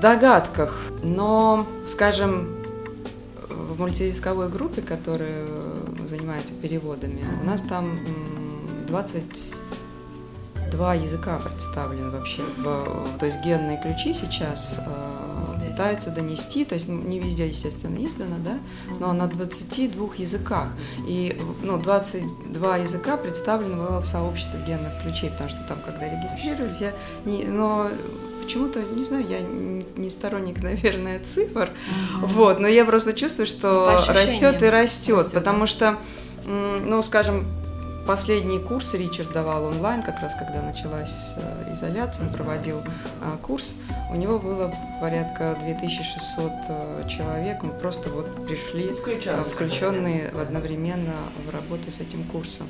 Догадках, 0.00 0.76
но, 1.02 1.66
скажем, 1.86 2.48
в 3.48 3.78
мультиязыковой 3.78 4.48
группе, 4.48 4.82
которая 4.82 5.46
занимается 6.08 6.52
переводами, 6.54 7.24
у 7.42 7.46
нас 7.46 7.62
там 7.62 7.98
22 8.88 10.94
языка 10.94 11.38
представлены 11.38 12.10
вообще. 12.10 12.42
То 13.18 13.26
есть 13.26 13.40
генные 13.44 13.80
ключи 13.80 14.14
сейчас 14.14 14.78
э, 14.78 15.30
пытаются 15.80 16.10
донести, 16.10 16.66
то 16.66 16.74
есть 16.74 16.88
не 16.88 17.18
везде, 17.18 17.48
естественно, 17.48 18.04
издано, 18.04 18.36
да, 18.44 18.58
но 18.98 19.14
на 19.14 19.26
22 19.26 20.08
языках. 20.18 20.68
И 21.08 21.40
ну, 21.62 21.78
22 21.78 22.76
языка 22.76 23.16
представлены 23.16 23.76
было 23.76 24.00
в 24.00 24.06
сообществе 24.06 24.60
генных 24.66 24.92
ключей, 25.02 25.30
потому 25.30 25.48
что 25.48 25.64
там, 25.66 25.78
когда 25.82 26.06
регистрировались, 26.06 26.80
я 26.80 26.92
не, 27.24 27.44
но 27.44 27.88
почему-то, 28.50 28.82
не 28.82 29.04
знаю, 29.04 29.24
я 29.28 29.40
не 29.40 30.10
сторонник, 30.10 30.60
наверное, 30.60 31.20
цифр, 31.20 31.70
mm-hmm. 31.70 32.26
вот, 32.26 32.58
но 32.58 32.66
я 32.66 32.84
просто 32.84 33.12
чувствую, 33.12 33.46
что 33.46 34.02
ну, 34.08 34.12
растет 34.12 34.60
и 34.60 34.68
растет, 34.68 35.16
растет 35.18 35.32
потому 35.32 35.60
да? 35.60 35.66
что, 35.68 35.98
ну, 36.44 37.00
скажем, 37.02 37.46
последний 38.08 38.58
курс 38.58 38.94
Ричард 38.94 39.32
давал 39.32 39.66
онлайн, 39.66 40.02
как 40.02 40.20
раз 40.20 40.34
когда 40.34 40.62
началась 40.62 41.34
э, 41.36 41.74
изоляция, 41.74 42.26
он 42.26 42.32
проводил 42.32 42.78
э, 42.78 43.36
курс. 43.40 43.76
У 44.10 44.16
него 44.16 44.40
было 44.40 44.74
порядка 45.00 45.56
2600 45.62 46.52
э, 46.68 47.08
человек, 47.08 47.62
мы 47.62 47.70
просто 47.70 48.10
вот 48.10 48.48
пришли 48.48 48.88
включенные, 48.88 49.44
включенные 49.44 50.28
одновременно 50.30 51.30
в 51.46 51.54
работу 51.54 51.92
с 51.92 52.00
этим 52.00 52.24
курсом. 52.24 52.66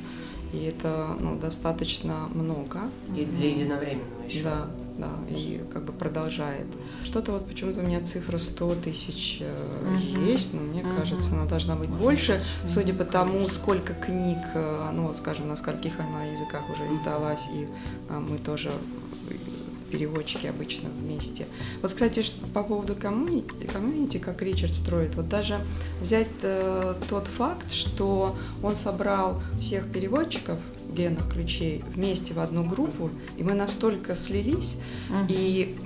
И 0.52 0.64
это 0.64 1.16
ну, 1.18 1.38
достаточно 1.38 2.28
много. 2.34 2.80
И 3.16 3.24
для 3.24 3.50
единовременного 3.50 4.24
еще. 4.28 4.42
Да, 4.42 4.66
да, 5.00 5.08
и 5.28 5.62
как 5.72 5.84
бы 5.84 5.92
продолжает. 5.92 6.66
Что-то 7.04 7.32
вот 7.32 7.48
почему-то 7.48 7.80
у 7.80 7.82
меня 7.82 8.00
цифра 8.00 8.38
100 8.38 8.74
тысяч 8.76 9.40
uh-huh. 9.40 10.30
есть, 10.30 10.54
но 10.54 10.60
мне 10.60 10.82
uh-huh. 10.82 11.00
кажется, 11.00 11.32
она 11.32 11.46
должна 11.46 11.76
быть 11.76 11.90
больше, 11.90 12.42
судя 12.66 12.92
по 12.94 13.04
тому, 13.04 13.48
сколько 13.48 13.94
книг, 13.94 14.38
э, 14.54 14.90
ну, 14.92 15.12
скажем, 15.12 15.48
на 15.48 15.56
скольких 15.56 15.98
она 15.98 16.24
языках 16.24 16.62
уже 16.70 16.82
издалась, 16.94 17.46
и 17.54 17.66
а, 18.08 18.20
мы 18.20 18.38
тоже 18.38 18.70
переводчики 19.90 20.46
обычно 20.46 20.88
вместе. 20.88 21.46
Вот, 21.82 21.92
кстати, 21.92 22.24
по 22.54 22.62
поводу 22.62 22.94
комьюнити, 22.94 23.66
комьюнити 23.72 24.18
как 24.18 24.42
Ричард 24.42 24.74
строит, 24.74 25.14
вот 25.16 25.28
даже 25.28 25.60
взять 26.00 26.28
э, 26.42 26.94
тот 27.08 27.26
факт, 27.26 27.72
что 27.72 28.36
он 28.62 28.76
собрал 28.76 29.42
всех 29.60 29.90
переводчиков 29.90 30.58
генных 30.90 31.28
ключей 31.30 31.84
вместе 31.94 32.34
в 32.34 32.40
одну 32.40 32.64
группу, 32.64 33.10
и 33.36 33.42
мы 33.42 33.54
настолько 33.54 34.14
слились, 34.14 34.76
uh-huh. 35.10 35.26
и 35.28 35.76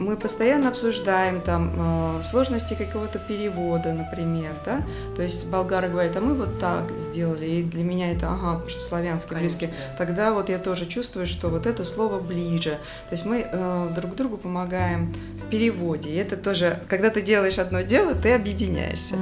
мы 0.00 0.16
постоянно 0.16 0.68
обсуждаем 0.68 1.40
там 1.40 1.72
э, 2.18 2.22
сложности 2.22 2.74
какого-то 2.74 3.18
перевода, 3.18 3.92
например, 3.92 4.52
да, 4.64 4.82
то 5.14 5.22
есть 5.22 5.46
болгары 5.46 5.88
говорят, 5.88 6.16
а 6.16 6.20
мы 6.20 6.34
вот 6.34 6.58
так 6.58 6.90
сделали, 6.98 7.46
и 7.46 7.62
для 7.62 7.84
меня 7.84 8.12
это, 8.12 8.28
ага, 8.30 8.54
потому 8.54 8.70
что 8.70 8.80
славянский 8.80 9.36
близкий, 9.36 9.68
тогда 9.98 10.32
вот 10.32 10.48
я 10.48 10.58
тоже 10.58 10.86
чувствую, 10.86 11.26
что 11.26 11.48
вот 11.48 11.66
это 11.66 11.84
слово 11.84 12.20
ближе, 12.20 12.78
то 13.08 13.12
есть 13.12 13.26
мы 13.26 13.46
э, 13.50 13.88
друг 13.94 14.16
другу 14.16 14.38
помогаем 14.38 15.12
переводе, 15.50 16.10
и 16.10 16.16
это 16.16 16.36
тоже, 16.36 16.80
когда 16.88 17.10
ты 17.10 17.20
делаешь 17.20 17.58
одно 17.58 17.82
дело, 17.82 18.14
ты 18.14 18.32
объединяешься. 18.32 19.16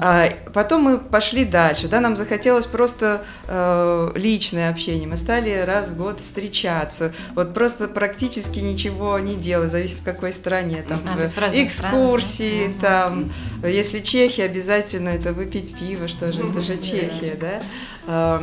А, 0.00 0.28
потом 0.54 0.82
мы 0.82 0.98
пошли 0.98 1.44
дальше, 1.44 1.88
да, 1.88 2.00
нам 2.00 2.16
захотелось 2.16 2.66
просто 2.66 3.24
э, 3.46 4.12
личное 4.14 4.70
общение, 4.70 5.06
мы 5.06 5.16
стали 5.16 5.60
раз 5.60 5.88
в 5.88 5.96
год 5.96 6.20
встречаться, 6.20 7.12
вот 7.34 7.52
просто 7.54 7.88
практически 7.88 8.60
ничего 8.60 9.18
не 9.18 9.34
делать, 9.34 9.70
зависит 9.70 10.00
как 10.04 10.22
какой 10.22 10.32
стране, 10.32 10.84
там, 10.88 11.00
а, 11.04 11.18
экскурсии, 11.52 12.72
странах. 12.78 12.80
там, 12.80 13.32
если 13.64 13.98
Чехия, 13.98 14.44
обязательно 14.44 15.08
это 15.08 15.32
выпить 15.32 15.74
пиво, 15.76 16.06
что 16.06 16.32
же, 16.32 16.40
это 16.48 16.62
же 16.62 16.76
Чехия, 16.76 17.36
да, 17.40 17.60
а, 18.06 18.42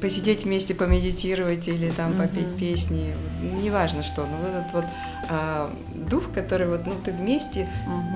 посидеть 0.00 0.44
вместе, 0.44 0.74
помедитировать 0.74 1.68
или 1.68 1.90
там 1.90 2.14
попеть 2.14 2.56
песни, 2.58 3.14
неважно 3.40 4.02
что, 4.02 4.26
но 4.26 4.36
вот 4.38 4.48
этот 4.48 4.72
вот 4.72 4.84
а, 5.28 5.72
дух, 5.94 6.32
который 6.32 6.66
вот, 6.66 6.84
ну, 6.84 6.94
ты 7.04 7.12
вместе, 7.12 7.68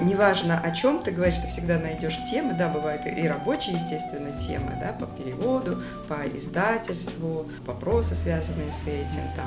неважно 0.03 0.59
о 0.59 0.73
чем 0.73 1.01
ты 1.03 1.13
говоришь, 1.13 1.39
ты 1.39 1.49
всегда 1.49 1.79
найдешь 1.79 2.19
темы, 2.29 2.55
да, 2.55 2.69
бывают 2.69 3.03
и 3.07 3.29
рабочие, 3.29 3.77
естественно, 3.77 4.33
темы, 4.41 4.73
да, 4.81 4.93
по 4.93 5.07
переводу, 5.07 5.83
по 6.09 6.27
издательству, 6.37 7.47
вопросы, 7.65 8.15
связанные 8.15 8.73
с 8.73 8.83
этим, 8.83 9.23
там, 9.37 9.47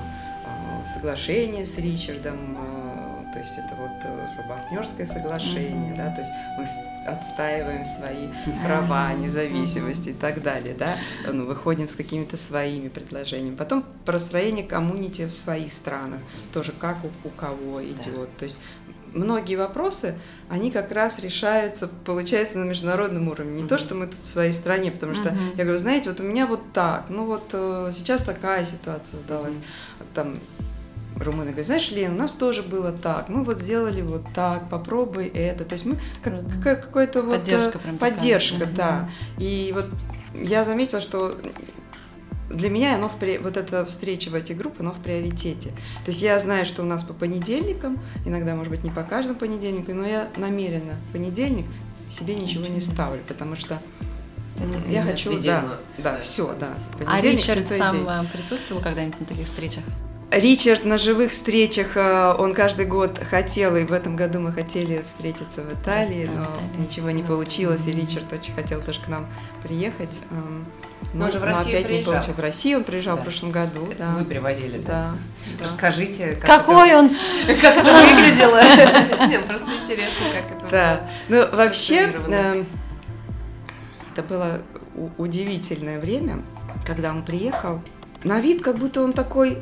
соглашение 0.85 1.65
с 1.65 1.77
Ричардом, 1.77 2.57
то 3.33 3.39
есть 3.39 3.53
это 3.57 3.75
вот 3.75 3.91
уже 4.29 4.47
партнерское 4.47 5.05
соглашение, 5.05 5.93
mm-hmm. 5.93 5.97
да, 5.97 6.11
то 6.11 6.21
есть 6.21 6.31
мы 6.57 6.94
отстаиваем 7.05 7.85
свои 7.85 8.29
права, 8.65 9.13
независимости 9.13 10.09
и 10.09 10.13
так 10.13 10.41
далее, 10.41 10.75
да, 10.77 10.95
ну, 11.31 11.45
выходим 11.45 11.87
с 11.87 11.95
какими-то 11.95 12.37
своими 12.37 12.87
предложениями. 12.87 13.55
Потом 13.55 13.85
простроение 14.05 14.65
коммунити 14.65 15.25
в 15.25 15.33
своих 15.33 15.71
странах, 15.73 16.19
тоже 16.53 16.71
как 16.71 16.97
у, 17.03 17.27
у 17.27 17.29
кого 17.29 17.83
идет. 17.83 18.35
То 18.37 18.43
есть 18.43 18.57
многие 19.13 19.55
вопросы, 19.55 20.15
они 20.49 20.71
как 20.71 20.91
раз 20.91 21.19
решаются, 21.19 21.87
получается, 21.87 22.57
на 22.59 22.65
международном 22.65 23.27
уровне. 23.27 23.53
Не 23.53 23.63
mm-hmm. 23.63 23.67
то, 23.67 23.77
что 23.77 23.95
мы 23.95 24.07
тут 24.07 24.19
в 24.19 24.27
своей 24.27 24.51
стране, 24.51 24.91
потому 24.91 25.15
что 25.15 25.29
mm-hmm. 25.29 25.57
я 25.57 25.63
говорю, 25.63 25.79
знаете, 25.79 26.09
вот 26.09 26.19
у 26.19 26.23
меня 26.23 26.45
вот 26.45 26.61
так, 26.73 27.05
ну 27.09 27.25
вот 27.25 27.49
э, 27.53 27.91
сейчас 27.93 28.23
такая 28.23 28.65
ситуация 28.65 29.19
сдалась, 29.19 29.55
mm-hmm. 29.55 30.05
там 30.13 30.39
румыны 31.19 31.47
говорят, 31.51 31.65
знаешь, 31.65 31.91
Лен, 31.91 32.13
у 32.13 32.17
нас 32.17 32.31
тоже 32.31 32.63
было 32.63 32.91
так, 32.91 33.29
мы 33.29 33.43
вот 33.43 33.59
сделали 33.59 34.01
вот 34.01 34.23
так, 34.33 34.69
попробуй 34.69 35.27
это. 35.27 35.65
То 35.65 35.73
есть 35.73 35.85
мы 35.85 35.97
как, 36.21 36.33
как 36.63 36.85
какой-то 36.85 37.21
вот... 37.21 37.37
Поддержка 37.37 37.79
прям 37.79 37.97
Поддержка, 37.97 38.59
такая. 38.59 38.75
да. 38.75 39.09
И 39.37 39.71
вот 39.73 39.87
я 40.33 40.65
заметила, 40.65 41.01
что 41.01 41.37
для 42.49 42.69
меня 42.69 42.95
оно 42.95 43.09
в, 43.09 43.15
вот 43.41 43.57
эта 43.57 43.85
встреча 43.85 44.29
в 44.29 44.35
эти 44.35 44.53
группы, 44.53 44.77
оно 44.79 44.91
в 44.91 44.99
приоритете. 44.99 45.69
То 46.03 46.11
есть 46.11 46.21
я 46.21 46.37
знаю, 46.39 46.65
что 46.65 46.83
у 46.83 46.85
нас 46.85 47.03
по 47.03 47.13
понедельникам, 47.13 47.99
иногда, 48.25 48.55
может 48.55 48.71
быть, 48.71 48.83
не 48.83 48.91
по 48.91 49.03
каждому 49.03 49.37
понедельнику, 49.37 49.93
но 49.93 50.05
я 50.05 50.29
намеренно 50.37 50.95
понедельник 51.11 51.65
себе 52.09 52.35
ничего 52.35 52.65
не 52.67 52.79
ставлю, 52.79 53.21
потому 53.27 53.55
что 53.55 53.79
я 54.87 55.03
хочу, 55.03 55.39
да, 55.41 55.79
да, 55.97 56.19
все, 56.21 56.55
да. 56.59 56.69
А 57.05 57.19
Ричард 57.19 57.67
сам 57.67 57.97
день. 57.97 58.07
Э, 58.07 58.23
присутствовал 58.31 58.81
когда-нибудь 58.81 59.19
на 59.19 59.25
таких 59.25 59.45
встречах? 59.45 59.83
Ричард 60.31 60.85
на 60.85 60.97
живых 60.97 61.31
встречах, 61.31 61.95
э, 61.95 62.35
он 62.37 62.53
каждый 62.53 62.85
год 62.85 63.19
хотел, 63.19 63.75
и 63.75 63.83
в 63.83 63.93
этом 63.93 64.15
году 64.15 64.39
мы 64.39 64.51
хотели 64.51 65.03
встретиться 65.03 65.61
в 65.61 65.73
Италии, 65.73 66.29
но 66.33 66.47
ничего 66.81 67.11
не 67.11 67.23
получилось, 67.23 67.87
и 67.87 67.91
Ричард 67.91 68.33
очень 68.33 68.53
хотел 68.53 68.81
тоже 68.81 68.99
к 69.01 69.07
нам 69.07 69.27
приехать. 69.63 70.21
Эм, 70.31 70.65
но, 71.13 71.25
но 71.25 71.31
же 71.31 71.39
в 71.39 71.43
Россию 71.43 71.77
опять 71.77 71.85
приезжал. 71.85 72.13
не 72.13 72.19
получилось. 72.19 72.37
В 72.37 72.41
Россию 72.41 72.77
он 72.79 72.83
приезжал 72.83 73.15
да. 73.15 73.21
в 73.21 73.25
прошлом 73.25 73.51
году. 73.51 73.87
Да. 73.97 74.13
Вы 74.15 74.25
привозили, 74.25 74.79
да? 74.79 75.11
да. 75.59 75.63
Расскажите, 75.63 76.35
как 76.35 76.59
какой 76.59 76.89
это, 76.89 76.97
он, 76.99 77.09
как 77.61 77.77
это 77.77 77.93
выглядело. 77.93 79.27
Нет, 79.27 79.45
просто 79.45 79.69
интересно, 79.81 80.25
как 80.33 80.57
это. 80.57 80.67
Да, 80.71 81.09
ну 81.29 81.47
вообще 81.55 82.11
эм, 82.27 82.65
это 84.11 84.23
было 84.23 84.61
удивительное 85.17 85.99
время, 85.99 86.41
когда 86.85 87.11
он 87.11 87.23
приехал. 87.23 87.81
На 88.23 88.41
вид, 88.41 88.63
как 88.63 88.77
будто 88.77 89.03
он 89.03 89.13
такой 89.13 89.59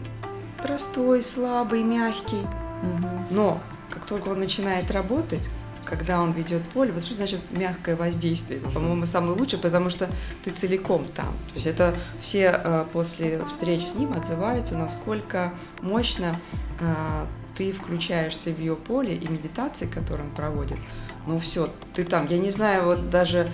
простой, 0.63 1.21
слабый, 1.21 1.83
мягкий. 1.83 2.41
Угу. 2.81 3.07
Но 3.31 3.61
как 3.89 4.05
только 4.05 4.29
он 4.29 4.39
начинает 4.39 4.89
работать, 4.89 5.49
когда 5.85 6.21
он 6.21 6.31
ведет 6.31 6.63
поле, 6.69 6.91
вот 6.91 7.03
что 7.03 7.13
значит 7.13 7.39
мягкое 7.51 7.95
воздействие? 7.95 8.61
По-моему, 8.61 9.05
самое 9.05 9.37
лучшее, 9.37 9.59
потому 9.59 9.89
что 9.89 10.09
ты 10.43 10.51
целиком 10.51 11.05
там. 11.05 11.33
То 11.49 11.55
есть 11.55 11.67
это 11.67 11.93
все 12.21 12.59
э, 12.63 12.85
после 12.93 13.43
встреч 13.45 13.83
с 13.83 13.95
ним 13.95 14.13
отзываются, 14.13 14.77
насколько 14.77 15.53
мощно 15.81 16.39
э, 16.79 17.25
ты 17.57 17.73
включаешься 17.73 18.51
в 18.51 18.59
ее 18.59 18.75
поле 18.75 19.15
и 19.15 19.27
медитации, 19.27 19.85
которые 19.85 20.27
он 20.27 20.33
проводит, 20.33 20.77
ну 21.25 21.39
все, 21.39 21.69
ты 21.93 22.03
там, 22.03 22.27
я 22.27 22.37
не 22.37 22.49
знаю, 22.49 22.85
вот 22.85 23.09
даже 23.09 23.49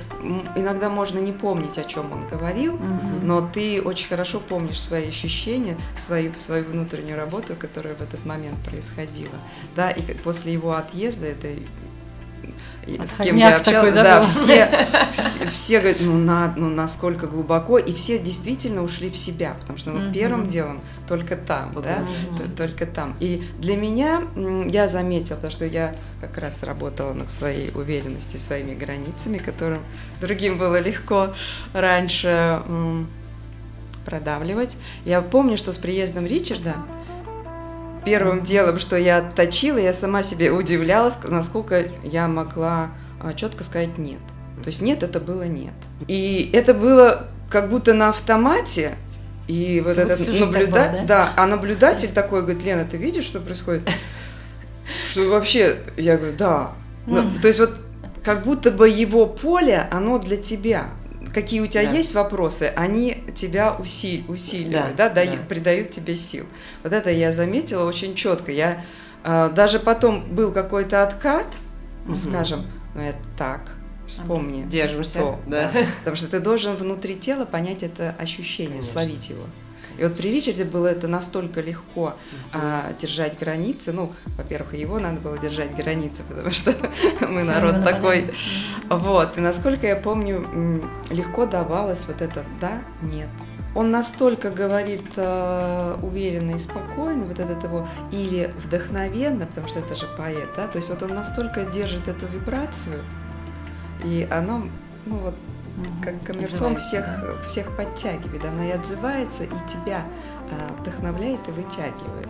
иногда 0.56 0.90
можно 0.90 1.20
не 1.20 1.32
помнить, 1.32 1.78
о 1.78 1.84
чем 1.84 2.12
он 2.12 2.28
говорил, 2.28 2.76
угу. 2.76 2.84
но 3.22 3.48
ты 3.48 3.82
очень 3.82 4.08
хорошо 4.08 4.40
помнишь 4.40 4.82
свои 4.82 5.10
ощущения, 5.10 5.78
свои, 5.98 6.32
свою 6.38 6.66
внутреннюю 6.66 7.18
работу, 7.18 7.56
которая 7.56 7.96
в 7.96 8.02
этот 8.02 8.26
момент 8.26 8.58
происходила. 8.66 9.36
Да, 9.76 9.92
и 9.92 10.02
после 10.02 10.54
его 10.54 10.74
отъезда 10.74 11.28
это 11.28 11.48
с 13.06 13.18
кем 13.18 13.36
я 13.36 13.58
общалась, 13.58 13.94
такой, 13.94 14.04
да, 14.04 14.26
все, 14.26 14.70
все, 15.14 15.46
все 15.48 15.80
говорят, 15.80 16.02
ну, 16.02 16.18
на, 16.18 16.54
ну 16.56 16.70
насколько 16.70 17.28
глубоко, 17.28 17.78
и 17.78 17.94
все 17.94 18.20
действительно 18.20 18.84
ушли 18.84 19.10
в 19.10 19.18
себя, 19.18 19.56
потому 19.60 19.78
что 19.78 19.92
ну, 19.92 20.12
первым 20.14 20.48
делом 20.48 20.82
только 21.08 21.36
там, 21.36 21.74
да, 21.82 22.04
только 22.58 22.86
там. 22.86 23.16
И 23.20 23.44
для 23.60 23.76
меня 23.76 24.24
я 24.70 24.88
заметила, 24.88 25.36
потому 25.36 25.52
что 25.52 25.66
я 25.66 25.96
как 26.22 26.38
раз 26.38 26.64
работала 26.64 27.14
над 27.14 27.30
своей 27.30 27.72
уверенностью, 27.72 28.40
своими 28.40 28.74
границами, 28.74 29.38
которым 29.38 29.80
другим 30.22 30.58
было 30.58 30.80
легко 30.80 31.34
раньше 31.74 32.62
продавливать. 34.06 34.78
Я 35.06 35.22
помню, 35.22 35.58
что 35.58 35.72
с 35.72 35.78
приездом 35.78 36.26
Ричарда 36.26 36.78
первым 38.06 38.44
делом, 38.44 38.80
что 38.80 38.98
я 38.98 39.22
точила, 39.22 39.78
я 39.78 39.94
сама 39.94 40.24
себе 40.24 40.52
удивлялась, 40.52 41.16
насколько 41.24 41.86
я 42.04 42.28
могла 42.28 42.92
а, 43.20 43.34
четко 43.34 43.64
сказать 43.64 43.98
нет. 43.98 44.20
То 44.64 44.68
есть 44.68 44.82
нет, 44.82 45.04
это 45.04 45.20
было 45.20 45.44
нет. 45.44 45.74
И 46.08 46.50
это 46.54 46.74
было 46.74 47.28
как 47.50 47.70
будто 47.70 47.94
на 47.94 48.10
автомате, 48.10 48.96
и 49.48 49.82
вот 49.84 49.98
этот 49.98 50.20
наблюдатель, 50.28 51.08
да? 51.08 51.26
да, 51.26 51.34
а 51.36 51.48
наблюдатель 51.48 52.10
такой 52.10 52.42
говорит, 52.42 52.64
Лена, 52.64 52.86
ты 52.86 52.98
видишь, 52.98 53.24
что 53.24 53.40
происходит? 53.40 53.82
Что 55.12 55.30
вообще, 55.30 55.78
я 55.98 56.18
говорю, 56.18 56.36
да. 56.36 56.72
Ну, 57.06 57.24
то 57.42 57.48
есть 57.48 57.60
вот 57.60 57.74
как 58.24 58.44
будто 58.44 58.72
бы 58.72 58.90
его 58.90 59.26
поле, 59.26 59.88
оно 59.92 60.20
для 60.20 60.38
тебя 60.38 60.90
какие 61.34 61.62
у 61.62 61.68
тебя 61.68 61.86
да. 61.86 61.92
есть 61.92 62.14
вопросы, 62.14 62.72
они 62.76 63.24
тебя 63.36 63.76
усиль, 63.76 64.24
усиливают, 64.28 64.96
да, 64.96 65.10
да, 65.10 65.16
дают, 65.16 65.42
да, 65.42 65.46
придают 65.48 65.92
тебе 65.92 66.16
сил. 66.16 66.46
Вот 66.84 66.94
это 66.94 67.10
я 67.10 67.34
заметила 67.34 67.86
очень 67.86 68.16
четко. 68.16 68.52
Я 68.52 68.84
э, 69.24 69.50
даже 69.54 69.80
потом 69.80 70.24
был 70.34 70.52
какой-то 70.52 71.04
откат, 71.04 71.48
угу. 72.06 72.16
скажем, 72.16 72.66
ну 72.96 73.02
это 73.02 73.20
так, 73.38 73.72
вспомни. 74.08 74.64
Держимся, 74.64 75.20
то, 75.20 75.40
да. 75.48 75.72
да. 75.72 75.86
Потому 76.00 76.16
что 76.16 76.28
ты 76.28 76.40
должен 76.40 76.76
внутри 76.76 77.16
тела 77.16 77.46
понять 77.46 77.84
это 77.84 78.16
ощущение, 78.20 78.80
Конечно. 78.80 78.94
словить 78.94 79.30
его. 79.30 79.44
И 80.00 80.04
вот 80.04 80.16
при 80.16 80.30
Ричарде 80.30 80.64
было 80.64 80.88
это 80.88 81.10
настолько 81.10 81.60
легко 81.60 82.14
а, 82.54 82.94
держать 83.02 83.38
границы. 83.38 83.92
Ну, 83.92 84.14
во-первых, 84.38 84.74
его 84.74 84.98
надо 84.98 85.20
было 85.20 85.38
держать 85.38 85.76
границы, 85.76 86.24
потому 86.28 86.52
что 86.52 86.74
мы 87.28 87.44
народ 87.44 87.84
такой. 87.84 88.32
Вот. 88.88 89.38
И 89.38 89.42
насколько 89.42 89.86
я 89.86 89.98
помню, 89.98 90.90
легко 91.10 91.46
давалось 91.46 92.06
вот 92.08 92.22
это 92.22 92.46
да, 92.62 92.82
нет. 93.02 93.28
Он 93.76 93.92
настолько 93.92 94.50
говорит 94.50 95.06
э, 95.16 95.96
уверенно 96.02 96.56
и 96.56 96.58
спокойно, 96.58 97.26
вот 97.26 97.40
этот 97.40 97.64
его, 97.64 97.88
или 98.12 98.52
вдохновенно, 98.64 99.46
потому 99.46 99.68
что 99.68 99.80
это 99.80 99.96
же 99.96 100.08
поэт, 100.18 100.50
да, 100.56 100.68
то 100.68 100.78
есть 100.78 100.90
вот 100.90 101.04
он 101.04 101.14
настолько 101.14 101.66
держит 101.66 102.08
эту 102.08 102.26
вибрацию, 102.26 103.04
и 104.04 104.28
оно, 104.32 104.64
ну 105.06 105.18
вот, 105.18 105.36
как 106.04 106.22
камертон 106.24 106.78
всех, 106.78 107.06
да? 107.06 107.48
всех 107.48 107.76
подтягивает, 107.76 108.46
она 108.46 108.68
и 108.68 108.72
отзывается, 108.72 109.44
и 109.44 109.50
тебя 109.72 110.04
а, 110.52 110.74
вдохновляет 110.80 111.40
и 111.48 111.52
вытягивает. 111.52 112.28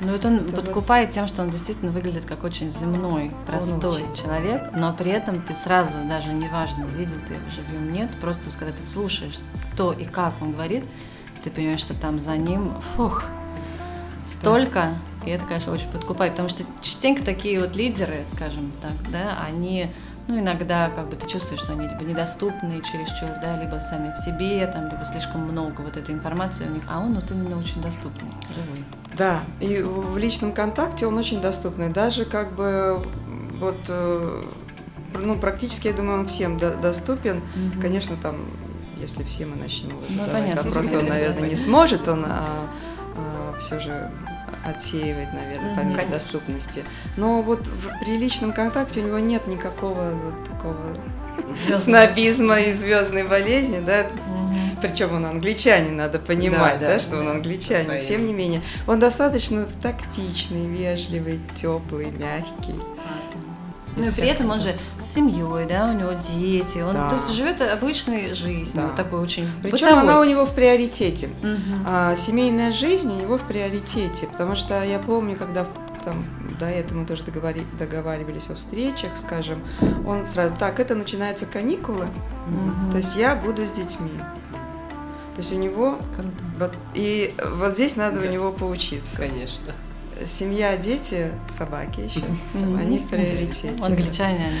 Ну 0.00 0.12
вот 0.12 0.24
он 0.24 0.48
Это 0.48 0.62
подкупает 0.62 1.10
тем, 1.10 1.28
что 1.28 1.42
он 1.42 1.50
действительно 1.50 1.92
выглядит 1.92 2.24
как 2.24 2.42
очень 2.42 2.70
земной, 2.70 3.30
простой 3.46 4.02
очень. 4.02 4.14
человек, 4.16 4.70
но 4.74 4.92
при 4.92 5.12
этом 5.12 5.40
ты 5.42 5.54
сразу, 5.54 5.98
даже 6.08 6.32
неважно, 6.32 6.84
видел 6.86 7.18
ты 7.26 7.34
его 7.34 7.48
живьем, 7.54 7.92
нет, 7.92 8.10
просто 8.20 8.50
когда 8.58 8.72
ты 8.72 8.82
слушаешь 8.82 9.38
то 9.76 9.92
и 9.92 10.04
как 10.04 10.34
он 10.40 10.52
говорит, 10.52 10.84
ты 11.44 11.50
понимаешь, 11.50 11.80
что 11.80 11.94
там 11.94 12.18
за 12.18 12.36
ним, 12.36 12.72
фух, 12.96 13.24
столько, 14.26 14.94
да. 15.20 15.26
и 15.26 15.30
это, 15.30 15.44
конечно, 15.44 15.72
очень 15.72 15.90
подкупает, 15.90 16.32
потому 16.32 16.48
что 16.48 16.64
частенько 16.80 17.24
такие 17.24 17.60
вот 17.60 17.76
лидеры, 17.76 18.24
скажем 18.32 18.72
так, 18.82 18.92
да, 19.10 19.38
они 19.40 19.88
ну, 20.28 20.38
иногда 20.38 20.90
как 20.94 21.08
бы 21.08 21.16
ты 21.16 21.28
чувствуешь, 21.28 21.60
что 21.60 21.72
они 21.72 21.88
либо 21.88 22.04
недоступны 22.04 22.80
чересчур, 22.82 23.28
да, 23.40 23.60
либо 23.60 23.80
сами 23.80 24.12
в 24.12 24.18
себе, 24.18 24.66
там, 24.66 24.88
либо 24.88 25.04
слишком 25.04 25.42
много 25.42 25.80
вот 25.80 25.96
этой 25.96 26.14
информации 26.14 26.66
у 26.66 26.70
них, 26.70 26.82
а 26.88 27.00
он 27.00 27.14
вот 27.14 27.30
именно 27.30 27.58
очень 27.58 27.80
доступный, 27.80 28.30
живой. 28.48 28.84
Да, 29.16 29.40
и 29.60 29.82
в 29.82 30.16
личном 30.16 30.52
контакте 30.52 31.06
он 31.06 31.18
очень 31.18 31.40
доступный, 31.40 31.90
даже 31.90 32.24
как 32.24 32.54
бы 32.54 33.04
вот 33.58 33.78
э, 33.88 34.42
ну, 35.14 35.38
практически, 35.38 35.88
я 35.88 35.94
думаю, 35.94 36.20
он 36.20 36.26
всем 36.26 36.58
доступен. 36.58 37.38
Угу. 37.38 37.80
Конечно, 37.80 38.16
там, 38.16 38.36
если 38.98 39.22
все 39.24 39.46
мы 39.46 39.56
начнем 39.56 39.90
ну, 39.90 40.24
задавать 40.24 40.54
вопросы, 40.54 40.98
он, 40.98 41.06
наверное, 41.08 41.48
не 41.48 41.56
сможет, 41.56 42.08
он 42.08 42.24
а, 42.26 42.68
а, 43.16 43.58
все 43.58 43.80
же 43.80 44.10
отсеивать, 44.64 45.32
наверное, 45.32 45.74
по 45.74 45.80
мере 45.80 45.96
Конечно. 45.96 46.12
доступности. 46.12 46.84
Но 47.16 47.42
вот 47.42 47.66
в 47.66 48.04
приличном 48.04 48.52
контакте 48.52 49.00
у 49.00 49.06
него 49.06 49.18
нет 49.18 49.46
никакого 49.46 50.10
вот 50.10 50.48
такого 50.48 50.96
снобизма 51.76 52.60
и 52.60 52.72
звездной 52.72 53.24
болезни, 53.24 53.80
да. 53.80 54.06
Причем 54.80 55.14
он 55.14 55.26
англичанин, 55.26 55.96
надо 55.96 56.18
понимать, 56.18 56.80
да, 56.80 56.88
да, 56.88 56.94
да 56.94 57.00
что 57.00 57.18
он 57.18 57.28
англичанин. 57.28 58.04
Тем 58.04 58.26
не 58.26 58.32
менее, 58.32 58.62
он 58.88 58.98
достаточно 58.98 59.66
тактичный, 59.80 60.66
вежливый, 60.66 61.40
теплый, 61.54 62.10
мягкий. 62.10 62.74
Ну 63.96 64.04
и 64.04 64.10
при 64.10 64.28
этом 64.28 64.50
он 64.50 64.60
же 64.60 64.74
с 65.00 65.06
семьей, 65.06 65.66
да, 65.66 65.90
у 65.90 65.92
него 65.92 66.12
дети, 66.12 66.78
он 66.78 66.94
да. 66.94 67.08
то 67.08 67.16
есть 67.16 67.32
живет 67.32 67.60
обычной 67.60 68.32
жизнью, 68.32 68.88
да. 68.88 68.96
такой 68.96 69.20
очень 69.20 69.46
Причем 69.62 69.88
бытовой. 69.88 70.02
она 70.02 70.20
у 70.20 70.24
него 70.24 70.46
в 70.46 70.54
приоритете. 70.54 71.26
Угу. 71.26 71.84
А, 71.86 72.16
семейная 72.16 72.72
жизнь 72.72 73.10
у 73.10 73.16
него 73.16 73.38
в 73.38 73.42
приоритете, 73.42 74.26
потому 74.26 74.54
что 74.54 74.82
я 74.82 74.98
помню, 74.98 75.36
когда 75.36 75.66
там 76.04 76.24
до 76.58 76.66
этого 76.66 77.00
мы 77.00 77.06
тоже 77.06 77.22
договори, 77.24 77.66
договаривались 77.78 78.48
о 78.50 78.54
встречах, 78.54 79.16
скажем, 79.16 79.62
он 80.06 80.26
сразу, 80.26 80.54
так, 80.58 80.80
это 80.80 80.94
начинаются 80.94 81.46
каникулы, 81.46 82.04
угу. 82.04 82.90
то 82.92 82.96
есть 82.96 83.16
я 83.16 83.34
буду 83.34 83.66
с 83.66 83.70
детьми. 83.70 84.10
То 85.34 85.38
есть 85.38 85.52
у 85.52 85.56
него, 85.56 85.98
Круто. 86.14 86.30
вот, 86.58 86.72
и 86.92 87.34
вот 87.56 87.74
здесь 87.74 87.96
надо 87.96 88.20
да. 88.20 88.28
у 88.28 88.30
него 88.30 88.52
поучиться. 88.52 89.16
Конечно 89.16 89.72
семья, 90.26 90.76
дети, 90.76 91.32
собаки 91.48 92.00
еще, 92.00 92.20
они 92.78 92.98
в 92.98 93.08
приоритете. 93.08 93.74
Англичане. 93.80 94.52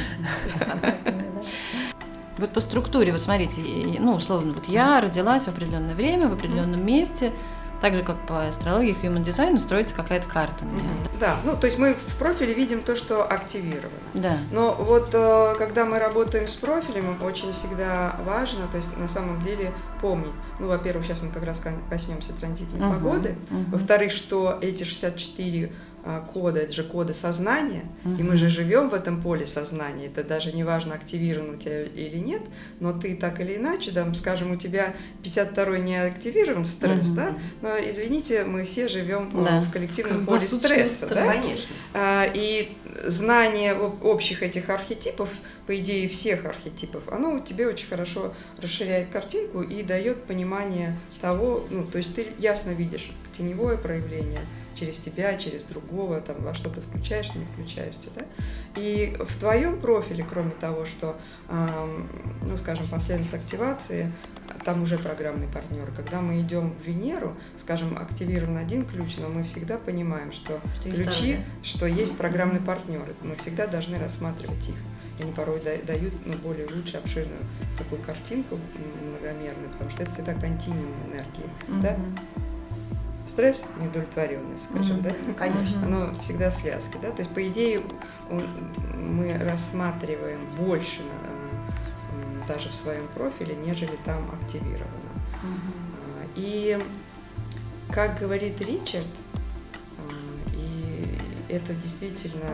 Вот 2.38 2.52
по 2.52 2.60
структуре, 2.60 3.12
вот 3.12 3.20
смотрите, 3.20 3.60
ну, 4.00 4.14
условно, 4.14 4.52
вот 4.54 4.66
я 4.66 5.00
родилась 5.00 5.44
в 5.44 5.48
определенное 5.48 5.94
время, 5.94 6.28
в 6.28 6.32
определенном 6.32 6.84
месте, 6.84 7.30
так 7.82 7.96
же, 7.96 8.04
как 8.04 8.16
по 8.26 8.46
астрологии, 8.46 8.96
human 9.02 9.24
design, 9.24 9.58
строится 9.58 9.92
какая-то 9.94 10.28
карта 10.28 10.64
на 10.64 10.70
меня. 10.70 10.88
Mm-hmm. 10.88 11.18
Да, 11.18 11.36
ну, 11.44 11.56
то 11.56 11.66
есть 11.66 11.78
мы 11.78 11.94
в 11.94 12.16
профиле 12.16 12.54
видим 12.54 12.80
то, 12.80 12.94
что 12.94 13.24
активировано. 13.24 13.90
Да. 14.14 14.38
Но 14.52 14.72
вот 14.72 15.10
э, 15.12 15.54
когда 15.58 15.84
мы 15.84 15.98
работаем 15.98 16.46
с 16.46 16.54
профилем, 16.54 17.20
очень 17.22 17.52
всегда 17.52 18.14
важно, 18.24 18.68
то 18.68 18.76
есть 18.76 18.96
на 18.96 19.08
самом 19.08 19.42
деле 19.42 19.72
помнить, 20.02 20.32
ну, 20.58 20.66
во-первых, 20.66 21.06
сейчас 21.06 21.22
мы 21.22 21.30
как 21.30 21.44
раз 21.44 21.62
коснемся 21.88 22.32
транзитной 22.34 22.80
uh-huh, 22.80 22.94
погоды, 22.94 23.36
uh-huh. 23.50 23.70
во-вторых, 23.70 24.12
что 24.12 24.58
эти 24.60 24.82
64 24.82 25.72
а, 26.04 26.20
кода, 26.20 26.58
это 26.58 26.72
же 26.72 26.82
коды 26.82 27.14
сознания, 27.14 27.84
uh-huh. 28.04 28.18
и 28.18 28.22
мы 28.24 28.36
же 28.36 28.48
живем 28.48 28.88
в 28.88 28.94
этом 28.94 29.22
поле 29.22 29.46
сознания, 29.46 30.06
это 30.06 30.24
даже 30.24 30.52
не 30.52 30.64
важно, 30.64 30.94
активирован 30.94 31.54
у 31.54 31.56
тебя 31.56 31.84
или 31.84 32.18
нет, 32.18 32.42
но 32.80 32.92
ты 32.92 33.14
так 33.14 33.40
или 33.40 33.54
иначе, 33.54 33.92
там, 33.92 34.16
скажем, 34.16 34.50
у 34.50 34.56
тебя 34.56 34.94
52-й 35.22 35.80
не 35.80 36.02
активирован 36.02 36.64
стресс, 36.64 37.06
uh-huh. 37.10 37.14
да, 37.14 37.38
но, 37.62 37.76
извините, 37.78 38.42
мы 38.42 38.64
все 38.64 38.88
живем 38.88 39.30
а, 39.32 39.44
да. 39.44 39.60
в 39.60 39.70
коллективном 39.70 40.26
поле 40.26 40.40
стресса, 40.40 41.06
стресс. 41.06 41.08
да? 41.08 41.32
Конечно. 41.32 41.76
А, 41.94 42.28
и 42.34 42.72
знание 43.04 43.74
общих 43.74 44.42
этих 44.42 44.70
архетипов, 44.70 45.28
по 45.66 45.78
идее 45.78 46.08
всех 46.08 46.44
архетипов, 46.44 47.04
оно 47.12 47.38
тебе 47.38 47.68
очень 47.68 47.86
хорошо 47.86 48.34
расширяет 48.60 49.10
картинку 49.10 49.62
и 49.62 49.82
дает 49.92 50.24
понимание 50.24 50.98
того, 51.20 51.66
ну, 51.68 51.84
то 51.84 51.98
есть 51.98 52.14
ты 52.14 52.26
ясно 52.38 52.70
видишь 52.70 53.12
теневое 53.36 53.76
проявление– 53.76 54.40
через 54.74 54.98
тебя, 54.98 55.36
через 55.36 55.62
другого, 55.64 56.20
там, 56.20 56.42
во 56.42 56.54
что 56.54 56.70
ты 56.70 56.80
включаешь, 56.80 57.34
не 57.34 57.44
включаешься, 57.44 58.08
да? 58.16 58.24
И 58.76 59.16
в 59.20 59.38
твоем 59.38 59.80
профиле, 59.80 60.24
кроме 60.28 60.50
того, 60.50 60.84
что, 60.84 61.16
э, 61.48 62.04
ну, 62.42 62.56
скажем, 62.56 62.88
последовательность 62.88 63.34
активации, 63.34 64.12
там 64.64 64.82
уже 64.82 64.98
программный 64.98 65.46
партнер. 65.46 65.90
Когда 65.96 66.20
мы 66.20 66.40
идем 66.40 66.72
в 66.72 66.86
Венеру, 66.86 67.36
скажем, 67.56 67.96
активирован 67.96 68.56
один 68.56 68.84
ключ, 68.84 69.16
но 69.18 69.28
мы 69.28 69.44
всегда 69.44 69.78
понимаем, 69.78 70.32
что, 70.32 70.60
что 70.80 70.90
ключи, 70.90 71.38
что 71.62 71.86
есть 71.86 72.16
программный 72.18 72.60
партнер. 72.60 73.04
Мы 73.22 73.36
всегда 73.36 73.66
должны 73.66 73.98
рассматривать 73.98 74.68
их. 74.68 74.76
Они 75.22 75.32
порой 75.32 75.60
дают 75.60 76.12
ну, 76.26 76.34
более 76.34 76.66
лучше 76.66 76.96
обширную 76.96 77.40
такую 77.78 78.02
картинку 78.02 78.58
многомерную, 79.08 79.70
потому 79.70 79.90
что 79.90 80.02
это 80.02 80.12
всегда 80.12 80.34
континуум 80.34 80.92
энергии. 81.10 81.48
Mm-hmm. 81.68 81.80
Да? 81.82 81.96
стресс, 83.26 83.64
неудовлетворенность, 83.80 84.64
скажем, 84.64 84.98
mm-hmm. 84.98 85.26
да? 85.28 85.34
Конечно. 85.34 85.86
Оно 85.86 86.14
всегда 86.14 86.50
связки, 86.50 86.98
да? 87.00 87.10
То 87.10 87.20
есть, 87.20 87.32
по 87.32 87.46
идее, 87.48 87.82
мы 88.30 89.38
рассматриваем 89.38 90.40
больше 90.56 91.02
э, 91.02 92.48
даже 92.48 92.68
в 92.70 92.74
своем 92.74 93.06
профиле, 93.08 93.54
нежели 93.54 93.96
там 94.04 94.28
активировано. 94.32 95.12
Mm-hmm. 95.42 96.28
И, 96.36 96.78
как 97.90 98.18
говорит 98.18 98.60
Ричард, 98.60 99.06
это 101.52 101.74
действительно 101.74 102.50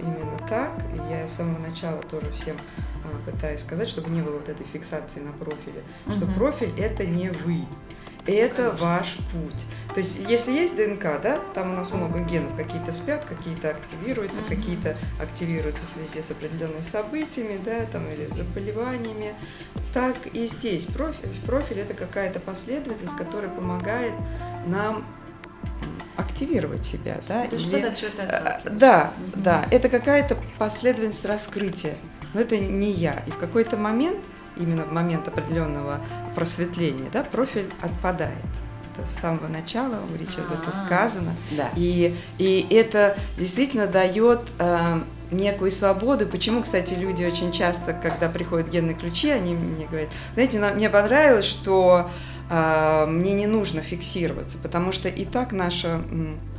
именно 0.00 0.38
так. 0.48 0.72
Я 1.10 1.26
с 1.26 1.36
самого 1.36 1.58
начала 1.58 2.02
тоже 2.02 2.30
всем 2.32 2.56
а, 3.04 3.30
пытаюсь 3.30 3.60
сказать, 3.60 3.88
чтобы 3.88 4.10
не 4.10 4.20
было 4.20 4.34
вот 4.34 4.48
этой 4.48 4.66
фиксации 4.66 5.20
на 5.20 5.32
профиле, 5.32 5.82
угу. 6.06 6.14
что 6.14 6.26
профиль 6.26 6.78
это 6.78 7.06
не 7.06 7.30
вы. 7.30 7.64
Это 8.24 8.70
Конечно. 8.70 8.86
ваш 8.86 9.16
путь. 9.32 9.66
То 9.94 9.98
есть, 9.98 10.20
если 10.28 10.52
есть 10.52 10.76
ДНК, 10.76 11.20
да, 11.20 11.40
там 11.54 11.72
у 11.72 11.76
нас 11.76 11.92
много 11.92 12.20
генов, 12.20 12.54
какие-то 12.54 12.92
спят, 12.92 13.24
какие-то 13.24 13.70
активируются, 13.70 14.42
mm-hmm. 14.42 14.56
какие-то 14.56 14.96
активируются 15.20 15.84
в 15.84 15.88
связи 15.88 16.24
с 16.24 16.30
определенными 16.30 16.82
событиями, 16.82 17.60
да, 17.64 17.84
там, 17.86 18.08
или 18.12 18.28
с 18.28 18.34
заболеваниями. 18.34 19.34
Так 19.92 20.16
и 20.32 20.46
здесь 20.46 20.84
профиль. 20.84 21.34
Профиль 21.46 21.80
это 21.80 21.94
какая-то 21.94 22.38
последовательность, 22.38 23.16
которая 23.16 23.50
помогает 23.50 24.14
нам 24.66 25.04
активировать 26.16 26.84
себя, 26.84 27.20
да. 27.28 27.46
То 27.46 27.58
что-то, 27.58 27.96
что-то. 27.96 28.62
Да, 28.70 29.12
mm-hmm. 29.16 29.42
да. 29.42 29.66
Это 29.70 29.88
какая-то 29.88 30.36
последовательность 30.58 31.24
раскрытия. 31.24 31.96
Но 32.34 32.40
это 32.40 32.58
не 32.58 32.90
я. 32.90 33.22
И 33.26 33.30
в 33.30 33.36
какой-то 33.36 33.76
момент 33.76 34.18
именно 34.56 34.84
в 34.84 34.92
момент 34.92 35.28
определенного 35.28 36.00
просветления, 36.34 37.08
да, 37.12 37.22
профиль 37.22 37.70
отпадает. 37.80 38.36
Это 38.94 39.06
с 39.06 39.14
самого 39.14 39.48
начала 39.48 39.96
у 40.10 40.16
Ричарда 40.16 40.54
это 40.54 40.70
а. 40.70 40.84
сказано. 40.84 41.34
Да. 41.50 41.70
И, 41.76 42.14
и 42.38 42.66
это 42.70 43.16
действительно 43.38 43.86
дает 43.86 44.40
э, 44.58 45.00
некую 45.30 45.70
свободу. 45.70 46.26
Почему, 46.26 46.62
кстати, 46.62 46.92
люди 46.94 47.24
очень 47.24 47.52
часто, 47.52 47.94
когда 47.94 48.28
приходят 48.28 48.68
генные 48.68 48.94
ключи, 48.94 49.30
они 49.30 49.54
мне 49.54 49.86
говорят, 49.86 50.10
знаете, 50.34 50.58
мне 50.58 50.90
понравилось, 50.90 51.46
что 51.46 52.10
э, 52.10 52.31
мне 52.52 53.32
не 53.32 53.46
нужно 53.46 53.80
фиксироваться, 53.80 54.58
потому 54.58 54.92
что 54.92 55.08
и 55.08 55.24
так 55.24 55.52
наша 55.52 56.02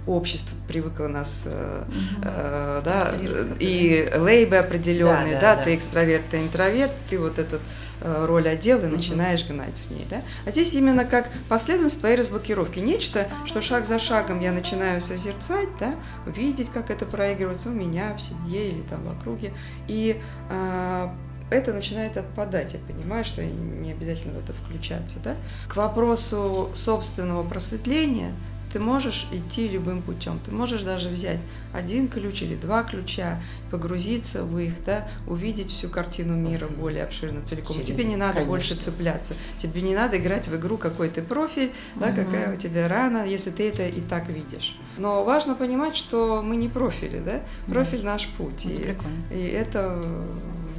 общество 0.07 0.55
привыкло 0.67 1.07
нас, 1.07 1.43
угу. 1.45 1.93
э, 2.23 2.81
да, 2.83 3.13
и 3.59 4.09
лейбы 4.15 4.57
определенные, 4.57 5.35
да, 5.35 5.41
да, 5.41 5.55
да, 5.55 5.55
да, 5.57 5.63
ты 5.63 5.75
экстраверт, 5.75 6.23
ты 6.29 6.41
интроверт, 6.41 6.91
ты 7.09 7.17
вот 7.17 7.39
этот 7.39 7.61
э, 8.01 8.25
роль 8.25 8.49
одел 8.49 8.81
и 8.81 8.87
угу. 8.87 8.97
начинаешь 8.97 9.45
гнать 9.45 9.77
с 9.77 9.89
ней, 9.89 10.05
да. 10.09 10.21
А 10.45 10.51
здесь 10.51 10.73
именно 10.73 11.05
как 11.05 11.29
последовательность 11.47 11.99
твоей 11.99 12.17
разблокировки, 12.17 12.79
нечто, 12.79 13.27
что 13.45 13.61
шаг 13.61 13.85
за 13.85 13.99
шагом 13.99 14.41
я 14.41 14.51
начинаю 14.51 15.01
созерцать, 15.01 15.69
да, 15.79 15.95
видеть, 16.25 16.69
как 16.73 16.89
это 16.89 17.05
проигрывается 17.05 17.69
у 17.69 17.73
меня 17.73 18.13
в 18.15 18.21
семье 18.21 18.69
или 18.69 18.81
там 18.89 19.03
в 19.03 19.11
округе, 19.11 19.53
и 19.87 20.21
э, 20.49 21.09
это 21.49 21.73
начинает 21.73 22.17
отпадать. 22.17 22.73
Я 22.73 22.79
понимаю, 22.79 23.23
что 23.23 23.43
не 23.43 23.91
обязательно 23.91 24.39
в 24.39 24.43
это 24.43 24.53
включаться. 24.53 25.19
Да? 25.23 25.35
К 25.67 25.75
вопросу 25.75 26.71
собственного 26.73 27.43
просветления– 27.47 28.33
ты 28.73 28.79
можешь 28.79 29.27
идти 29.31 29.67
любым 29.67 30.01
путем. 30.01 30.39
Ты 30.43 30.51
можешь 30.51 30.81
даже 30.81 31.07
взять 31.07 31.39
один 31.73 32.07
ключ 32.07 32.41
или 32.41 32.55
два 32.55 32.81
ключа, 32.81 33.39
погрузиться 33.69 34.43
в 34.43 34.57
их, 34.57 34.83
да, 34.83 35.07
увидеть 35.27 35.69
всю 35.69 35.89
картину 35.89 36.35
мира 36.35 36.67
более 36.67 37.03
обширно, 37.03 37.45
целиком. 37.45 37.75
Через... 37.75 37.89
Тебе 37.89 38.03
не 38.03 38.15
надо 38.15 38.33
Конечно. 38.33 38.51
больше 38.51 38.75
цепляться. 38.75 39.35
Тебе 39.59 39.83
не 39.83 39.93
надо 39.93 40.17
играть 40.17 40.47
в 40.47 40.55
игру, 40.55 40.77
какой 40.77 41.09
ты 41.09 41.21
профиль, 41.21 41.71
да, 41.95 42.07
угу. 42.07 42.15
какая 42.15 42.51
у 42.51 42.55
тебя 42.55 42.87
рана, 42.87 43.27
если 43.27 43.51
ты 43.51 43.69
это 43.69 43.87
и 43.87 44.01
так 44.01 44.27
видишь. 44.27 44.75
Но 44.97 45.23
важно 45.23 45.53
понимать, 45.53 45.95
что 45.95 46.41
мы 46.41 46.55
не 46.55 46.67
профили, 46.67 47.19
да? 47.19 47.41
Профиль 47.67 48.01
да. 48.01 48.13
наш 48.13 48.27
путь. 48.29 48.65
Это 48.65 48.95
и, 49.31 49.35
и 49.35 49.47
это 49.49 50.03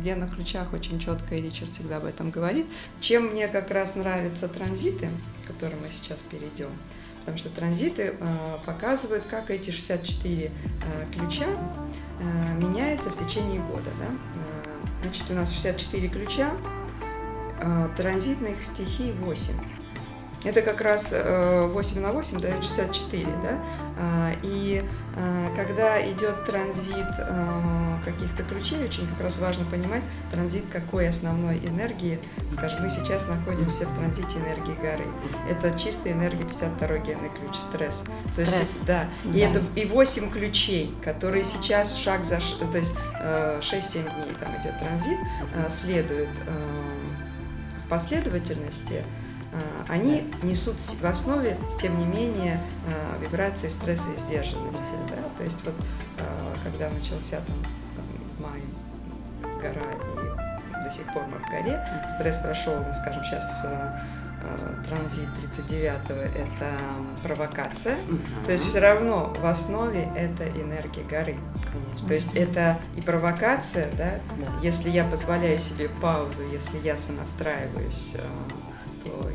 генных 0.05 0.37
ключах 0.37 0.73
очень 0.73 1.01
четко, 1.01 1.35
и 1.35 1.43
Ричард 1.43 1.73
всегда 1.73 1.97
об 1.97 2.05
этом 2.05 2.31
говорит. 2.31 2.67
Чем 3.01 3.29
мне 3.29 3.49
как 3.49 3.71
раз 3.71 3.97
нравятся 3.97 4.49
транзиты, 4.49 5.09
к 5.45 5.49
которым 5.49 5.81
мы 5.81 5.89
сейчас 5.89 6.21
перейдем, 6.21 6.71
потому 7.21 7.39
что 7.39 7.49
транзиты 7.49 8.15
э, 8.19 8.59
показывают, 8.67 9.25
как 9.25 9.51
эти 9.51 9.71
64 9.71 10.45
э, 10.45 10.51
ключа 11.13 11.47
э, 11.47 12.55
меняются 12.59 13.11
в 13.11 13.27
течение 13.27 13.61
года. 13.61 13.91
Да? 13.99 14.07
Значит, 15.03 15.25
у 15.31 15.35
нас 15.35 15.53
64 15.53 16.09
ключа, 16.09 16.51
транзитных 17.97 18.63
стихий 18.63 19.13
8. 19.13 19.74
Это 20.45 20.61
как 20.63 20.81
раз 20.83 21.11
8 21.11 22.01
на 22.01 22.13
8 22.13 22.41
дает 22.41 22.63
64, 22.63 23.25
да? 23.43 23.59
А, 23.99 24.33
и 24.43 24.85
а, 25.17 25.55
когда 25.55 26.01
идет 26.11 26.45
транзит 26.45 27.07
а, 27.19 27.99
каких-то 28.05 28.43
ключей, 28.43 28.85
очень 28.85 29.07
как 29.07 29.21
раз 29.21 29.39
важно 29.39 29.65
понимать 29.65 30.03
транзит 30.31 30.65
какой 30.71 31.09
основной 31.09 31.59
энергии. 31.59 32.19
Скажем, 32.53 32.83
мы 32.83 32.91
сейчас 32.91 33.27
находимся 33.29 33.87
в 33.87 33.97
транзите 33.97 34.39
энергии 34.39 34.75
горы. 34.81 35.07
Это 35.49 35.79
чистая 35.79 36.13
энергия 36.13 36.45
52 36.45 36.99
генный 36.99 37.31
ключ, 37.31 37.57
стресс. 37.57 38.05
То 38.27 38.45
стресс. 38.45 38.61
есть, 38.61 38.85
да. 38.85 39.09
И 39.25 39.41
да. 39.41 39.51
это 39.51 39.63
и 39.77 39.87
8 39.87 40.31
ключей, 40.31 40.95
которые 41.03 41.45
сейчас 41.45 41.97
шаг 41.97 42.25
за 42.25 42.41
шаг, 42.41 42.71
то 42.71 42.79
есть 42.79 42.95
6-7 43.23 44.03
дней 44.03 44.35
там 44.39 44.61
идет 44.61 44.79
транзит, 44.79 45.19
следуют 45.71 46.29
в 47.85 47.89
последовательности 47.89 49.05
они 49.89 50.33
несут 50.43 50.77
в 50.79 51.05
основе, 51.05 51.57
тем 51.81 51.99
не 51.99 52.05
менее, 52.05 52.61
а, 52.89 53.19
вибрации 53.23 53.69
стресса 53.69 54.07
и 54.17 54.21
сдержанности. 54.21 54.83
Да? 55.09 55.23
То 55.39 55.45
есть 55.45 55.59
вот 55.65 55.75
а, 56.19 56.57
когда 56.63 56.91
начался 56.91 57.37
там 57.37 57.57
в 58.37 58.43
мае 58.43 58.63
гора 59.61 59.87
и 59.93 60.85
до 60.85 60.91
сих 60.91 61.07
пор 61.13 61.25
мы 61.27 61.39
в 61.39 61.51
горе, 61.51 61.85
стресс 62.17 62.39
прошел, 62.39 62.77
мы 62.77 62.93
скажем, 62.93 63.23
сейчас 63.25 63.67
транзит 64.87 65.27
39-го 65.57 66.21
это 66.21 66.77
провокация. 67.23 67.97
Угу. 68.07 68.45
То 68.45 68.53
есть 68.53 68.67
все 68.67 68.79
равно 68.79 69.33
в 69.41 69.47
основе 69.47 70.07
это 70.15 70.47
энергия 70.47 71.03
горы. 71.03 71.37
Конечно. 71.73 72.09
То 72.09 72.15
есть 72.15 72.35
это 72.35 72.79
и 72.95 73.01
провокация, 73.01 73.91
да? 73.93 74.21
да, 74.37 74.61
если 74.63 74.91
я 74.91 75.05
позволяю 75.05 75.59
себе 75.59 75.89
паузу, 75.89 76.43
если 76.53 76.79
я 76.81 76.99
сонастраиваюсь 76.99 78.17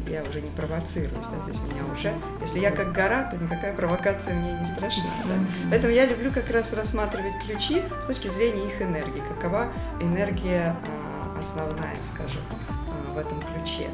я 0.08 0.24
уже 0.24 0.42
не 0.42 0.50
провоцируюсь, 0.50 1.28
да, 1.28 1.40
то 1.40 1.48
есть 1.48 1.62
меня 1.64 1.84
уже, 1.94 2.14
если 2.42 2.60
я 2.60 2.72
как 2.72 2.92
гора, 2.92 3.24
то 3.24 3.38
никакая 3.38 3.74
провокация 3.74 4.34
мне 4.34 4.54
не 4.54 4.66
страшна, 4.66 5.10
да. 5.26 5.36
Поэтому 5.70 5.94
я 5.94 6.06
люблю 6.06 6.32
как 6.32 6.50
раз 6.50 6.74
рассматривать 6.74 7.34
ключи 7.46 7.84
с 8.04 8.08
точки 8.08 8.28
зрения 8.28 8.68
их 8.68 8.82
энергии, 8.82 9.22
какова 9.28 9.72
энергия 10.02 10.76
а, 10.84 11.40
основная, 11.40 11.96
скажем, 12.14 12.42
а, 12.70 13.14
в 13.14 13.18
этом 13.18 13.42
ключе. 13.42 13.90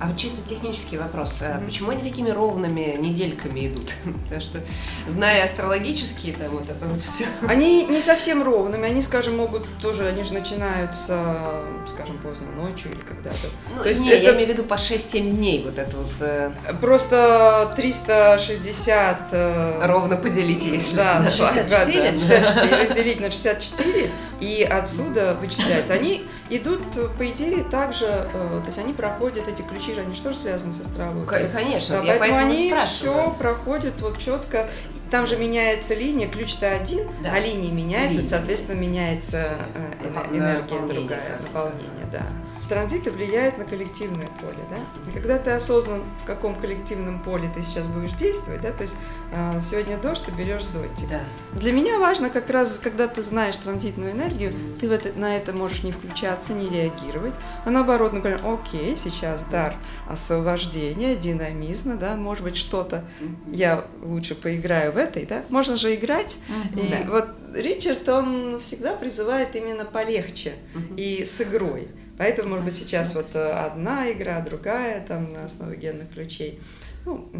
А 0.00 0.06
вот 0.06 0.16
чисто 0.16 0.38
технический 0.48 0.96
вопрос. 0.96 1.42
Mm-hmm. 1.42 1.66
Почему 1.66 1.90
они 1.90 2.02
такими 2.02 2.30
ровными 2.30 2.96
недельками 2.98 3.68
идут? 3.68 3.92
Потому 4.24 4.40
что, 4.40 4.60
зная 5.06 5.44
астрологические, 5.44 6.34
там 6.34 6.48
вот 6.52 6.70
это 6.70 6.86
вот 6.86 7.02
все. 7.02 7.26
Они 7.46 7.84
не 7.84 8.00
совсем 8.00 8.42
ровными, 8.42 8.88
они, 8.88 9.02
скажем, 9.02 9.36
могут 9.36 9.66
тоже, 9.78 10.06
они 10.06 10.22
же 10.22 10.32
начинаются, 10.32 11.62
скажем, 11.86 12.16
поздно 12.16 12.46
ночью 12.52 12.92
или 12.92 13.00
когда-то. 13.00 13.50
Ну, 13.76 13.82
То 13.82 13.90
есть 13.90 14.00
не, 14.00 14.10
это... 14.10 14.22
я 14.22 14.32
имею 14.32 14.46
в 14.46 14.50
виду 14.52 14.62
по 14.64 14.74
6-7 14.74 15.36
дней 15.36 15.62
вот 15.62 15.78
это 15.78 15.94
вот. 15.94 16.12
Э... 16.20 16.50
Просто 16.80 17.70
360... 17.76 19.18
Э... 19.32 19.86
Ровно 19.86 20.16
поделите, 20.16 20.70
если. 20.70 20.96
Да, 20.96 21.20
на 21.20 21.30
64? 21.30 21.68
Да, 21.68 22.16
64, 22.16 22.82
разделить 22.84 23.20
на 23.20 23.30
64, 23.30 24.10
и 24.40 24.62
отсюда 24.62 25.34
вычисляется. 25.34 25.94
Они 25.94 26.26
идут, 26.48 26.80
по 27.16 27.28
идее, 27.28 27.64
также, 27.64 28.06
э, 28.06 28.60
то 28.60 28.66
есть 28.66 28.78
они 28.78 28.92
проходят 28.92 29.46
эти 29.48 29.62
ключи 29.62 29.94
же 29.94 30.00
они 30.00 30.14
же 30.14 30.22
тоже 30.22 30.36
связаны 30.36 30.72
с 30.72 30.80
астрологией. 30.80 31.48
Конечно, 31.52 31.98
да, 31.98 32.02
я 32.02 32.18
поэтому, 32.18 32.40
поэтому 32.40 32.52
они 32.52 32.84
все 32.84 33.30
проходят 33.38 34.00
вот 34.00 34.18
четко. 34.18 34.68
Там 35.10 35.26
же 35.26 35.36
меняется 35.36 35.94
линия, 35.94 36.28
ключ-то 36.28 36.70
один, 36.70 37.08
да. 37.22 37.32
а 37.34 37.40
линии 37.40 37.70
меняются, 37.70 38.18
линия. 38.18 38.28
соответственно, 38.30 38.78
меняется 38.78 39.56
э, 39.74 40.36
энергия 40.36 40.94
другая, 40.94 41.40
наполнение, 41.42 42.06
да 42.12 42.26
транзиты 42.70 43.10
влияют 43.10 43.58
на 43.58 43.64
коллективное 43.64 44.28
поле, 44.40 44.64
да? 44.70 44.76
И 45.10 45.12
когда 45.12 45.40
ты 45.40 45.50
осознан, 45.50 46.04
в 46.22 46.24
каком 46.24 46.54
коллективном 46.54 47.20
поле 47.20 47.50
ты 47.52 47.62
сейчас 47.62 47.88
будешь 47.88 48.12
действовать, 48.12 48.60
да, 48.60 48.70
то 48.70 48.82
есть 48.82 48.94
э, 49.32 49.60
сегодня 49.60 49.98
дождь, 49.98 50.22
ты 50.24 50.30
берешь 50.30 50.64
зонтик. 50.64 51.08
Да. 51.08 51.20
Для 51.52 51.72
меня 51.72 51.98
важно 51.98 52.30
как 52.30 52.48
раз, 52.48 52.78
когда 52.78 53.08
ты 53.08 53.22
знаешь 53.22 53.56
транзитную 53.56 54.12
энергию, 54.12 54.52
ты 54.80 54.88
в 54.88 54.92
это, 54.92 55.10
на 55.18 55.36
это 55.36 55.52
можешь 55.52 55.82
не 55.82 55.90
включаться, 55.90 56.52
не 56.52 56.68
реагировать, 56.68 57.34
а 57.64 57.70
наоборот, 57.70 58.12
например, 58.12 58.40
окей, 58.46 58.96
сейчас 58.96 59.42
дар 59.50 59.74
освобождения, 60.08 61.16
динамизма, 61.16 61.96
да, 61.96 62.14
может 62.14 62.44
быть, 62.44 62.56
что-то 62.56 63.04
я 63.50 63.84
лучше 64.00 64.36
поиграю 64.36 64.92
в 64.92 64.96
этой, 64.96 65.26
да, 65.26 65.42
можно 65.48 65.76
же 65.76 65.92
играть, 65.92 66.38
и 66.76 66.88
да. 66.88 67.10
вот 67.10 67.30
Ричард, 67.52 68.08
он 68.08 68.60
всегда 68.60 68.94
призывает 68.94 69.56
именно 69.56 69.84
полегче 69.84 70.52
и 70.96 71.24
с 71.24 71.40
игрой. 71.40 71.88
Поэтому, 72.20 72.50
может 72.50 72.66
быть, 72.66 72.76
сейчас 72.76 73.14
вот 73.14 73.30
э, 73.32 73.50
одна 73.50 74.12
игра, 74.12 74.42
другая, 74.42 75.02
там, 75.06 75.32
на 75.32 75.46
основе 75.46 75.74
генных 75.78 76.12
ключей. 76.12 76.60
Ну, 77.06 77.30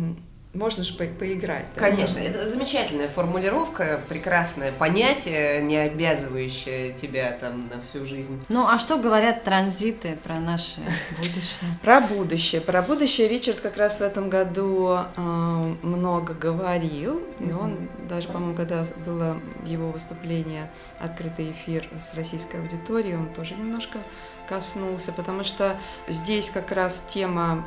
можно 0.54 0.82
же 0.84 0.94
по 0.94 1.04
поиграть. 1.04 1.66
Да? 1.74 1.80
Конечно, 1.80 2.18
это 2.18 2.48
замечательная 2.48 3.08
формулировка, 3.08 4.00
прекрасное 4.08 4.72
понятие, 4.72 5.60
не 5.62 5.76
обязывающее 5.76 6.92
тебя 6.92 7.32
там 7.32 7.68
на 7.68 7.82
всю 7.82 8.06
жизнь. 8.06 8.42
Ну, 8.48 8.66
а 8.66 8.78
что 8.78 8.96
говорят 8.96 9.44
транзиты 9.44 10.18
про 10.24 10.40
наше 10.40 10.80
будущее? 11.18 11.78
Про 11.82 12.00
будущее. 12.00 12.60
Про 12.62 12.80
будущее 12.80 13.28
Ричард 13.28 13.60
как 13.60 13.76
раз 13.76 13.98
в 13.98 14.00
этом 14.00 14.30
году 14.30 14.98
э, 15.14 15.20
много 15.82 16.32
говорил, 16.32 17.22
и 17.38 17.52
он 17.52 17.90
даже, 18.08 18.28
по-моему, 18.28 18.56
когда 18.56 18.86
было 19.04 19.36
его 19.66 19.90
выступление, 19.90 20.70
открытый 20.98 21.50
эфир 21.52 21.86
с 22.02 22.14
российской 22.14 22.62
аудиторией, 22.62 23.16
он 23.16 23.32
тоже 23.34 23.54
немножко 23.54 23.98
коснулся, 24.50 25.12
потому 25.12 25.44
что 25.44 25.78
здесь 26.08 26.50
как 26.50 26.72
раз 26.72 27.04
тема 27.08 27.64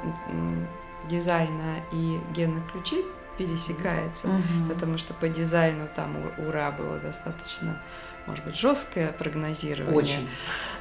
дизайна 1.10 1.78
и 1.94 2.20
генных 2.36 2.72
ключей 2.72 3.06
пересекается, 3.38 4.28
угу. 4.28 4.74
потому 4.74 4.98
что 4.98 5.14
по 5.14 5.28
дизайну 5.28 5.88
там 5.96 6.16
ура 6.38 6.72
было 6.72 7.00
достаточно, 7.00 7.82
может 8.28 8.46
быть, 8.46 8.56
жесткое 8.56 9.12
прогнозирование. 9.12 9.98
Очень. 9.98 10.30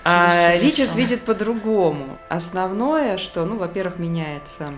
А 0.04 0.58
Ричард 0.58 0.94
видит 0.94 1.22
по-другому. 1.22 2.18
Основное, 2.28 3.16
что, 3.16 3.46
ну, 3.46 3.56
во-первых, 3.56 3.98
меняется 3.98 4.74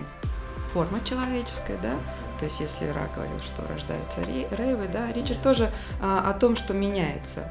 форма 0.73 0.99
человеческая, 1.03 1.77
да, 1.79 1.95
то 2.39 2.45
есть 2.45 2.59
если 2.59 2.85
Ра 2.87 3.09
говорил, 3.15 3.39
что 3.39 3.65
рождаются 3.67 4.21
рейвы, 4.55 4.87
да, 4.91 5.11
Ричард 5.11 5.41
тоже 5.41 5.71
а, 6.01 6.29
о 6.29 6.33
том, 6.33 6.55
что 6.55 6.73
меняется. 6.73 7.49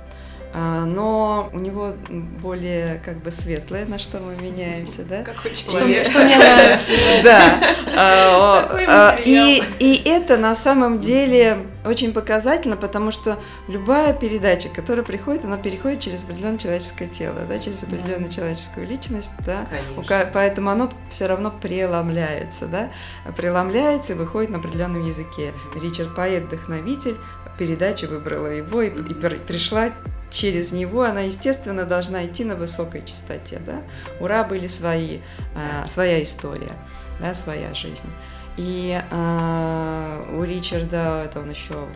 А, 0.56 0.84
но 0.84 1.50
у 1.52 1.58
него 1.58 1.94
более 2.40 3.02
как 3.04 3.20
бы 3.20 3.32
светлое, 3.32 3.86
на 3.86 3.98
что 3.98 4.20
мы 4.20 4.40
меняемся, 4.40 5.02
да? 5.02 5.24
Какой 5.24 5.52
человек. 5.52 6.06
Что, 6.08 6.24
мне 6.24 6.38
нравится. 6.38 6.86
Да. 7.24 7.60
А, 7.96 8.76
а, 8.88 9.18
и, 9.24 9.62
и 9.78 10.02
это 10.08 10.36
на 10.36 10.56
самом 10.56 10.98
деле 10.98 11.64
очень 11.84 12.12
показательно, 12.12 12.76
потому 12.76 13.12
что 13.12 13.38
любая 13.68 14.12
передача, 14.12 14.68
которая 14.68 15.04
приходит, 15.04 15.44
она 15.44 15.58
переходит 15.58 16.00
через 16.00 16.24
определенное 16.24 16.58
человеческое 16.58 17.06
тело, 17.06 17.36
да, 17.48 17.56
через 17.60 17.84
определенную 17.84 18.32
человеческую 18.32 18.88
личность, 18.88 19.30
да, 19.46 19.68
Конечно. 19.70 20.30
поэтому 20.32 20.70
оно 20.70 20.90
все 21.08 21.26
равно 21.26 21.52
преломляется, 21.52 22.66
да, 22.66 22.90
преломляется 23.36 24.14
и 24.14 24.16
выходит 24.16 24.50
на 24.50 24.58
определенном 24.58 25.06
языке. 25.06 25.52
Ричард 25.80 26.16
Поэт, 26.16 26.42
вдохновитель, 26.46 27.16
передача 27.58 28.06
выбрала 28.06 28.48
его 28.48 28.82
и, 28.82 28.88
и 28.88 29.14
пришла 29.14 29.90
через 30.34 30.72
него, 30.72 31.02
она, 31.04 31.20
естественно, 31.20 31.86
должна 31.86 32.26
идти 32.26 32.44
на 32.44 32.56
высокой 32.56 33.02
частоте. 33.02 33.60
Да? 33.64 33.82
Ура 34.20 34.44
были 34.44 34.66
свои, 34.66 35.20
э, 35.54 35.86
своя 35.86 36.22
история, 36.22 36.74
да, 37.20 37.34
своя 37.34 37.72
жизнь. 37.72 38.10
И 38.56 39.00
э, 39.10 40.24
у 40.36 40.42
Ричарда, 40.42 41.22
это 41.24 41.40
он 41.40 41.50
еще 41.50 41.86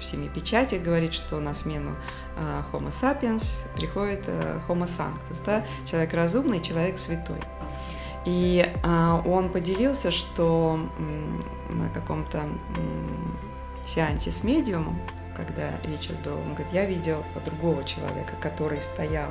в 0.00 0.04
семи 0.04 0.28
печатях 0.28 0.82
говорит, 0.82 1.14
что 1.14 1.38
на 1.40 1.54
смену 1.54 1.94
э, 2.36 2.62
Homo 2.72 2.90
sapiens 2.90 3.66
приходит 3.76 4.24
э, 4.26 4.58
Homo 4.68 4.86
sanctus, 4.86 5.40
да? 5.46 5.64
человек 5.88 6.12
разумный, 6.12 6.60
человек 6.60 6.98
святой. 6.98 7.38
И 8.26 8.66
э, 8.66 9.22
он 9.26 9.48
поделился, 9.50 10.10
что 10.10 10.78
э, 10.98 11.72
на 11.72 11.88
каком-то 11.90 12.38
э, 12.38 13.86
сеансе 13.86 14.32
с 14.32 14.42
медиумом 14.42 15.00
когда 15.44 15.70
Ричард 15.84 16.18
был, 16.20 16.38
он 16.38 16.54
говорит, 16.54 16.72
я 16.72 16.84
видел 16.84 17.24
другого 17.44 17.84
человека, 17.84 18.34
который 18.40 18.80
стоял 18.80 19.30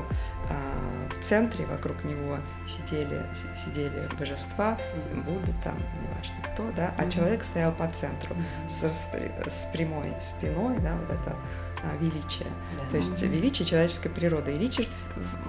а, 0.50 1.08
в 1.10 1.24
центре, 1.24 1.66
вокруг 1.66 2.04
него 2.04 2.40
сидели, 2.68 3.26
сидели 3.56 4.08
божества, 4.18 4.78
Будда 5.14 5.52
там, 5.64 5.78
неважно 6.02 6.36
кто, 6.44 6.72
да, 6.76 6.94
а 6.98 7.10
человек 7.10 7.44
стоял 7.44 7.72
по 7.72 7.88
центру 7.88 8.36
с, 8.68 8.84
с 8.84 9.66
прямой 9.72 10.14
спиной, 10.22 10.78
да, 10.80 10.96
вот 10.96 11.10
это 11.10 11.36
а, 11.84 11.96
величие. 12.00 12.48
Да. 12.78 12.92
То 12.92 12.98
есть 12.98 13.22
величие 13.22 13.66
человеческой 13.66 14.10
природы. 14.10 14.54
И 14.54 14.58
Ричард 14.58 14.90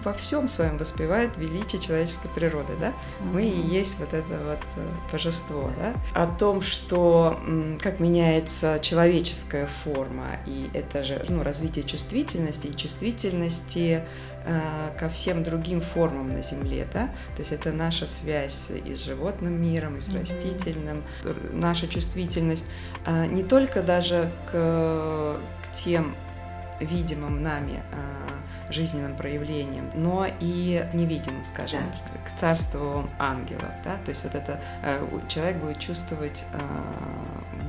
во 0.05 0.13
всем 0.13 0.49
своем 0.49 0.77
воспевает 0.79 1.37
величие 1.37 1.81
человеческой 1.81 2.29
природы, 2.29 2.73
да? 2.81 2.93
Мы 3.21 3.45
и 3.45 3.61
есть 3.69 3.99
вот 3.99 4.13
это 4.13 4.39
вот 4.45 4.61
э, 4.77 5.13
божество, 5.13 5.71
да? 5.79 5.95
О 6.15 6.27
том, 6.27 6.61
что 6.61 7.39
как 7.81 8.01
меняется 8.01 8.79
человеческая 8.81 9.69
форма, 9.85 10.39
и 10.47 10.71
это 10.75 11.03
же 11.03 11.25
ну, 11.29 11.43
развитие 11.43 11.85
чувствительности, 11.85 12.69
и 12.69 12.77
чувствительности 12.77 14.03
э, 14.40 14.40
ко 14.99 15.09
всем 15.09 15.43
другим 15.43 15.81
формам 15.81 16.33
на 16.33 16.43
Земле, 16.43 16.87
да, 16.93 17.07
то 17.35 17.41
есть 17.41 17.53
это 17.53 17.73
наша 17.73 18.07
связь 18.07 18.69
и 18.71 18.95
с 18.95 19.05
животным 19.05 19.61
миром, 19.61 19.97
и 19.97 20.01
с 20.01 20.09
растительным, 20.09 21.03
наша 21.53 21.89
чувствительность 21.89 22.67
э, 23.07 23.27
не 23.27 23.43
только 23.43 23.83
даже 23.83 24.31
к 24.51 25.37
тем 25.75 26.15
видимым 26.81 27.43
нами 27.43 27.83
э, 27.93 28.73
жизненным 28.73 29.17
проявлением, 29.17 29.91
но 29.95 30.27
и 30.41 30.87
невидимым, 30.95 31.45
скажем, 31.45 31.81
да. 31.91 32.31
к 32.31 32.39
царству 32.39 33.09
ангелов, 33.19 33.71
да, 33.85 33.97
то 34.05 34.11
есть 34.11 34.25
вот 34.25 34.35
это 34.35 34.61
э, 34.83 35.07
человек 35.29 35.57
будет 35.57 35.79
чувствовать 35.79 36.45
э, 36.53 36.59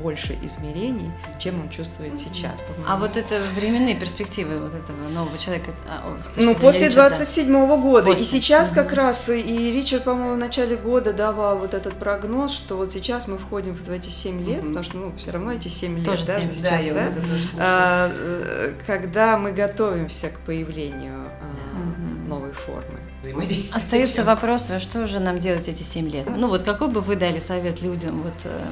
больше 0.01 0.37
измерений, 0.41 1.11
чем 1.39 1.61
он 1.61 1.69
чувствует 1.69 2.19
сейчас. 2.19 2.63
А 2.87 2.97
вот 2.97 3.17
это 3.17 3.41
временные 3.55 3.95
перспективы 3.95 4.59
вот 4.59 4.73
этого 4.73 5.07
нового 5.09 5.37
человека? 5.37 5.71
А, 5.87 6.17
ну, 6.37 6.55
после 6.55 6.87
27-го 6.87 7.77
года. 7.77 8.07
После. 8.07 8.23
И 8.23 8.25
сейчас 8.25 8.69
угу. 8.69 8.75
как 8.75 8.93
раз, 8.93 9.29
и 9.29 9.71
Ричард, 9.71 10.03
по-моему, 10.03 10.35
в 10.35 10.37
начале 10.37 10.75
года 10.75 11.13
давал 11.13 11.59
вот 11.59 11.73
этот 11.73 11.93
прогноз, 11.93 12.51
что 12.51 12.77
вот 12.77 12.91
сейчас 12.93 13.27
мы 13.27 13.37
входим 13.37 13.73
в 13.73 13.89
эти 13.89 14.09
7 14.09 14.43
лет, 14.43 14.59
угу. 14.59 14.67
потому 14.69 14.83
что, 14.83 14.97
ну, 14.97 15.13
все 15.17 15.31
равно 15.31 15.53
эти 15.53 15.67
7 15.67 15.97
лет, 15.97 16.05
тоже 16.05 16.25
да, 16.25 16.39
7, 16.39 16.49
сейчас, 16.49 16.85
да, 16.85 16.93
да, 16.93 17.11
а, 17.59 18.11
э, 18.13 18.73
когда 18.85 19.37
мы 19.37 19.51
готовимся 19.51 20.29
к 20.29 20.39
появлению 20.39 21.27
а, 21.27 21.77
угу. 21.77 22.27
новой 22.27 22.51
формы 22.53 22.99
взаимодействие. 23.21 23.75
Остается 23.75 24.23
вопрос, 24.23 24.69
а 24.71 24.79
что 24.79 25.05
же 25.05 25.19
нам 25.19 25.39
делать 25.39 25.67
эти 25.67 25.83
7 25.83 26.09
лет? 26.09 26.27
Ну 26.29 26.47
вот 26.47 26.63
какой 26.63 26.89
бы 26.89 27.01
вы 27.01 27.15
дали 27.15 27.39
совет 27.39 27.81
людям? 27.81 28.21
Вот, 28.23 28.33
э, 28.43 28.65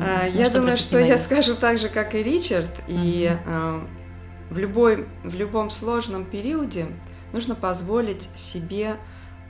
а, 0.00 0.26
я 0.26 0.46
что 0.46 0.58
думаю, 0.60 0.76
что 0.76 0.98
я 0.98 1.18
скажу 1.18 1.54
так 1.54 1.78
же, 1.78 1.88
как 1.88 2.14
и 2.14 2.22
Ричард, 2.22 2.70
и 2.88 3.30
э, 3.44 3.80
в, 4.50 4.58
любой, 4.58 5.06
в 5.22 5.34
любом 5.34 5.70
сложном 5.70 6.24
периоде 6.24 6.86
нужно 7.32 7.54
позволить 7.54 8.28
себе 8.34 8.96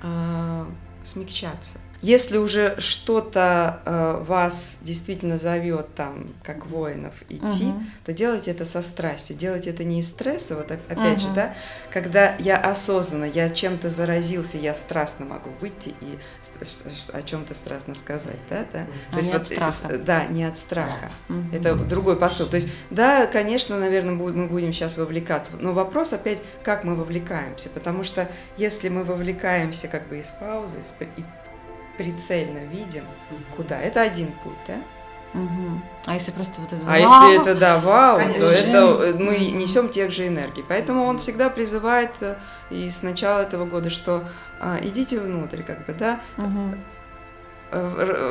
э, 0.02 0.66
смягчаться. 1.02 1.78
Если 2.04 2.36
уже 2.36 2.74
что-то 2.80 3.80
э, 3.86 4.22
вас 4.26 4.76
действительно 4.82 5.38
зовет 5.38 5.94
там, 5.94 6.34
как 6.42 6.66
воинов, 6.66 7.14
идти, 7.30 7.64
угу. 7.64 7.82
то 8.04 8.12
делайте 8.12 8.50
это 8.50 8.66
со 8.66 8.82
страстью, 8.82 9.36
делайте 9.36 9.70
это 9.70 9.84
не 9.84 10.00
из 10.00 10.10
стресса, 10.10 10.54
вот 10.54 10.70
опять 10.70 11.22
угу. 11.22 11.28
же, 11.28 11.34
да, 11.34 11.54
когда 11.90 12.36
я 12.38 12.58
осознанно, 12.58 13.24
я 13.24 13.48
чем-то 13.48 13.88
заразился, 13.88 14.58
я 14.58 14.74
страстно 14.74 15.24
могу 15.24 15.48
выйти 15.62 15.94
и 16.02 16.18
о 17.14 17.22
чем-то 17.22 17.54
страстно 17.54 17.94
сказать, 17.94 18.36
да, 18.50 18.66
да. 18.70 18.86
А 19.10 19.12
то 19.14 19.18
есть 19.20 19.32
вот, 19.32 19.46
страха. 19.46 19.96
да, 19.96 20.26
не 20.26 20.44
от 20.44 20.58
страха. 20.58 21.10
Угу. 21.30 21.56
Это 21.56 21.74
другой 21.74 22.16
посыл. 22.16 22.46
То 22.48 22.56
есть, 22.56 22.68
да, 22.90 23.26
конечно, 23.26 23.78
наверное, 23.78 24.12
мы 24.12 24.46
будем 24.46 24.74
сейчас 24.74 24.98
вовлекаться, 24.98 25.52
но 25.58 25.72
вопрос 25.72 26.12
опять, 26.12 26.42
как 26.64 26.84
мы 26.84 26.96
вовлекаемся, 26.96 27.70
потому 27.70 28.04
что 28.04 28.28
если 28.58 28.90
мы 28.90 29.04
вовлекаемся 29.04 29.88
как 29.88 30.06
бы 30.08 30.18
из 30.18 30.26
паузы, 30.26 30.80
и 31.16 31.24
прицельно 31.96 32.58
видим, 32.58 33.04
куда. 33.56 33.80
Это 33.80 34.02
один 34.02 34.32
путь, 34.42 34.58
да? 34.66 34.76
Угу. 35.34 35.80
А 36.06 36.14
если 36.14 36.30
просто 36.30 36.60
вот 36.60 36.72
это 36.72 36.82
А 36.86 36.96
если 36.96 37.40
это 37.40 37.56
да, 37.56 37.78
вау, 37.78 38.18
Конечно. 38.18 38.40
то 38.40 38.50
это 38.50 39.18
мы 39.18 39.36
несем 39.36 39.88
тех 39.88 40.12
же 40.12 40.28
энергий. 40.28 40.64
Поэтому 40.66 41.04
он 41.04 41.18
всегда 41.18 41.50
призывает 41.50 42.12
э, 42.20 42.36
и 42.70 42.88
с 42.88 43.02
начала 43.02 43.40
этого 43.40 43.64
года, 43.64 43.90
что 43.90 44.24
а, 44.60 44.78
идите 44.80 45.18
внутрь, 45.18 45.62
как 45.62 45.86
бы, 45.86 45.92
да, 45.92 46.20
угу. 46.38 46.76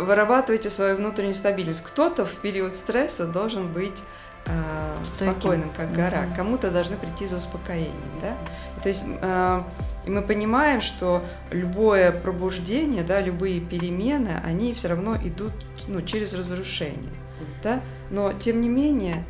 вырабатывайте 0.05 0.69
свою 0.69 0.95
внутреннюю 0.95 1.33
стабильность. 1.33 1.83
Кто-то 1.83 2.25
в 2.25 2.35
период 2.37 2.73
стресса 2.73 3.25
должен 3.25 3.67
быть 3.73 4.01
э, 4.45 5.03
спокойным, 5.03 5.71
как 5.75 5.91
гора. 5.91 6.21
Угу. 6.27 6.35
Кому-то 6.37 6.71
должны 6.71 6.95
прийти 6.95 7.27
за 7.27 7.37
успокоением, 7.37 7.93
да. 8.21 8.33
То 8.81 8.87
есть 8.87 9.03
э, 9.05 9.63
и 10.05 10.09
мы 10.09 10.21
понимаем, 10.21 10.81
что 10.81 11.23
любое 11.51 12.11
пробуждение, 12.11 13.03
да, 13.03 13.21
любые 13.21 13.59
перемены, 13.59 14.41
они 14.43 14.73
все 14.73 14.89
равно 14.89 15.15
идут 15.15 15.53
ну, 15.87 16.01
через 16.01 16.33
разрушение. 16.33 17.13
Да? 17.61 17.81
Но 18.09 18.33
тем 18.33 18.61
не 18.61 18.69
менее, 18.69 19.23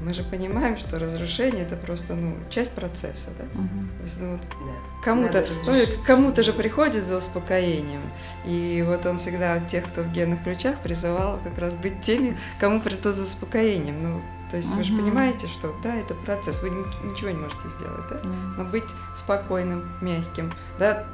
мы 0.00 0.14
же 0.14 0.22
понимаем, 0.22 0.76
что 0.76 0.98
разрушение 0.98 1.64
это 1.64 1.76
просто 1.76 2.14
ну, 2.14 2.36
часть 2.50 2.70
процесса. 2.70 3.30
Да? 3.38 3.44
Угу. 3.44 4.02
есть, 4.02 4.20
ну, 4.20 4.38
да. 4.38 5.02
Кому-то, 5.02 5.46
ну, 5.66 5.74
кому-то 6.06 6.42
же 6.42 6.52
приходит 6.52 7.04
за 7.04 7.16
успокоением. 7.16 8.02
И 8.46 8.84
вот 8.86 9.06
он 9.06 9.18
всегда 9.18 9.58
тех, 9.60 9.84
кто 9.84 10.02
в 10.02 10.12
генных 10.12 10.42
ключах, 10.44 10.78
призывал 10.78 11.38
как 11.42 11.58
раз 11.58 11.74
быть 11.74 12.00
теми, 12.00 12.36
кому 12.60 12.80
придут 12.80 13.16
за 13.16 13.24
успокоением. 13.24 14.02
Ну, 14.02 14.20
то 14.50 14.56
есть 14.56 14.68
угу. 14.68 14.78
вы 14.78 14.84
же 14.84 14.96
понимаете, 14.96 15.46
что 15.48 15.74
да, 15.82 15.94
это 15.94 16.14
процесс, 16.14 16.62
вы 16.62 16.70
ничего 16.70 17.30
не 17.30 17.38
можете 17.38 17.68
сделать, 17.68 18.08
да? 18.10 18.20
Но 18.56 18.64
быть 18.64 18.84
спокойным, 19.14 19.88
мягким, 20.00 20.52
да, 20.78 21.06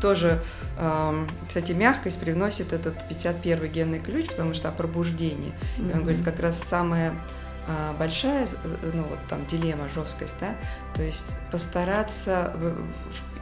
тоже, 0.00 0.42
кстати, 1.46 1.72
мягкость 1.72 2.18
привносит 2.18 2.72
этот 2.72 2.96
51 3.08 3.70
генный 3.70 4.00
ключ, 4.00 4.26
потому 4.26 4.52
что 4.52 4.68
о 4.68 4.72
пробуждении. 4.72 5.52
И 5.78 5.92
он 5.92 6.00
говорит, 6.00 6.24
как 6.24 6.40
раз 6.40 6.58
самое 6.58 7.14
большая, 7.98 8.48
ну 8.92 9.04
вот 9.04 9.18
там 9.28 9.46
дилемма, 9.46 9.88
жесткость, 9.88 10.34
да, 10.40 10.54
то 10.94 11.02
есть 11.02 11.26
постараться 11.50 12.52
в, 12.56 12.74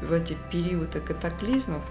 в, 0.03 0.09
в 0.09 0.13
эти 0.13 0.37
периоды 0.51 1.01
катаклизмов 1.01 1.83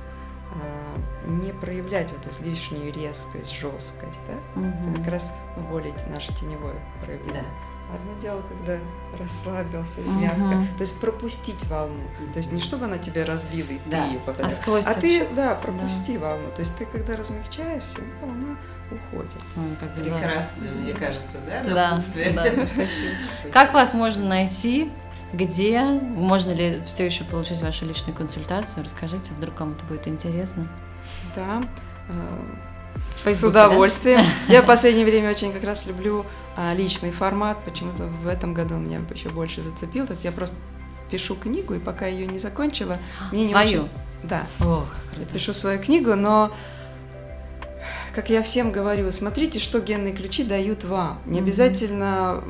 а, 0.51 1.27
не 1.27 1.51
проявлять 1.51 2.11
вот 2.11 2.31
излишнюю 2.31 2.93
резкость, 2.93 3.51
жесткость, 3.51 4.19
да, 4.27 4.61
угу. 4.61 4.67
это 4.91 4.99
как 4.99 5.11
раз 5.11 5.31
ну, 5.57 5.63
более 5.63 5.93
наше 6.09 6.33
теневое 6.35 6.75
проявление. 6.99 7.43
Да. 7.43 7.78
Одно 7.91 8.21
дело, 8.21 8.41
когда 8.47 8.77
расслабился, 9.17 10.01
угу. 10.01 10.11
мягко, 10.11 10.67
то 10.77 10.81
есть 10.81 10.99
пропустить 10.99 11.65
волну, 11.65 12.03
то 12.33 12.37
есть 12.37 12.51
не 12.51 12.61
чтобы 12.61 12.85
она 12.85 12.99
тебя 12.99 13.25
разбила 13.25 13.69
и 13.69 13.79
да. 13.87 14.05
ты 14.05 14.13
ее 14.13 14.21
А, 14.45 14.49
сквозь 14.51 14.85
а 14.85 14.93
ты, 14.93 15.27
да, 15.35 15.55
пропусти 15.55 16.17
да. 16.17 16.27
волну, 16.27 16.51
то 16.55 16.61
есть 16.61 16.77
ты 16.77 16.85
когда 16.85 17.17
размягчаешься, 17.17 17.99
ну, 18.21 18.31
она 18.31 18.57
уходит. 18.91 19.33
Ой, 19.55 19.75
как 19.79 19.93
Прекрасно, 19.95 20.65
да. 20.65 20.81
мне 20.81 20.93
кажется, 20.93 21.37
да, 21.47 21.91
напутствие? 21.91 22.31
Да, 22.31 22.43
да. 22.55 23.49
Как 23.51 23.73
вас 23.73 23.93
можно 23.93 24.25
найти? 24.25 24.91
Где? 25.33 25.81
Можно 25.81 26.51
ли 26.53 26.81
все 26.85 27.05
еще 27.05 27.23
получить 27.23 27.61
вашу 27.61 27.85
личную 27.85 28.15
консультацию? 28.15 28.83
Расскажите, 28.83 29.33
вдруг 29.33 29.55
кому-то 29.55 29.85
будет 29.85 30.07
интересно. 30.07 30.67
Да, 31.35 31.61
Фейсбуке, 33.23 33.35
с 33.35 33.43
удовольствием. 33.43 34.19
Да? 34.19 34.25
Я 34.53 34.61
в 34.61 34.65
последнее 34.65 35.05
время 35.05 35.29
очень 35.29 35.51
как 35.51 35.63
раз 35.63 35.85
люблю 35.85 36.25
а, 36.61 36.73
личный 36.73 37.11
формат. 37.11 37.57
Почему-то 37.63 38.07
в 38.07 38.27
этом 38.27 38.53
году 38.53 38.75
меня 38.75 39.01
еще 39.13 39.29
больше 39.29 39.61
зацепил. 39.61 40.05
Так 40.05 40.17
я 40.23 40.33
просто 40.33 40.57
пишу 41.09 41.35
книгу, 41.35 41.73
и 41.73 41.79
пока 41.79 42.05
ее 42.05 42.27
не 42.27 42.37
закончила, 42.37 42.97
мне 43.31 43.47
Свою? 43.47 43.69
не 43.69 43.77
очень... 43.77 43.89
Да. 44.23 44.45
Ох, 44.59 44.93
я 45.17 45.25
пишу 45.25 45.53
свою 45.53 45.81
книгу, 45.81 46.15
но 46.15 46.51
как 48.13 48.29
я 48.29 48.43
всем 48.43 48.73
говорю, 48.73 49.09
смотрите, 49.11 49.59
что 49.59 49.79
генные 49.79 50.11
ключи 50.11 50.43
дают 50.43 50.83
вам. 50.83 51.21
Не 51.25 51.39
обязательно 51.39 52.43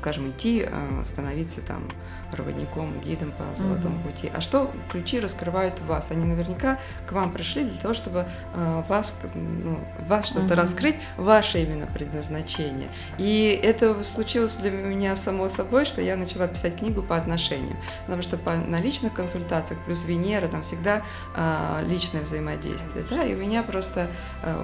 скажем, 0.00 0.28
идти, 0.30 0.64
э, 0.66 1.02
становиться 1.04 1.60
там 1.60 1.86
проводником, 2.32 2.98
гидом 3.00 3.32
по 3.32 3.44
золотому 3.54 3.96
mm-hmm. 3.96 4.12
пути. 4.12 4.32
А 4.34 4.40
что 4.40 4.70
ключи 4.90 5.20
раскрывают 5.20 5.78
в 5.78 5.86
вас? 5.86 6.10
Они 6.10 6.24
наверняка 6.24 6.78
к 7.06 7.12
вам 7.12 7.32
пришли 7.32 7.64
для 7.64 7.78
того, 7.78 7.92
чтобы 7.92 8.26
э, 8.54 8.82
вас, 8.88 9.18
ну, 9.34 9.78
вас 10.08 10.26
что-то 10.26 10.54
mm-hmm. 10.54 10.54
раскрыть, 10.54 10.96
ваше 11.18 11.62
именно 11.62 11.86
предназначение. 11.86 12.88
И 13.18 13.60
это 13.62 14.02
случилось 14.02 14.56
для 14.56 14.70
меня 14.70 15.16
само 15.16 15.48
собой, 15.48 15.84
что 15.84 16.00
я 16.00 16.16
начала 16.16 16.48
писать 16.48 16.78
книгу 16.78 17.02
по 17.02 17.16
отношениям. 17.16 17.76
Потому 18.06 18.22
что 18.22 18.38
по, 18.38 18.54
на 18.54 18.80
личных 18.80 19.12
консультациях, 19.12 19.80
плюс 19.84 20.04
Венера, 20.04 20.48
там 20.48 20.62
всегда 20.62 21.02
э, 21.36 21.84
личное 21.86 22.22
взаимодействие. 22.22 23.04
Да? 23.10 23.24
И 23.24 23.34
у 23.34 23.36
меня 23.36 23.62
просто 23.62 24.08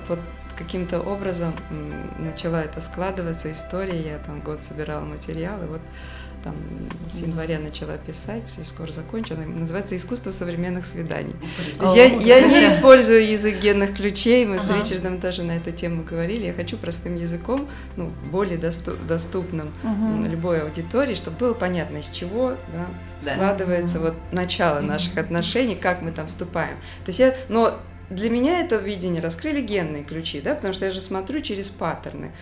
вот 0.09 0.19
каким-то 0.57 1.01
образом 1.01 1.55
начала 2.19 2.63
это 2.63 2.81
складываться, 2.81 3.53
история, 3.53 4.01
я 4.01 4.19
там 4.19 4.41
год 4.41 4.61
собирала 4.65 5.05
материалы, 5.05 5.67
вот 5.67 5.81
там 6.47 6.55
с 7.09 7.19
января 7.19 7.59
начала 7.59 7.97
писать, 7.97 8.55
и 8.61 8.65
скоро 8.65 8.93
закончу. 8.93 9.35
Она 9.35 9.47
называется 9.47 9.97
«Искусство 9.97 10.31
современных 10.31 10.87
свиданий». 10.87 11.35
Есть 11.81 11.97
я, 11.97 12.05
я 12.05 12.41
не 12.41 12.69
использую 12.69 13.29
язык 13.29 13.59
генных 13.59 13.97
ключей, 13.97 14.47
мы 14.47 14.57
ага. 14.57 14.65
с 14.65 14.71
Ричардом 14.71 15.19
даже 15.19 15.43
на 15.43 15.57
эту 15.57 15.73
тему 15.73 16.05
говорили. 16.05 16.47
Я 16.47 16.53
хочу 16.53 16.77
простым 16.77 17.17
языком, 17.17 17.69
ну, 17.97 18.13
более 18.31 18.59
доступ, 18.59 19.05
доступным 19.07 19.73
угу. 19.83 20.31
любой 20.31 20.63
аудитории, 20.63 21.17
чтобы 21.17 21.37
было 21.37 21.55
понятно, 21.55 21.97
из 21.97 22.09
чего 22.09 22.51
да, 22.73 22.87
да. 23.25 23.35
складывается 23.35 23.99
угу. 23.99 24.07
вот 24.07 24.15
начало 24.31 24.81
наших 24.81 25.19
отношений, 25.19 25.75
как 25.75 26.01
мы 26.03 26.13
там 26.13 26.29
вступаем. 26.29 26.77
То 27.05 27.09
есть 27.09 27.19
я, 27.19 27.35
но 27.49 27.81
для 28.11 28.31
меня 28.31 28.61
это 28.61 28.77
видение 28.77 29.21
раскрыли 29.21 29.61
генные 29.61 30.05
ключи, 30.05 30.41
да, 30.41 30.55
потому 30.55 30.73
что 30.75 30.87
я 30.87 30.93
же 30.93 31.01
смотрю 31.01 31.41
через 31.41 31.69
паттерны, 31.69 32.33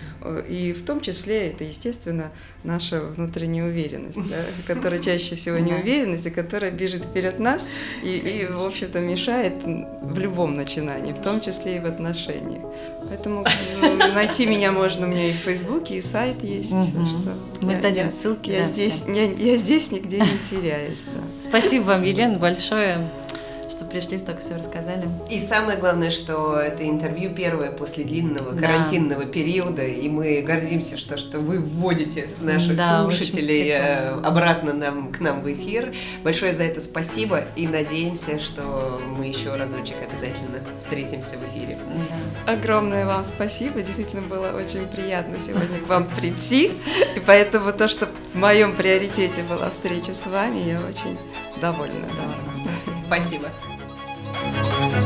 и 0.48 0.72
в 0.72 0.84
том 0.84 1.00
числе 1.00 1.48
это, 1.48 1.64
естественно, 1.64 2.30
наша 2.64 3.00
внутренняя 3.00 3.64
уверенность, 3.64 4.18
да, 4.28 4.36
которая 4.74 5.00
чаще 5.00 5.36
всего 5.36 5.58
неуверенность, 5.58 6.26
и 6.26 6.30
которая 6.30 6.70
бежит 6.70 7.04
вперед 7.04 7.38
нас 7.38 7.70
и, 8.02 8.16
и, 8.16 8.46
в 8.46 8.62
общем-то, 8.62 9.00
мешает 9.00 9.54
в 9.64 10.18
любом 10.18 10.54
начинании, 10.54 11.12
в 11.12 11.20
том 11.20 11.40
числе 11.40 11.76
и 11.76 11.80
в 11.80 11.86
отношениях. 11.86 12.62
Поэтому 13.08 13.44
найти 14.14 14.46
меня 14.46 14.72
можно, 14.72 15.06
у 15.06 15.10
меня 15.10 15.30
и 15.30 15.32
в 15.32 15.36
Фейсбуке, 15.36 15.96
и 15.96 16.00
сайт 16.00 16.42
есть. 16.42 16.70
Что 16.70 17.34
Мы 17.60 17.72
я, 17.72 17.80
дадим 17.80 18.10
ссылки. 18.10 18.50
Я, 18.50 18.64
здесь, 18.64 19.02
я, 19.06 19.24
я 19.24 19.56
здесь 19.56 19.90
нигде 19.90 20.20
не 20.20 20.38
теряюсь. 20.50 21.02
Да. 21.06 21.48
Спасибо 21.48 21.84
вам, 21.84 22.02
Елена, 22.02 22.38
большое 22.38 23.10
что 23.74 23.84
пришли, 23.84 24.18
столько 24.18 24.40
все 24.40 24.54
рассказали. 24.56 25.08
И 25.28 25.38
самое 25.38 25.78
главное, 25.78 26.10
что 26.10 26.56
это 26.56 26.88
интервью 26.88 27.34
первое 27.34 27.72
после 27.72 28.04
длинного 28.04 28.52
да. 28.52 28.60
карантинного 28.60 29.24
периода, 29.24 29.84
и 29.84 30.08
мы 30.08 30.42
гордимся, 30.42 30.96
что, 30.96 31.18
что 31.18 31.40
вы 31.40 31.60
вводите 31.60 32.28
наших 32.40 32.76
да, 32.76 33.02
слушателей 33.02 33.70
э, 33.70 34.10
обратно 34.20 34.72
нам, 34.72 35.10
к 35.10 35.18
нам 35.18 35.42
в 35.42 35.52
эфир. 35.52 35.92
Большое 36.22 36.52
за 36.52 36.62
это 36.62 36.80
спасибо, 36.80 37.44
и 37.56 37.66
надеемся, 37.66 38.38
что 38.38 39.00
мы 39.18 39.26
еще 39.26 39.56
разочек 39.56 39.96
обязательно 40.08 40.60
встретимся 40.78 41.36
в 41.36 41.44
эфире. 41.50 41.76
Да. 42.46 42.52
Огромное 42.52 43.06
вам 43.06 43.24
спасибо, 43.24 43.80
действительно 43.80 44.22
было 44.22 44.52
очень 44.52 44.86
приятно 44.86 45.40
сегодня 45.40 45.80
к 45.84 45.88
вам 45.88 46.04
прийти, 46.04 46.70
и 47.16 47.20
поэтому 47.26 47.72
то, 47.72 47.88
что 47.88 48.08
в 48.32 48.36
моем 48.36 48.76
приоритете 48.76 49.42
была 49.42 49.70
встреча 49.70 50.12
с 50.14 50.26
вами, 50.26 50.58
я 50.58 50.80
очень 50.80 51.18
довольна. 51.60 52.06
Да. 52.16 52.66
Спасибо. 53.06 53.48
Спасибо. 54.40 55.03